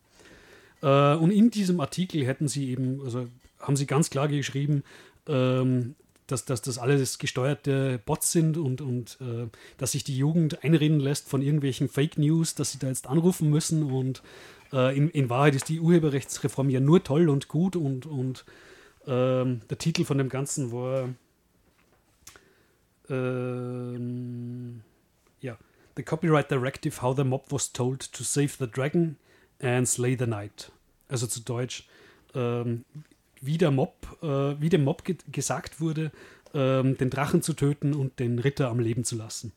Äh, 0.83 1.15
und 1.15 1.31
in 1.31 1.49
diesem 1.49 1.79
Artikel 1.79 2.25
hätten 2.25 2.47
sie 2.47 2.69
eben, 2.69 3.01
also 3.03 3.27
haben 3.59 3.75
sie 3.75 3.87
ganz 3.87 4.09
klar 4.09 4.27
geschrieben, 4.27 4.83
ähm, 5.27 5.95
dass, 6.27 6.45
dass 6.45 6.61
das 6.61 6.77
alles 6.77 7.17
gesteuerte 7.17 7.99
Bots 8.05 8.31
sind 8.31 8.57
und, 8.57 8.81
und 8.81 9.17
äh, 9.21 9.47
dass 9.77 9.93
sich 9.93 10.03
die 10.03 10.17
Jugend 10.17 10.63
einreden 10.63 10.99
lässt 10.99 11.29
von 11.29 11.41
irgendwelchen 11.41 11.89
Fake 11.89 12.17
News, 12.17 12.55
dass 12.55 12.73
sie 12.73 12.79
da 12.79 12.87
jetzt 12.87 13.07
anrufen 13.07 13.49
müssen 13.49 13.83
und 13.83 14.21
äh, 14.71 14.95
in, 14.95 15.09
in 15.09 15.29
Wahrheit 15.29 15.55
ist 15.55 15.69
die 15.69 15.79
Urheberrechtsreform 15.79 16.69
ja 16.69 16.79
nur 16.79 17.03
toll 17.03 17.29
und 17.29 17.47
gut 17.47 17.75
und, 17.75 18.05
und 18.05 18.45
ähm, 19.07 19.61
der 19.69 19.77
Titel 19.77 20.05
von 20.05 20.17
dem 20.17 20.29
Ganzen 20.29 20.71
war 20.71 21.09
ähm, 23.09 24.81
ja, 25.41 25.57
The 25.95 26.03
Copyright 26.03 26.49
Directive, 26.51 27.01
How 27.01 27.15
the 27.15 27.23
Mob 27.23 27.51
was 27.51 27.71
told 27.71 28.11
to 28.13 28.23
save 28.23 28.55
the 28.59 28.67
dragon 28.67 29.17
and 29.61 29.87
slay 29.87 30.15
the 30.17 30.25
knight. 30.25 30.71
Also 31.13 31.27
zu 31.27 31.41
Deutsch, 31.41 31.87
ähm, 32.33 32.85
wie 33.39 33.59
der 33.59 33.69
Mob, 33.69 33.93
äh, 34.23 34.59
wie 34.59 34.69
dem 34.69 34.83
Mob 34.83 35.05
ge 35.05 35.15
gesagt 35.31 35.79
wurde, 35.79 36.11
ähm, 36.55 36.97
den 36.97 37.11
Drachen 37.11 37.43
zu 37.43 37.53
töten 37.53 37.93
und 37.93 38.19
den 38.19 38.39
Ritter 38.39 38.69
am 38.69 38.79
Leben 38.79 39.03
zu 39.03 39.15
lassen. 39.15 39.51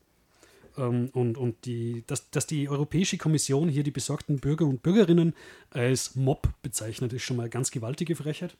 Ähm, 0.77 1.09
und 1.13 1.35
und 1.35 1.65
die, 1.65 2.03
dass, 2.05 2.29
dass 2.29 2.45
die 2.45 2.69
Europäische 2.69 3.17
Kommission 3.17 3.69
hier 3.69 3.81
die 3.81 3.89
besorgten 3.89 4.37
Bürger 4.37 4.65
und 4.65 4.83
Bürgerinnen 4.83 5.33
als 5.71 6.15
Mob 6.15 6.47
bezeichnet, 6.61 7.11
ist 7.11 7.23
schon 7.23 7.37
mal 7.37 7.49
ganz 7.49 7.71
gewaltige 7.71 8.15
Frechheit. 8.15 8.55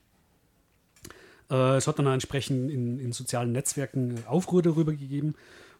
Äh, 1.48 1.76
es 1.76 1.86
hat 1.86 2.00
dann 2.00 2.06
entsprechend 2.08 2.68
in, 2.68 2.98
in 2.98 3.12
sozialen 3.12 3.52
Netzwerken 3.52 4.26
Aufruhr 4.26 4.62
darüber 4.62 4.92
gegeben. 4.92 5.36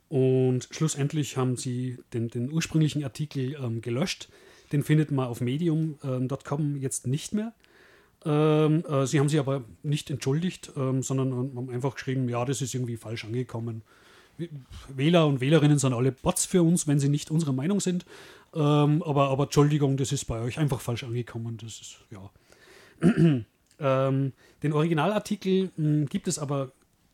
Und 0.08 0.68
schlussendlich 0.70 1.36
haben 1.36 1.56
sie 1.56 1.98
den, 2.12 2.28
den 2.28 2.52
ursprünglichen 2.52 3.02
Artikel 3.02 3.56
ähm, 3.56 3.80
gelöscht. 3.80 4.28
Den 4.72 4.82
findet 4.82 5.10
man 5.10 5.26
auf 5.28 5.40
medium.com 5.40 6.60
ähm, 6.60 6.76
jetzt 6.76 7.06
nicht 7.06 7.32
mehr. 7.32 7.52
Ähm, 8.24 8.84
äh, 8.86 9.06
sie 9.06 9.20
haben 9.20 9.28
sich 9.28 9.38
aber 9.38 9.64
nicht 9.82 10.10
entschuldigt, 10.10 10.72
ähm, 10.76 11.02
sondern 11.02 11.32
haben 11.56 11.70
einfach 11.70 11.94
geschrieben, 11.94 12.28
ja, 12.28 12.44
das 12.44 12.60
ist 12.60 12.74
irgendwie 12.74 12.96
falsch 12.96 13.24
angekommen. 13.24 13.82
Wähler 14.88 15.26
und 15.26 15.40
Wählerinnen 15.40 15.78
sind 15.78 15.92
alle 15.92 16.12
Bots 16.12 16.46
für 16.46 16.62
uns, 16.62 16.86
wenn 16.86 17.00
sie 17.00 17.08
nicht 17.08 17.30
unserer 17.30 17.52
Meinung 17.52 17.80
sind. 17.80 18.04
Ähm, 18.54 19.02
aber, 19.02 19.28
aber 19.30 19.44
Entschuldigung, 19.44 19.96
das 19.96 20.12
ist 20.12 20.24
bei 20.26 20.40
euch 20.40 20.58
einfach 20.58 20.80
falsch 20.80 21.04
angekommen. 21.04 21.58
Das 21.60 21.80
ist, 21.80 21.98
ja. 22.10 22.30
Ähm, 23.80 24.32
den 24.64 24.72
Originalartikel 24.72 25.70
mh, 25.76 25.84
hm, 25.84 26.06
gibt 26.06 26.26
es 26.26 26.40
aber 26.40 26.72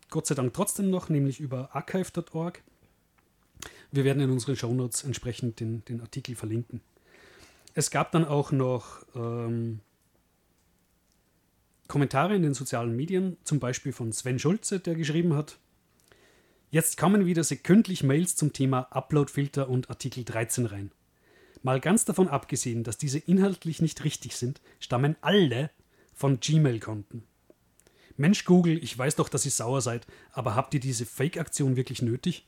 Gott 0.08 0.26
sei 0.26 0.34
Dank 0.34 0.54
trotzdem 0.54 0.88
noch, 0.88 1.10
nämlich 1.10 1.38
über 1.38 1.74
archive.org. 1.74 2.62
Wir 3.92 4.04
werden 4.04 4.22
in 4.22 4.30
unseren 4.30 4.56
Shownotes 4.56 5.04
entsprechend 5.04 5.60
den, 5.60 5.84
den 5.84 6.00
Artikel 6.00 6.34
verlinken. 6.34 6.80
Es 7.74 7.90
gab 7.90 8.12
dann 8.12 8.24
auch 8.24 8.52
noch 8.52 9.04
ähm, 9.14 9.80
Kommentare 11.88 12.34
in 12.34 12.42
den 12.42 12.54
sozialen 12.54 12.96
Medien, 12.96 13.36
zum 13.44 13.60
Beispiel 13.60 13.92
von 13.92 14.12
Sven 14.12 14.38
Schulze, 14.38 14.80
der 14.80 14.94
geschrieben 14.94 15.34
hat, 15.34 15.58
Jetzt 16.74 16.96
kommen 16.96 17.24
wieder 17.24 17.44
sekündlich 17.44 18.02
Mails 18.02 18.34
zum 18.34 18.52
Thema 18.52 18.88
Uploadfilter 18.90 19.68
und 19.68 19.90
Artikel 19.90 20.24
13 20.24 20.66
rein. 20.66 20.90
Mal 21.62 21.78
ganz 21.78 22.04
davon 22.04 22.26
abgesehen, 22.26 22.82
dass 22.82 22.98
diese 22.98 23.20
inhaltlich 23.20 23.80
nicht 23.80 24.02
richtig 24.02 24.34
sind, 24.34 24.60
stammen 24.80 25.14
alle 25.20 25.70
von 26.14 26.40
Gmail-Konten. 26.40 27.22
Mensch 28.16 28.44
Google, 28.44 28.82
ich 28.82 28.98
weiß 28.98 29.14
doch, 29.14 29.28
dass 29.28 29.44
ihr 29.44 29.52
sauer 29.52 29.82
seid, 29.82 30.04
aber 30.32 30.56
habt 30.56 30.74
ihr 30.74 30.80
diese 30.80 31.06
Fake-Aktion 31.06 31.76
wirklich 31.76 32.02
nötig? 32.02 32.44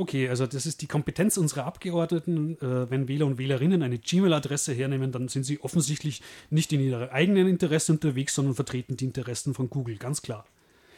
Okay, 0.00 0.28
also 0.28 0.46
das 0.46 0.64
ist 0.64 0.80
die 0.80 0.86
Kompetenz 0.86 1.36
unserer 1.38 1.64
Abgeordneten. 1.64 2.56
Äh, 2.60 2.88
wenn 2.88 3.08
Wähler 3.08 3.26
und 3.26 3.36
Wählerinnen 3.36 3.82
eine 3.82 3.98
Gmail-Adresse 3.98 4.72
hernehmen, 4.72 5.10
dann 5.10 5.26
sind 5.26 5.42
sie 5.42 5.60
offensichtlich 5.60 6.22
nicht 6.50 6.72
in 6.72 6.80
ihrem 6.80 7.08
eigenen 7.10 7.48
Interesse 7.48 7.90
unterwegs, 7.90 8.32
sondern 8.32 8.54
vertreten 8.54 8.96
die 8.96 9.06
Interessen 9.06 9.54
von 9.54 9.68
Google, 9.68 9.96
ganz 9.96 10.22
klar. 10.22 10.46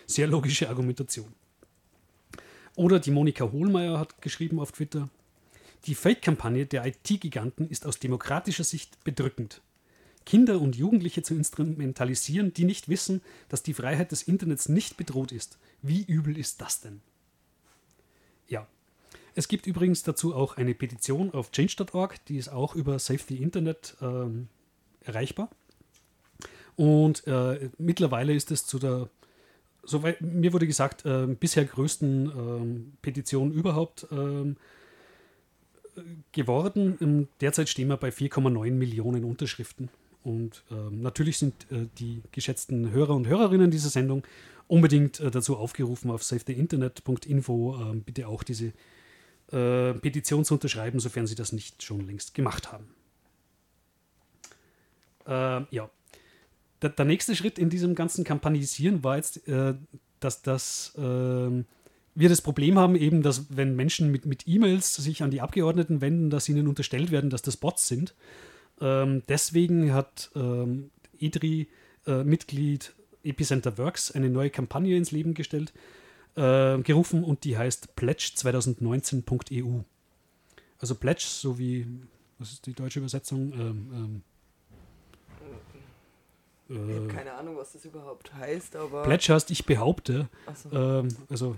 Sehr 0.07 0.27
logische 0.27 0.69
Argumentation. 0.69 1.33
Oder 2.77 3.01
die 3.01 3.11
Monika 3.11 3.51
Hohlmeier 3.51 3.99
hat 3.99 4.21
geschrieben 4.21 4.61
auf 4.61 4.73
Twitter, 4.73 5.09
die 5.87 5.95
Fake-Kampagne 5.95 6.67
der 6.67 6.85
IT-Giganten 6.85 7.71
ist 7.71 7.87
aus 7.87 8.01
demokratischer 8.01 8.65
Sicht 8.65 9.03
bedrückend. 9.03 9.63
Kinder 10.27 10.61
und 10.61 10.77
Jugendliche 10.77 11.23
zu 11.23 11.35
instrumentalisieren, 11.35 12.53
die 12.53 12.65
nicht 12.65 12.91
wissen, 12.91 13.23
dass 13.49 13.63
die 13.63 13.73
Freiheit 13.73 14.13
des 14.13 14.25
Internets 14.25 14.69
nicht 14.69 14.99
bedroht 14.99 15.33
ist. 15.33 15.59
Wie 15.81 16.03
übel 16.03 16.37
ist 16.37 16.61
das 16.61 16.83
denn? 16.83 17.01
Ja, 18.47 18.69
es 19.35 19.49
gibt 19.49 19.67
übrigens 19.67 20.03
dazu 20.03 20.35
auch 20.35 20.57
eine 20.57 20.75
Petition 20.75 21.33
auf 21.33 21.51
change.org, 21.53 22.25
die 22.27 22.37
ist 22.37 22.49
auch 22.49 22.75
über 22.75 22.99
Save 22.99 23.35
Internet 23.35 23.97
ähm, 24.01 24.49
erreichbar. 25.03 25.51
Und 26.77 27.27
äh, 27.27 27.71
mittlerweile 27.79 28.33
ist 28.35 28.51
es 28.51 28.67
zu 28.67 28.79
der, 28.79 29.09
soweit 29.83 30.21
mir 30.21 30.53
wurde 30.53 30.67
gesagt, 30.67 31.05
äh, 31.05 31.27
bisher 31.27 31.65
größten 31.65 32.27
äh, 32.27 32.97
Petition 33.03 33.53
überhaupt 33.53 34.07
ähm, 34.11 34.57
geworden. 36.33 37.29
Derzeit 37.41 37.69
stehen 37.69 37.89
wir 37.89 37.97
bei 37.97 38.09
4,9 38.09 38.71
Millionen 38.73 39.25
Unterschriften. 39.25 39.91
Und 40.23 40.65
ähm, 40.71 41.03
natürlich 41.03 41.39
sind 41.39 41.55
äh, 41.71 41.87
die 41.99 42.23
geschätzten 42.33 42.91
Hörer 42.91 43.15
und 43.15 43.27
Hörerinnen 43.27 43.71
dieser 43.71 43.89
Sendung 43.89 44.23
unbedingt 44.69 45.19
äh, 45.21 45.31
dazu 45.31 45.57
aufgerufen, 45.57 46.11
auf 46.11 46.23
safetyinternet.info 46.23 47.93
äh, 47.93 47.97
bitte 47.97 48.29
auch 48.29 48.43
diese 48.43 48.73
äh, 49.53 49.95
Petition 49.95 50.45
zu 50.45 50.55
unterschreiben, 50.55 51.01
sofern 51.01 51.27
Sie 51.27 51.35
das 51.35 51.53
nicht 51.53 51.83
schon 51.83 52.07
längst 52.07 52.35
gemacht 52.35 52.73
haben. 52.73 52.87
Äh, 55.27 55.65
ja. 55.75 55.91
Der, 56.83 56.91
der, 56.91 57.05
nächste 57.05 57.37
Schritt 57.37 57.59
in 57.59 57.69
diesem 57.69 57.95
ganzen 57.95 58.25
Kampagnisieren 58.25 59.05
war 59.05 59.17
jetzt, 59.17 59.47
äh, 59.49 59.75
dass, 60.19 60.43
dass 60.43 60.95
ähm, 60.97 61.67
wir 62.15 62.29
das 62.29 62.43
Problem 62.43 62.79
haben, 62.79 62.97
eben, 62.97 63.23
dass 63.23 63.57
wenn 63.57 63.77
Menschen 63.77 64.11
mit, 64.11 64.27
mit 64.27 64.47
E-Mails 64.47 64.95
sich 64.95 65.23
an 65.23 65.31
die 65.31 65.41
Abgeordneten 65.41 66.01
wenden, 66.01 66.31
dass 66.31 66.49
ihnen 66.49 66.69
unterstellt 66.69 67.11
werden, 67.11 67.31
dass 67.31 67.43
das 67.43 67.57
Bots 67.57 67.89
sind. 67.89 68.15
Ähm, 68.81 69.23
deswegen 69.29 69.93
hat 69.93 70.31
ähm, 70.35 70.91
EDRI-Mitglied 71.19 72.93
äh, 73.25 73.29
Epicenter 73.29 73.77
Works 73.77 74.11
eine 74.13 74.31
neue 74.31 74.51
Kampagne 74.51 74.97
ins 74.97 75.11
Leben 75.11 75.35
gestellt, 75.35 75.73
äh, 76.41 76.83
gerufen 76.83 77.23
und 77.23 77.45
die 77.45 77.59
heißt 77.59 77.91
pledge2019.eu. 77.97 79.81
Also 80.79 80.95
Pledge, 80.95 81.27
so 81.27 81.59
wie, 81.59 81.87
was 82.39 82.53
ist 82.53 82.67
die 82.67 82.73
deutsche 82.73 83.01
Übersetzung? 83.01 83.53
Ähm, 83.53 83.91
ähm, 83.93 84.23
ich 86.69 86.97
habe 86.97 87.09
keine 87.09 87.33
Ahnung, 87.33 87.57
was 87.57 87.73
das 87.73 87.85
überhaupt 87.85 88.33
heißt, 88.33 88.77
aber. 88.77 89.03
Pledge 89.03 89.35
heißt, 89.35 89.51
ich 89.51 89.67
behaupte. 89.67 90.29
So. 90.55 90.71
Ähm, 90.71 91.09
also, 91.29 91.57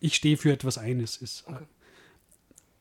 ich 0.00 0.16
stehe 0.16 0.36
für 0.36 0.52
etwas 0.52 0.76
ein. 0.76 0.98
Es 1.00 1.16
ist. 1.18 1.44
Okay. 1.46 1.64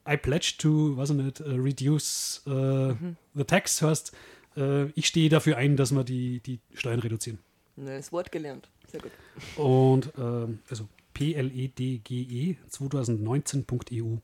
I 0.10 0.18
pledge 0.18 0.56
to, 0.58 0.98
was 0.98 1.12
nicht, 1.12 1.42
uh, 1.42 1.56
reduce 1.56 2.42
uh, 2.48 2.94
mhm. 2.94 3.18
the 3.36 3.44
tax 3.44 3.82
heißt, 3.82 4.14
uh, 4.56 4.86
ich 4.96 5.06
stehe 5.08 5.30
dafür 5.30 5.58
ein, 5.58 5.76
dass 5.76 5.92
wir 5.92 6.06
die, 6.06 6.40
die 6.40 6.60
Steuern 6.74 7.02
reduzieren. 7.02 7.40
Neues 7.76 8.12
Wort 8.12 8.32
gelernt. 8.32 8.70
Sehr 8.88 9.02
gut. 9.02 9.12
Und 9.58 10.14
ähm, 10.18 10.60
also 10.70 10.88
pledge 11.18 12.58
2019.eu. 12.70 14.18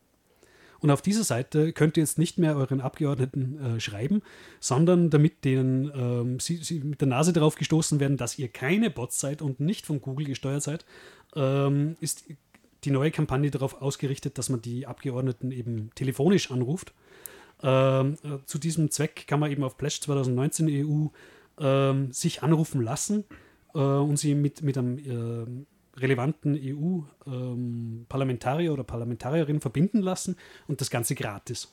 Und 0.84 0.92
auf 0.92 1.02
dieser 1.02 1.24
Seite 1.24 1.72
könnt 1.72 1.96
ihr 1.96 2.04
jetzt 2.04 2.20
nicht 2.20 2.38
mehr 2.38 2.58
euren 2.58 2.82
Abgeordneten 2.82 3.58
äh, 3.58 3.80
schreiben, 3.80 4.22
sondern 4.60 5.10
damit 5.10 5.46
denen 5.46 5.90
ähm, 5.96 6.40
sie, 6.42 6.58
sie, 6.58 6.82
mit 6.82 7.00
der 7.00 7.08
Nase 7.08 7.32
darauf 7.32 7.56
gestoßen 7.56 8.02
werden, 8.02 8.18
dass 8.18 8.38
ihr 8.38 8.50
keine 8.50 8.90
Bots 8.90 9.18
seid 9.18 9.42
und 9.42 9.62
nicht 9.62 9.86
von 9.86 10.02
Google 10.02 10.26
gesteuert 10.26 10.62
seid, 10.62 10.86
ähm, 11.38 11.96
ist 12.02 12.26
die 12.84 12.92
neue 12.92 13.12
Kampagne 13.12 13.50
darauf 13.50 13.82
ausgerichtet, 13.82 14.38
dass 14.38 14.50
man 14.50 14.62
die 14.62 14.86
Abgeordneten 14.86 15.52
eben 15.52 15.90
telefonisch 15.96 16.52
anruft. 16.52 16.94
Ähm, 17.62 18.18
äh, 18.24 18.40
zu 18.46 18.58
diesem 18.58 18.92
Zweck 18.92 19.26
kann 19.26 19.40
man 19.40 19.52
eben 19.52 19.64
auf 19.64 19.78
Pledge 19.78 20.00
2019 20.02 20.68
EU 20.68 21.08
ähm, 21.60 22.12
sich 22.12 22.44
anrufen 22.44 22.82
lassen 22.82 23.24
äh, 23.74 23.80
und 23.80 24.18
sie 24.18 24.36
mit, 24.36 24.62
mit 24.64 24.78
einem 24.78 24.98
äh, 24.98 25.66
relevanten 25.98 26.58
EU-Parlamentarier 26.60 28.70
ähm, 28.70 28.74
oder 28.74 28.84
Parlamentarierin 28.84 29.62
verbinden 29.62 30.02
lassen 30.02 30.38
und 30.68 30.82
das 30.82 30.90
Ganze 30.90 31.16
gratis. 31.16 31.72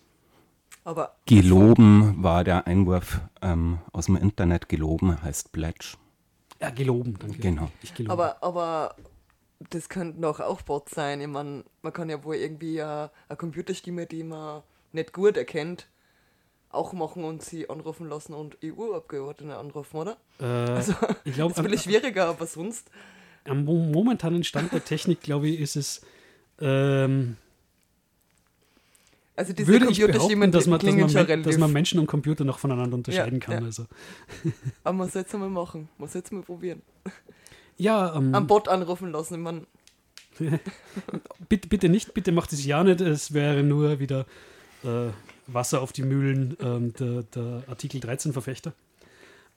Aber 0.84 1.16
geloben 1.26 2.22
war 2.22 2.44
der 2.44 2.66
Einwurf 2.66 3.20
ähm, 3.42 3.78
aus 3.92 4.06
dem 4.06 4.16
Internet. 4.16 4.68
Geloben 4.68 5.22
heißt 5.22 5.52
Pledge. 5.52 5.96
Ja, 6.60 6.70
geloben, 6.70 7.18
danke. 7.18 7.38
Genau. 7.38 7.68
Geloben. 7.94 8.10
Aber, 8.10 8.42
aber 8.42 8.94
das 9.70 9.88
könnten 9.88 10.24
auch, 10.24 10.40
auch 10.40 10.62
Bots 10.62 10.94
sein. 10.94 11.20
Ich 11.20 11.26
mein, 11.26 11.64
man 11.82 11.92
kann 11.92 12.08
ja 12.08 12.22
wohl 12.24 12.36
irgendwie 12.36 12.80
eine, 12.80 13.10
eine 13.28 13.36
Computerstimme, 13.36 14.06
die 14.06 14.22
man 14.22 14.62
nicht 14.92 15.12
gut 15.12 15.36
erkennt, 15.36 15.88
auch 16.70 16.92
machen 16.92 17.24
und 17.24 17.42
sie 17.42 17.68
anrufen 17.68 18.08
lassen 18.08 18.32
und 18.32 18.58
EU-Abgeordnete 18.64 19.56
anrufen, 19.56 19.96
oder? 19.96 20.16
Äh, 20.38 20.44
also, 20.44 20.94
ich 21.24 21.34
glaube, 21.34 21.52
ist 21.52 21.58
ein 21.58 21.64
bisschen 21.64 21.90
schwieriger, 21.90 22.28
aber 22.28 22.46
sonst. 22.46 22.90
Am 23.44 23.64
momentanen 23.64 24.44
Stand 24.44 24.72
der 24.72 24.84
Technik, 24.84 25.20
glaube 25.20 25.48
ich, 25.48 25.60
ist 25.60 25.76
es. 25.76 26.00
Ähm, 26.60 27.36
Also 29.36 29.52
diese 29.54 29.66
würde 29.68 29.90
ich 29.90 29.98
behaupten, 29.98 30.52
dass 30.52 30.66
man, 30.66 30.80
dass, 30.80 31.14
man, 31.14 31.42
dass 31.42 31.56
man 31.58 31.72
Menschen 31.72 31.98
und 31.98 32.06
Computer 32.06 32.44
noch 32.44 32.58
voneinander 32.58 32.94
unterscheiden 32.96 33.40
Ja, 33.40 33.46
kann. 33.46 33.60
ja. 33.60 33.64
Also. 33.66 33.86
Aber 34.84 34.98
man 34.98 35.10
soll 35.10 35.22
es 35.26 35.32
mal 35.32 35.48
machen. 35.48 35.88
Man 35.98 36.08
soll 36.08 36.22
es 36.24 36.30
mal 36.30 36.42
probieren. 36.42 36.82
Ja, 37.78 38.14
ähm, 38.14 38.34
Am 38.34 38.46
Bot 38.46 38.68
anrufen 38.68 39.10
lassen. 39.10 39.34
Ich 39.34 39.40
mein, 39.40 39.66
bitte, 41.48 41.68
bitte 41.68 41.88
nicht, 41.88 42.12
bitte 42.14 42.32
macht 42.32 42.52
es 42.52 42.64
ja 42.64 42.84
nicht. 42.84 43.00
Es 43.00 43.32
wäre 43.32 43.62
nur 43.62 43.98
wieder 44.00 44.26
äh, 44.84 45.08
Wasser 45.46 45.80
auf 45.80 45.92
die 45.92 46.02
Mühlen 46.02 46.56
ähm, 46.60 46.92
der, 46.94 47.22
der 47.22 47.64
Artikel 47.68 48.00
13-Verfechter. 48.00 48.72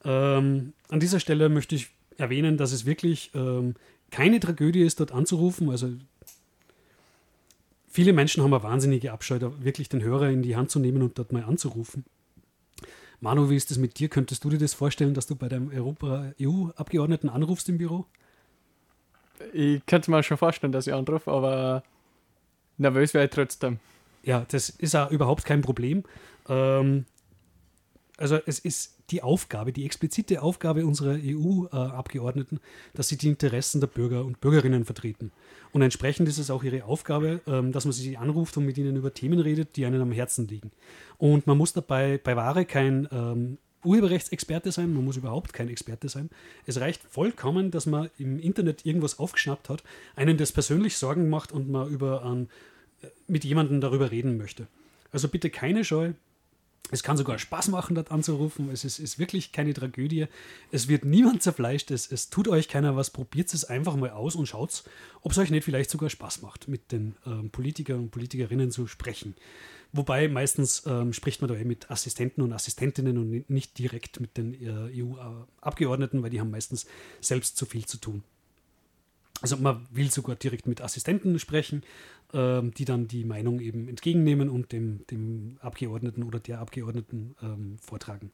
Ähm, 0.05 0.73
an 0.89 0.99
dieser 0.99 1.19
Stelle 1.19 1.49
möchte 1.49 1.75
ich 1.75 1.89
erwähnen, 2.17 2.57
dass 2.57 2.71
es 2.71 2.85
wirklich 2.85 3.31
ähm, 3.33 3.75
keine 4.11 4.39
Tragödie 4.39 4.81
ist, 4.81 4.99
dort 4.99 5.11
anzurufen. 5.11 5.69
Also 5.69 5.89
viele 7.87 8.13
Menschen 8.13 8.43
haben 8.43 8.53
eine 8.53 8.63
wahnsinnige 8.63 9.11
Abscheu, 9.11 9.39
wirklich 9.59 9.89
den 9.89 10.03
Hörer 10.03 10.29
in 10.29 10.41
die 10.41 10.55
Hand 10.55 10.71
zu 10.71 10.79
nehmen 10.79 11.01
und 11.01 11.17
dort 11.17 11.31
mal 11.31 11.43
anzurufen. 11.43 12.05
Manu, 13.19 13.49
wie 13.49 13.55
ist 13.55 13.71
das 13.71 13.77
mit 13.77 13.99
dir? 13.99 14.09
Könntest 14.09 14.43
du 14.43 14.49
dir 14.49 14.57
das 14.57 14.73
vorstellen, 14.73 15.13
dass 15.13 15.27
du 15.27 15.35
bei 15.35 15.47
deinem 15.47 15.71
Europa-EU-Abgeordneten 15.73 17.29
anrufst 17.29 17.69
im 17.69 17.77
Büro? 17.77 18.05
Ich 19.53 19.85
könnte 19.85 20.11
mir 20.11 20.23
schon 20.23 20.37
vorstellen, 20.37 20.73
dass 20.73 20.87
ich 20.87 20.93
anrufe, 20.93 21.31
aber 21.31 21.83
nervös 22.77 23.13
wäre 23.13 23.25
ich 23.25 23.31
trotzdem. 23.31 23.79
Ja, 24.23 24.45
das 24.49 24.69
ist 24.69 24.95
auch 24.95 25.09
überhaupt 25.09 25.45
kein 25.45 25.61
Problem. 25.61 26.03
Ähm, 26.49 27.05
also 28.17 28.39
es 28.45 28.59
ist 28.59 28.97
die 29.09 29.23
Aufgabe, 29.23 29.73
die 29.73 29.85
explizite 29.85 30.41
Aufgabe 30.41 30.85
unserer 30.85 31.17
EU-Abgeordneten, 31.21 32.59
dass 32.93 33.07
sie 33.07 33.17
die 33.17 33.27
Interessen 33.27 33.81
der 33.81 33.87
Bürger 33.87 34.23
und 34.23 34.39
Bürgerinnen 34.39 34.85
vertreten. 34.85 35.31
Und 35.71 35.81
entsprechend 35.81 36.29
ist 36.29 36.37
es 36.37 36.51
auch 36.51 36.63
ihre 36.63 36.85
Aufgabe, 36.85 37.41
ähm, 37.47 37.71
dass 37.71 37.85
man 37.85 37.91
sie 37.91 38.17
anruft 38.17 38.55
und 38.57 38.65
mit 38.65 38.77
ihnen 38.77 38.95
über 38.95 39.13
Themen 39.13 39.39
redet, 39.39 39.75
die 39.75 39.85
einem 39.85 40.01
am 40.01 40.11
Herzen 40.11 40.47
liegen. 40.47 40.71
Und 41.17 41.47
man 41.47 41.57
muss 41.57 41.73
dabei 41.73 42.19
bei 42.23 42.35
Ware 42.35 42.65
kein 42.65 43.07
ähm, 43.11 43.57
Urheberrechtsexperte 43.83 44.71
sein, 44.71 44.93
man 44.93 45.03
muss 45.03 45.17
überhaupt 45.17 45.51
kein 45.51 45.67
Experte 45.67 46.07
sein. 46.07 46.29
Es 46.65 46.79
reicht 46.79 47.01
vollkommen, 47.03 47.71
dass 47.71 47.85
man 47.85 48.09
im 48.17 48.39
Internet 48.39 48.85
irgendwas 48.85 49.19
aufgeschnappt 49.19 49.69
hat, 49.69 49.83
einen 50.15 50.37
das 50.37 50.51
persönlich 50.51 50.97
Sorgen 50.97 51.29
macht 51.29 51.51
und 51.51 51.69
man 51.69 51.89
über 51.89 52.23
einen 52.23 52.49
mit 53.27 53.43
jemandem 53.43 53.81
darüber 53.81 54.11
reden 54.11 54.37
möchte. 54.37 54.67
Also 55.11 55.27
bitte 55.27 55.49
keine 55.49 55.83
Scheu. 55.83 56.13
Es 56.91 57.01
kann 57.01 57.17
sogar 57.17 57.39
Spaß 57.39 57.69
machen, 57.69 57.95
dort 57.95 58.11
anzurufen. 58.11 58.69
Es 58.69 58.83
ist, 58.85 58.99
ist 58.99 59.17
wirklich 59.17 59.51
keine 59.51 59.73
Tragödie. 59.73 60.27
Es 60.69 60.87
wird 60.87 61.05
niemand 61.05 61.41
zerfleischt. 61.41 61.89
Es, 61.91 62.11
es 62.11 62.29
tut 62.29 62.47
euch 62.47 62.67
keiner 62.67 62.95
was. 62.95 63.09
Probiert 63.09 63.51
es 63.53 63.65
einfach 63.65 63.95
mal 63.95 64.11
aus 64.11 64.35
und 64.35 64.45
schaut, 64.45 64.83
ob 65.21 65.31
es 65.31 65.37
euch 65.37 65.49
nicht 65.49 65.63
vielleicht 65.63 65.89
sogar 65.89 66.09
Spaß 66.09 66.41
macht, 66.41 66.67
mit 66.67 66.91
den 66.91 67.15
ähm, 67.25 67.49
Politikern 67.49 67.99
und 67.99 68.11
Politikerinnen 68.11 68.69
zu 68.69 68.85
sprechen. 68.85 69.33
Wobei 69.91 70.27
meistens 70.27 70.83
ähm, 70.85 71.13
spricht 71.13 71.41
man 71.41 71.47
da 71.49 71.55
eh 71.55 71.63
mit 71.63 71.89
Assistenten 71.89 72.41
und 72.41 72.51
Assistentinnen 72.53 73.17
und 73.17 73.29
ni- 73.29 73.45
nicht 73.47 73.77
direkt 73.79 74.19
mit 74.19 74.37
den 74.37 74.53
äh, 74.53 75.03
EU-Abgeordneten, 75.03 76.21
weil 76.21 76.29
die 76.31 76.39
haben 76.39 76.51
meistens 76.51 76.85
selbst 77.21 77.57
zu 77.57 77.65
viel 77.65 77.85
zu 77.85 77.97
tun. 77.97 78.23
Also 79.43 79.57
man 79.57 79.85
will 79.91 80.09
sogar 80.09 80.35
direkt 80.35 80.65
mit 80.67 80.81
Assistenten 80.81 81.37
sprechen, 81.37 81.83
ähm, 82.33 82.73
die 82.73 82.85
dann 82.85 83.07
die 83.07 83.25
Meinung 83.25 83.59
eben 83.59 83.87
entgegennehmen 83.89 84.49
und 84.49 84.71
dem, 84.71 85.05
dem 85.07 85.57
Abgeordneten 85.61 86.23
oder 86.23 86.39
der 86.39 86.59
Abgeordneten 86.59 87.35
ähm, 87.43 87.77
vortragen. 87.79 88.31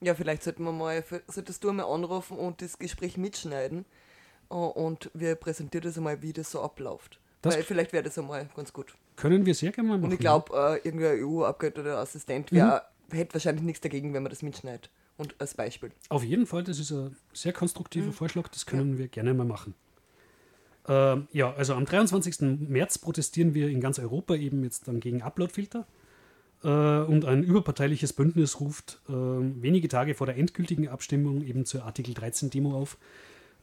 ja, 0.00 0.14
vielleicht 0.14 0.42
sollten 0.44 0.64
wir 0.64 0.72
mal, 0.72 1.04
solltest 1.28 1.62
du 1.64 1.72
mal 1.72 1.84
anrufen 1.84 2.38
und 2.38 2.62
das 2.62 2.78
Gespräch 2.78 3.16
mitschneiden. 3.16 3.84
äh, 4.50 4.54
Und 4.54 5.10
wir 5.14 5.34
präsentieren 5.34 5.84
das 5.84 5.96
einmal, 5.98 6.22
wie 6.22 6.32
das 6.32 6.50
so 6.50 6.60
abläuft. 6.62 7.18
Das- 7.42 7.56
Weil 7.56 7.62
vielleicht 7.64 7.92
wäre 7.92 8.04
das 8.04 8.16
einmal 8.18 8.48
ganz 8.54 8.72
gut. 8.72 8.94
Können 9.16 9.44
wir 9.44 9.54
sehr 9.56 9.72
gerne 9.72 9.88
mal 9.90 9.96
machen. 9.98 10.04
Und 10.06 10.12
ich 10.12 10.20
glaube, 10.20 10.54
äh, 10.56 10.86
irgendein 10.88 11.18
EU-Abgeordneter 11.24 11.80
oder 11.90 11.98
Assistent 11.98 12.50
wär, 12.52 12.86
hätte 13.10 13.34
wahrscheinlich 13.34 13.64
nichts 13.64 13.80
dagegen, 13.80 14.14
wenn 14.14 14.22
man 14.22 14.30
das 14.30 14.42
mitschneidet. 14.42 14.90
Und 15.18 15.34
als 15.40 15.54
Beispiel. 15.54 15.90
Auf 16.08 16.22
jeden 16.24 16.46
Fall, 16.46 16.62
das 16.64 16.78
ist 16.78 16.90
ein 16.92 17.16
sehr 17.34 17.52
konstruktiver 17.52 18.06
Mhm. 18.06 18.12
Vorschlag, 18.12 18.48
das 18.48 18.64
können 18.64 18.96
wir 18.96 19.08
gerne 19.08 19.34
mal 19.34 19.44
machen. 19.44 19.74
Ähm, 20.88 21.28
ja, 21.32 21.52
also 21.54 21.74
am 21.74 21.84
23. 21.84 22.68
März 22.68 22.98
protestieren 22.98 23.54
wir 23.54 23.68
in 23.68 23.80
ganz 23.80 23.98
Europa 23.98 24.34
eben 24.34 24.64
jetzt 24.64 24.88
dann 24.88 25.00
gegen 25.00 25.22
Uploadfilter. 25.22 25.86
Äh, 26.64 26.68
und 26.68 27.24
ein 27.24 27.42
überparteiliches 27.42 28.12
Bündnis 28.12 28.60
ruft 28.60 29.00
äh, 29.08 29.12
wenige 29.12 29.88
Tage 29.88 30.14
vor 30.14 30.26
der 30.26 30.36
endgültigen 30.36 30.88
Abstimmung 30.88 31.42
eben 31.42 31.64
zur 31.64 31.84
Artikel 31.84 32.14
13 32.14 32.50
Demo 32.50 32.76
auf. 32.76 32.98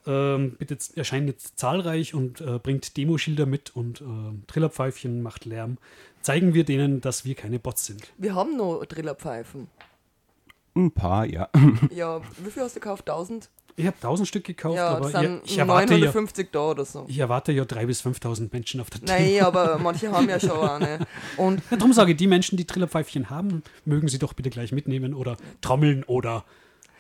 Ähm, 0.08 0.56
bitte 0.58 0.78
erscheint 0.96 1.28
jetzt 1.28 1.60
zahlreich 1.60 2.14
und 2.14 2.40
äh, 2.40 2.58
bringt 2.58 2.96
Demoschilder 2.96 3.46
mit 3.46 3.76
und 3.76 4.00
äh, 4.02 4.06
Trillerpfeifchen 4.48 5.22
macht 5.22 5.46
Lärm. 5.46 5.78
Zeigen 6.22 6.54
wir 6.54 6.64
denen, 6.64 7.02
dass 7.02 7.26
wir 7.26 7.36
keine 7.36 7.60
Bots 7.60 7.86
sind. 7.86 8.14
Wir 8.18 8.34
haben 8.34 8.56
noch 8.56 8.86
Trillerpfeifen. 8.86 9.68
Ein 10.76 10.92
paar, 10.92 11.26
ja. 11.26 11.50
Ja, 11.94 12.22
wie 12.44 12.52
viel 12.52 12.64
hast 12.64 12.76
du 12.76 12.80
gekauft? 12.80 13.10
1000? 13.10 13.50
Ich 13.76 13.86
habe 13.86 13.96
1000 13.98 14.28
Stück 14.28 14.44
gekauft, 14.44 14.76
Ja, 14.76 14.90
aber 14.90 15.12
das 15.12 15.22
ich, 15.22 15.28
sind 15.30 15.42
ich, 15.46 15.58
erwarte 15.58 15.94
ja, 15.94 16.00
950 16.00 16.50
da 16.52 16.60
oder 16.72 16.86
so. 16.86 17.06
ich 17.08 17.18
erwarte 17.20 17.52
ja 17.52 17.64
3.000 17.64 17.86
bis 17.86 18.02
5.000 18.06 18.50
Menschen 18.52 18.82
auf 18.82 18.90
der 18.90 19.02
Demo. 19.02 19.12
Nein, 19.20 19.42
aber 19.44 19.78
manche 19.80 20.12
haben 20.12 20.28
ja 20.28 20.40
schon 20.40 20.52
eine. 20.70 21.00
Und 21.38 21.62
Ja, 21.72 21.78
darum 21.78 21.94
sage 21.94 22.12
ich, 22.12 22.18
die 22.18 22.28
Menschen, 22.28 22.58
die 22.58 22.66
Trillerpfeifchen 22.66 23.30
haben, 23.30 23.64
mögen 23.86 24.08
sie 24.08 24.20
doch 24.20 24.34
bitte 24.34 24.50
gleich 24.50 24.72
mitnehmen 24.72 25.14
oder 25.14 25.38
trommeln 25.62 26.04
oder 26.06 26.44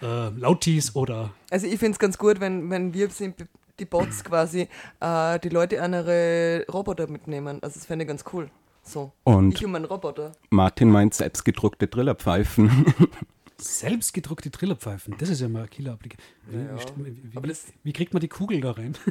äh, 0.01 0.29
Lautis 0.29 0.95
oder 0.95 1.31
also 1.51 1.67
ich 1.67 1.77
finde 1.79 1.91
es 1.93 1.99
ganz 1.99 2.17
gut, 2.17 2.39
wenn, 2.39 2.69
wenn 2.69 2.93
wir 2.93 3.09
sind, 3.09 3.35
die 3.79 3.85
Bots 3.85 4.23
quasi, 4.23 4.67
äh, 4.99 5.39
die 5.39 5.49
Leute 5.49 5.81
andere 5.81 6.65
Roboter 6.71 7.07
mitnehmen. 7.07 7.59
Also 7.61 7.75
das 7.79 7.85
fände 7.85 8.03
ich 8.03 8.09
ganz 8.09 8.23
cool. 8.31 8.49
So. 8.81 9.11
Und 9.25 9.53
Ich 9.55 9.65
und 9.65 9.71
mein 9.71 9.85
Roboter. 9.85 10.31
Martin 10.49 10.89
meint 10.89 11.13
selbstgedruckte 11.13 11.89
Trillerpfeifen. 11.89 12.85
selbstgedruckte 13.61 14.51
Trillerpfeifen. 14.51 15.15
Das 15.17 15.29
ist 15.29 15.41
ja 15.41 15.49
mal 15.49 15.63
ein 15.63 15.69
Killer-Applik. 15.69 16.17
Wie, 16.47 16.57
Ja, 16.57 16.75
wie, 16.97 17.33
wie, 17.33 17.43
wie, 17.43 17.55
wie 17.83 17.93
kriegt 17.93 18.13
man 18.13 18.21
die 18.21 18.27
Kugel 18.27 18.61
da 18.61 18.71
rein? 18.71 18.95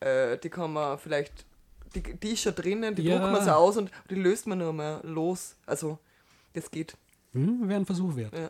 Äh, 0.00 0.38
die 0.38 0.48
kann 0.48 0.72
man 0.72 0.96
vielleicht, 0.96 1.44
die, 1.92 2.00
die 2.00 2.28
ist 2.28 2.42
schon 2.42 2.54
drinnen, 2.54 2.94
die 2.94 3.02
Ja. 3.02 3.18
druckt 3.18 3.32
man 3.32 3.44
so 3.44 3.50
aus 3.50 3.76
und 3.76 3.90
die 4.08 4.14
löst 4.14 4.46
man 4.46 4.58
nur 4.58 4.72
mal 4.72 5.00
los. 5.02 5.56
Also 5.66 5.98
das 6.52 6.70
geht. 6.70 6.96
Hm, 7.32 7.68
Wäre 7.68 7.80
ein 7.80 7.86
Versuch 7.86 8.14
wert. 8.14 8.32
Ja. 8.32 8.48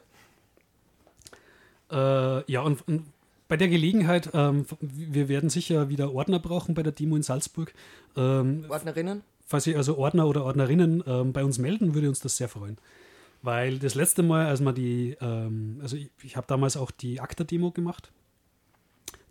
Äh, 2.38 2.44
ja, 2.52 2.60
und, 2.60 2.86
und 2.86 3.06
bei 3.48 3.56
der 3.56 3.68
Gelegenheit, 3.68 4.28
ähm, 4.34 4.66
wir 4.80 5.28
werden 5.28 5.48
sicher 5.48 5.88
wieder 5.88 6.12
Ordner 6.12 6.38
brauchen 6.38 6.74
bei 6.74 6.82
der 6.82 6.92
Demo 6.92 7.16
in 7.16 7.22
Salzburg. 7.22 7.72
Ähm, 8.16 8.66
Ordnerinnen? 8.68 9.22
falls 9.46 9.64
sich 9.64 9.74
also 9.76 9.96
Ordner 9.96 10.26
oder 10.28 10.44
Ordnerinnen 10.44 11.02
ähm, 11.06 11.32
bei 11.32 11.42
uns 11.42 11.56
melden, 11.56 11.94
würde 11.94 12.10
uns 12.10 12.20
das 12.20 12.36
sehr 12.36 12.50
freuen. 12.50 12.76
Weil 13.42 13.78
das 13.78 13.94
letzte 13.94 14.22
Mal, 14.22 14.46
als 14.46 14.60
man 14.60 14.74
die, 14.74 15.16
ähm, 15.20 15.78
also 15.80 15.96
ich, 15.96 16.10
ich 16.22 16.36
habe 16.36 16.46
damals 16.48 16.76
auch 16.76 16.90
die 16.90 17.20
ACTA-Demo 17.20 17.70
gemacht, 17.70 18.10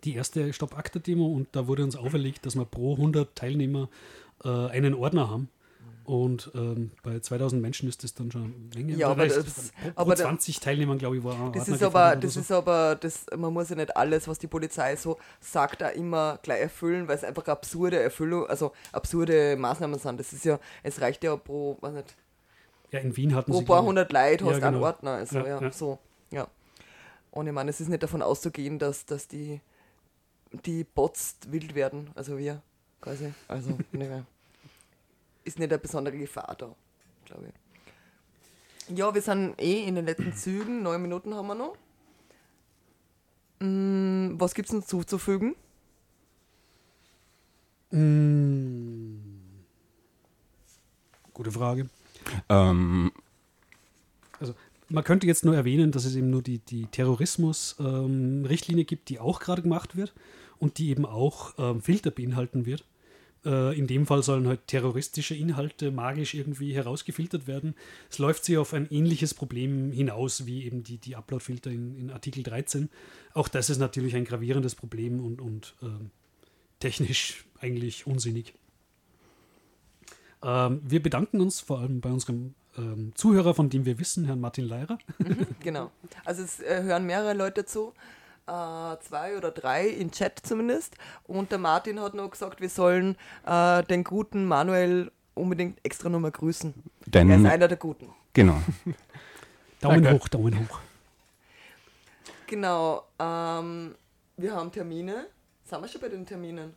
die 0.04 0.14
erste 0.14 0.52
Stopp-ACTA-Demo 0.52 1.26
und 1.26 1.48
da 1.52 1.66
wurde 1.66 1.84
uns 1.84 1.96
auferlegt, 1.96 2.46
dass 2.46 2.56
wir 2.56 2.64
pro 2.64 2.94
100 2.94 3.34
Teilnehmer 3.36 3.88
äh, 4.44 4.48
einen 4.48 4.94
Ordner 4.94 5.28
haben. 5.28 5.48
Und 6.04 6.50
ähm, 6.54 6.90
bei 7.02 7.20
2000 7.20 7.60
Menschen 7.60 7.86
ist 7.86 8.02
das 8.02 8.14
dann 8.14 8.32
schon 8.32 8.44
eine 8.44 8.54
Menge. 8.74 8.96
Ja, 8.96 9.08
aber 9.10 9.26
das- 9.28 9.72
pro, 9.72 9.90
aber 9.94 10.14
da- 10.14 10.22
20 10.22 10.58
Teilnehmern, 10.58 10.96
glaube 10.96 11.18
ich, 11.18 11.24
war 11.24 11.38
ein 11.38 11.52
Das 11.52 11.68
ist 11.68 11.82
aber, 11.82 12.16
das 12.16 12.32
so. 12.32 12.40
ist 12.40 12.50
aber, 12.50 12.94
das, 12.94 13.26
man 13.36 13.52
muss 13.52 13.68
ja 13.68 13.76
nicht 13.76 13.94
alles, 13.94 14.26
was 14.26 14.38
die 14.38 14.46
Polizei 14.46 14.96
so 14.96 15.18
sagt, 15.40 15.82
da 15.82 15.88
immer 15.90 16.38
gleich 16.42 16.62
erfüllen, 16.62 17.08
weil 17.08 17.16
es 17.16 17.24
einfach 17.24 17.46
absurde 17.48 17.98
Erfüllung, 18.00 18.46
also 18.46 18.72
absurde 18.90 19.56
Maßnahmen 19.58 19.98
sind. 19.98 20.18
Das 20.18 20.32
ist 20.32 20.46
ja, 20.46 20.58
es 20.82 20.98
reicht 21.02 21.22
ja 21.24 21.36
pro, 21.36 21.76
was 21.82 21.92
nicht, 21.92 22.16
Ja, 22.90 23.00
in 23.00 23.16
Wien 23.16 23.34
hatten 23.34 23.50
pro 23.52 23.58
sie. 23.60 23.64
paar 23.64 23.76
glaub 23.76 23.84
ich- 23.84 23.88
hundert 23.88 24.12
Leute 24.12 24.44
Ja, 24.44 24.50
hast 24.50 24.60
du 24.60 24.64
einen 24.66 24.74
genau. 24.76 24.86
Ordner. 24.86 25.10
Also, 25.12 25.38
Ja, 25.38 25.46
ja, 25.46 25.60
ja. 25.60 25.70
so, 25.72 25.98
ja. 26.30 26.48
Und 27.30 27.46
ich 27.46 27.52
meine, 27.52 27.70
es 27.70 27.80
ist 27.80 27.88
nicht 27.88 28.02
davon 28.02 28.22
auszugehen, 28.22 28.78
dass, 28.78 29.04
dass 29.04 29.28
die, 29.28 29.60
die 30.64 30.84
Bots 30.84 31.36
wild 31.48 31.74
werden, 31.74 32.10
also 32.14 32.38
wir, 32.38 32.62
quasi. 33.00 33.32
Also, 33.46 33.78
ne, 33.92 34.24
ist 35.44 35.58
nicht 35.58 35.70
eine 35.70 35.78
besondere 35.78 36.16
Gefahr 36.16 36.54
da, 36.56 36.74
glaube 37.26 37.46
ich. 38.88 38.96
Ja, 38.98 39.14
wir 39.14 39.20
sind 39.20 39.60
eh 39.60 39.84
in 39.84 39.94
den 39.96 40.06
letzten 40.06 40.32
Zügen, 40.34 40.82
neun 40.82 41.02
Minuten 41.02 41.34
haben 41.34 41.46
wir 41.48 41.54
noch. 41.54 41.76
Mm, 43.60 44.40
was 44.40 44.54
gibt 44.54 44.68
es 44.68 44.72
noch 44.74 44.84
zuzufügen? 44.84 45.54
Mm. 47.90 49.18
Gute 51.34 51.52
Frage. 51.52 51.88
Ähm, 52.48 53.12
Also 54.40 54.54
man 54.88 55.04
könnte 55.04 55.26
jetzt 55.26 55.44
nur 55.44 55.54
erwähnen, 55.54 55.92
dass 55.92 56.04
es 56.04 56.16
eben 56.16 56.30
nur 56.30 56.42
die, 56.42 56.58
die 56.58 56.86
Terrorismus-Richtlinie 56.86 58.84
gibt, 58.84 59.08
die 59.08 59.20
auch 59.20 59.40
gerade 59.40 59.62
gemacht 59.62 59.96
wird 59.96 60.14
und 60.58 60.78
die 60.78 60.88
eben 60.88 61.04
auch 61.04 61.54
ähm, 61.58 61.82
Filter 61.82 62.10
beinhalten 62.10 62.66
wird. 62.66 62.84
Äh, 63.44 63.78
in 63.78 63.86
dem 63.86 64.06
Fall 64.06 64.22
sollen 64.22 64.48
halt 64.48 64.66
terroristische 64.66 65.34
Inhalte 65.34 65.90
magisch 65.90 66.34
irgendwie 66.34 66.74
herausgefiltert 66.74 67.46
werden. 67.46 67.74
Es 68.10 68.18
läuft 68.18 68.44
sich 68.44 68.58
auf 68.58 68.74
ein 68.74 68.90
ähnliches 68.90 69.34
Problem 69.34 69.92
hinaus 69.92 70.46
wie 70.46 70.64
eben 70.64 70.82
die, 70.82 70.98
die 70.98 71.16
Upload-Filter 71.16 71.70
in, 71.70 71.96
in 71.96 72.10
Artikel 72.10 72.42
13. 72.42 72.88
Auch 73.34 73.48
das 73.48 73.70
ist 73.70 73.78
natürlich 73.78 74.16
ein 74.16 74.24
gravierendes 74.24 74.74
Problem 74.74 75.20
und, 75.20 75.40
und 75.40 75.74
ähm, 75.82 76.10
technisch 76.80 77.44
eigentlich 77.60 78.06
unsinnig. 78.06 78.54
Ähm, 80.42 80.80
wir 80.84 81.02
bedanken 81.02 81.40
uns 81.40 81.60
vor 81.60 81.80
allem 81.80 82.00
bei 82.00 82.10
unserem 82.10 82.54
ähm, 82.76 83.12
Zuhörer, 83.14 83.54
von 83.54 83.70
dem 83.70 83.84
wir 83.84 83.98
wissen, 83.98 84.24
Herrn 84.24 84.40
Martin 84.40 84.64
Leirer. 84.64 84.98
Mhm, 85.18 85.46
genau. 85.60 85.90
Also 86.24 86.42
es 86.42 86.60
äh, 86.60 86.82
hören 86.82 87.06
mehrere 87.06 87.34
Leute 87.34 87.64
zu, 87.64 87.92
äh, 88.46 88.96
zwei 89.00 89.36
oder 89.36 89.50
drei 89.50 89.88
im 89.88 90.10
Chat 90.10 90.40
zumindest. 90.42 90.96
Und 91.24 91.50
der 91.50 91.58
Martin 91.58 92.00
hat 92.00 92.14
noch 92.14 92.30
gesagt, 92.30 92.60
wir 92.60 92.70
sollen 92.70 93.16
äh, 93.46 93.82
den 93.84 94.04
guten 94.04 94.46
Manuel 94.46 95.10
unbedingt 95.34 95.78
extra 95.84 96.08
nochmal 96.08 96.32
grüßen. 96.32 96.74
Denn, 97.06 97.30
er 97.30 97.38
ist 97.38 97.46
einer 97.46 97.68
der 97.68 97.78
Guten. 97.78 98.08
Genau. 98.32 98.60
Daumen 99.80 100.02
Danke. 100.02 100.18
hoch, 100.18 100.28
Daumen 100.28 100.58
hoch. 100.58 100.80
Genau. 102.46 103.04
Ähm, 103.18 103.94
wir 104.36 104.54
haben 104.54 104.72
Termine. 104.72 105.26
Sind 105.64 105.80
wir 105.80 105.88
schon 105.88 106.00
bei 106.00 106.08
den 106.08 106.26
Terminen? 106.26 106.74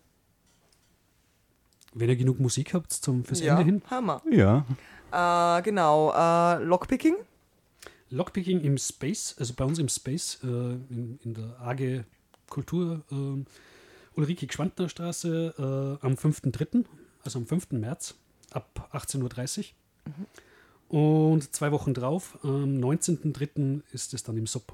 Wenn 1.94 2.10
ihr 2.10 2.16
genug 2.16 2.40
Musik 2.40 2.74
habt 2.74 2.92
zum, 2.92 3.24
fürs 3.26 3.42
ja, 3.42 3.54
Ende 3.54 3.66
hin. 3.66 3.82
Hammer. 3.90 4.22
Ja. 4.32 4.66
Äh, 5.12 5.62
genau. 5.62 6.14
Äh, 6.14 6.64
Lockpicking. 6.64 7.16
Lockpicking 8.10 8.62
im 8.62 8.78
Space, 8.78 9.36
also 9.40 9.54
bei 9.54 9.64
uns 9.66 9.80
im 9.80 9.88
Space, 9.90 10.40
äh, 10.44 10.48
in, 10.48 11.20
in 11.24 11.34
der 11.34 11.60
AG 11.62 12.04
Kultur 12.50 13.02
äh, 13.12 14.20
Ulrike 14.20 14.48
Gschwandner 14.48 14.90
Straße 14.90 16.00
äh, 16.02 16.06
am 16.06 16.14
5.3., 16.14 16.86
also 17.24 17.40
am 17.40 17.46
5. 17.46 17.72
März 17.72 18.16
ab 18.52 18.90
18.30 18.94 19.60
Uhr. 20.90 21.26
Und 21.34 21.56
zwei 21.56 21.72
Wochen 21.72 21.94
drauf, 21.94 22.38
am 22.44 22.78
19.3. 22.78 23.82
ist 23.94 24.14
es 24.14 24.24
dann 24.24 24.38
im 24.38 24.48
Sub. 24.48 24.74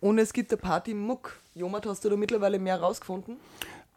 Und 0.00 0.18
es 0.18 0.32
gibt 0.32 0.50
eine 0.50 0.60
Party 0.60 0.92
im 0.92 1.00
Muck. 1.00 1.38
Jomat, 1.54 1.84
hast 1.86 2.04
du 2.04 2.08
da 2.08 2.16
mittlerweile 2.16 2.58
mehr 2.58 2.80
rausgefunden? 2.80 3.36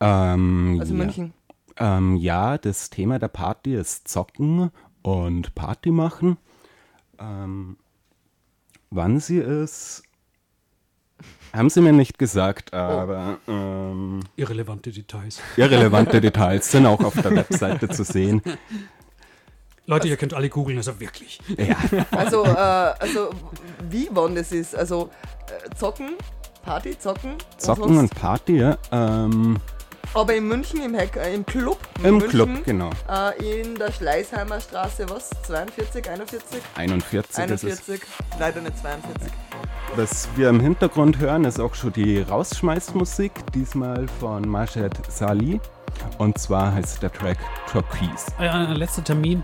Ähm, 0.01 0.77
Also 0.79 0.93
in 0.93 0.99
ja. 0.99 1.05
München. 1.05 1.33
Ähm, 1.77 2.15
ja, 2.17 2.57
das 2.57 2.89
Thema 2.89 3.19
der 3.19 3.27
Party 3.29 3.75
ist 3.75 4.07
Zocken 4.07 4.71
und 5.01 5.55
Party 5.55 5.91
machen. 5.91 6.37
Ähm, 7.19 7.77
wann 8.89 9.19
sie 9.19 9.37
ist, 9.37 10.03
haben 11.53 11.69
sie 11.69 11.81
mir 11.81 11.93
nicht 11.93 12.17
gesagt, 12.17 12.73
aber 12.73 13.37
ähm, 13.47 14.21
Irrelevante 14.35 14.91
Details. 14.91 15.39
irrelevante 15.57 16.19
Details 16.21 16.71
sind 16.71 16.85
auch 16.85 17.03
auf 17.03 17.13
der 17.13 17.35
Webseite 17.35 17.89
zu 17.89 18.03
sehen. 18.03 18.41
Leute, 19.85 20.07
ihr 20.07 20.17
könnt 20.17 20.33
alle 20.33 20.49
googeln, 20.49 20.77
also 20.77 20.99
wirklich. 20.99 21.39
Ja, 21.57 21.75
Also, 22.11 22.43
äh, 22.45 22.47
also 22.55 23.29
wie 23.89 24.07
wann 24.11 24.35
das 24.35 24.51
ist? 24.51 24.75
Also 24.75 25.09
äh, 25.47 25.75
zocken, 25.75 26.11
Party, 26.63 26.97
zocken. 26.97 27.33
Zocken 27.57 27.83
sonst- 27.95 27.99
und 28.13 28.15
Party, 28.19 28.57
ja. 28.57 28.77
Ähm, 28.91 29.57
Aber 30.13 30.35
in 30.35 30.45
München 30.47 30.81
im, 30.81 30.95
Hack, 30.95 31.15
äh, 31.15 31.33
im 31.33 31.45
Club. 31.45 31.77
in 31.99 32.05
Im 32.05 32.17
München, 32.17 32.29
Club, 32.29 32.65
genau. 32.65 32.89
Äh, 33.09 33.61
in 33.61 33.75
der 33.75 33.91
Schleißheimer 33.93 34.59
Straße, 34.59 35.09
was? 35.09 35.29
42, 35.43 36.09
41? 36.09 36.61
41 36.75 37.29
ist 37.29 37.29
es. 37.29 37.39
41, 37.39 38.01
leider 38.37 38.61
nicht 38.61 38.77
42. 38.77 39.31
Was 39.95 40.27
wir 40.35 40.49
im 40.49 40.59
Hintergrund 40.59 41.19
hören, 41.19 41.45
ist 41.45 41.61
auch 41.61 41.75
schon 41.75 41.93
die 41.93 42.19
Rausschmeißmusik, 42.19 43.31
diesmal 43.53 44.05
von 44.19 44.47
Majed 44.47 44.99
Sali. 45.09 45.61
Und 46.17 46.37
zwar 46.37 46.73
heißt 46.73 47.01
der 47.01 47.11
Track 47.13 47.37
Trapeze. 47.67 48.31
Äh, 48.37 48.49
ein 48.49 48.75
letzter 48.75 49.03
Termin. 49.03 49.43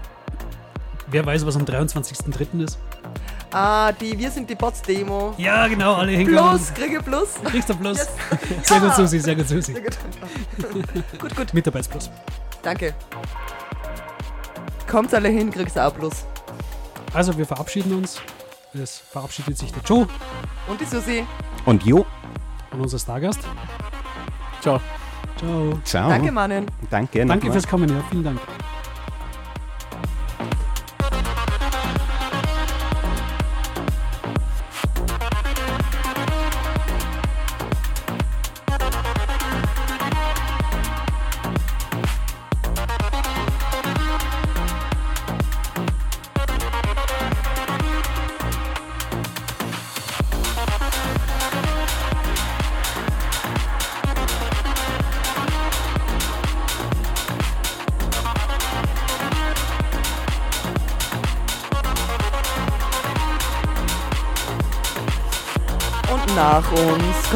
Wer 1.09 1.25
weiß, 1.25 1.45
was 1.45 1.55
am 1.55 1.63
23.3. 1.63 2.61
ist? 2.63 2.77
Ah, 3.51 3.91
die 3.93 4.17
Wir 4.17 4.29
sind 4.29 4.49
die 4.49 4.55
Bots-Demo. 4.55 5.33
Ja, 5.37 5.67
genau, 5.67 5.95
alle 5.95 6.11
hinkommen. 6.11 6.49
Plus, 6.57 6.73
kriege 6.73 7.01
Plus. 7.01 7.35
Kriegst 7.45 7.69
du 7.69 7.75
Plus. 7.75 7.97
Yes. 7.97 8.09
Sehr 8.63 8.79
gut, 8.79 8.89
Ja. 8.89 8.95
Susi, 8.95 9.19
sehr 9.19 9.35
gut, 9.35 9.47
Susi. 9.47 9.73
Sehr 9.73 9.81
gut. 9.81 9.97
gut, 11.21 11.35
gut. 11.35 11.53
Mitarbeitsplus. 11.53 12.09
Danke. 12.61 12.93
Kommt 14.89 15.13
alle 15.13 15.29
hin, 15.29 15.49
kriegst 15.51 15.75
du 15.75 15.85
auch 15.85 15.95
Plus. 15.95 16.25
Also, 17.13 17.37
wir 17.37 17.45
verabschieden 17.45 17.93
uns. 17.93 18.21
Es 18.73 18.97
verabschiedet 18.97 19.57
sich 19.57 19.71
der 19.71 19.81
Joe 19.83 20.07
Und 20.67 20.79
die 20.79 20.85
Susi. 20.85 21.25
Und 21.65 21.83
jo, 21.85 22.05
und 22.71 22.81
unser 22.81 22.99
Stargast. 22.99 23.39
Ciao. 24.61 24.79
Ciao. 25.37 25.79
ciao. 25.83 26.09
Danke, 26.09 26.31
Mannen. 26.31 26.65
Danke, 26.89 27.19
Danke 27.19 27.35
nochmal. 27.35 27.51
fürs 27.53 27.67
Kommen, 27.67 27.89
ja, 27.89 28.03
vielen 28.09 28.23
Dank. 28.23 28.39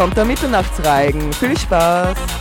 Kommt 0.02 0.18
der 0.18 0.26
Mitternachtsreigen. 0.26 1.32
Viel 1.32 1.56
Spaß. 1.56 2.41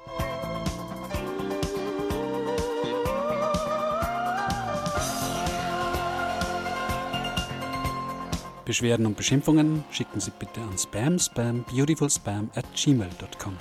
Beschwerden 8.71 9.05
und 9.05 9.17
Beschimpfungen 9.17 9.83
schicken 9.91 10.21
Sie 10.21 10.31
bitte 10.39 10.61
an 10.61 10.77
spam 10.77 11.19
spam 11.19 11.65
beautifulspam 11.65 12.49
at 12.55 12.63
gmail.com. 12.73 13.57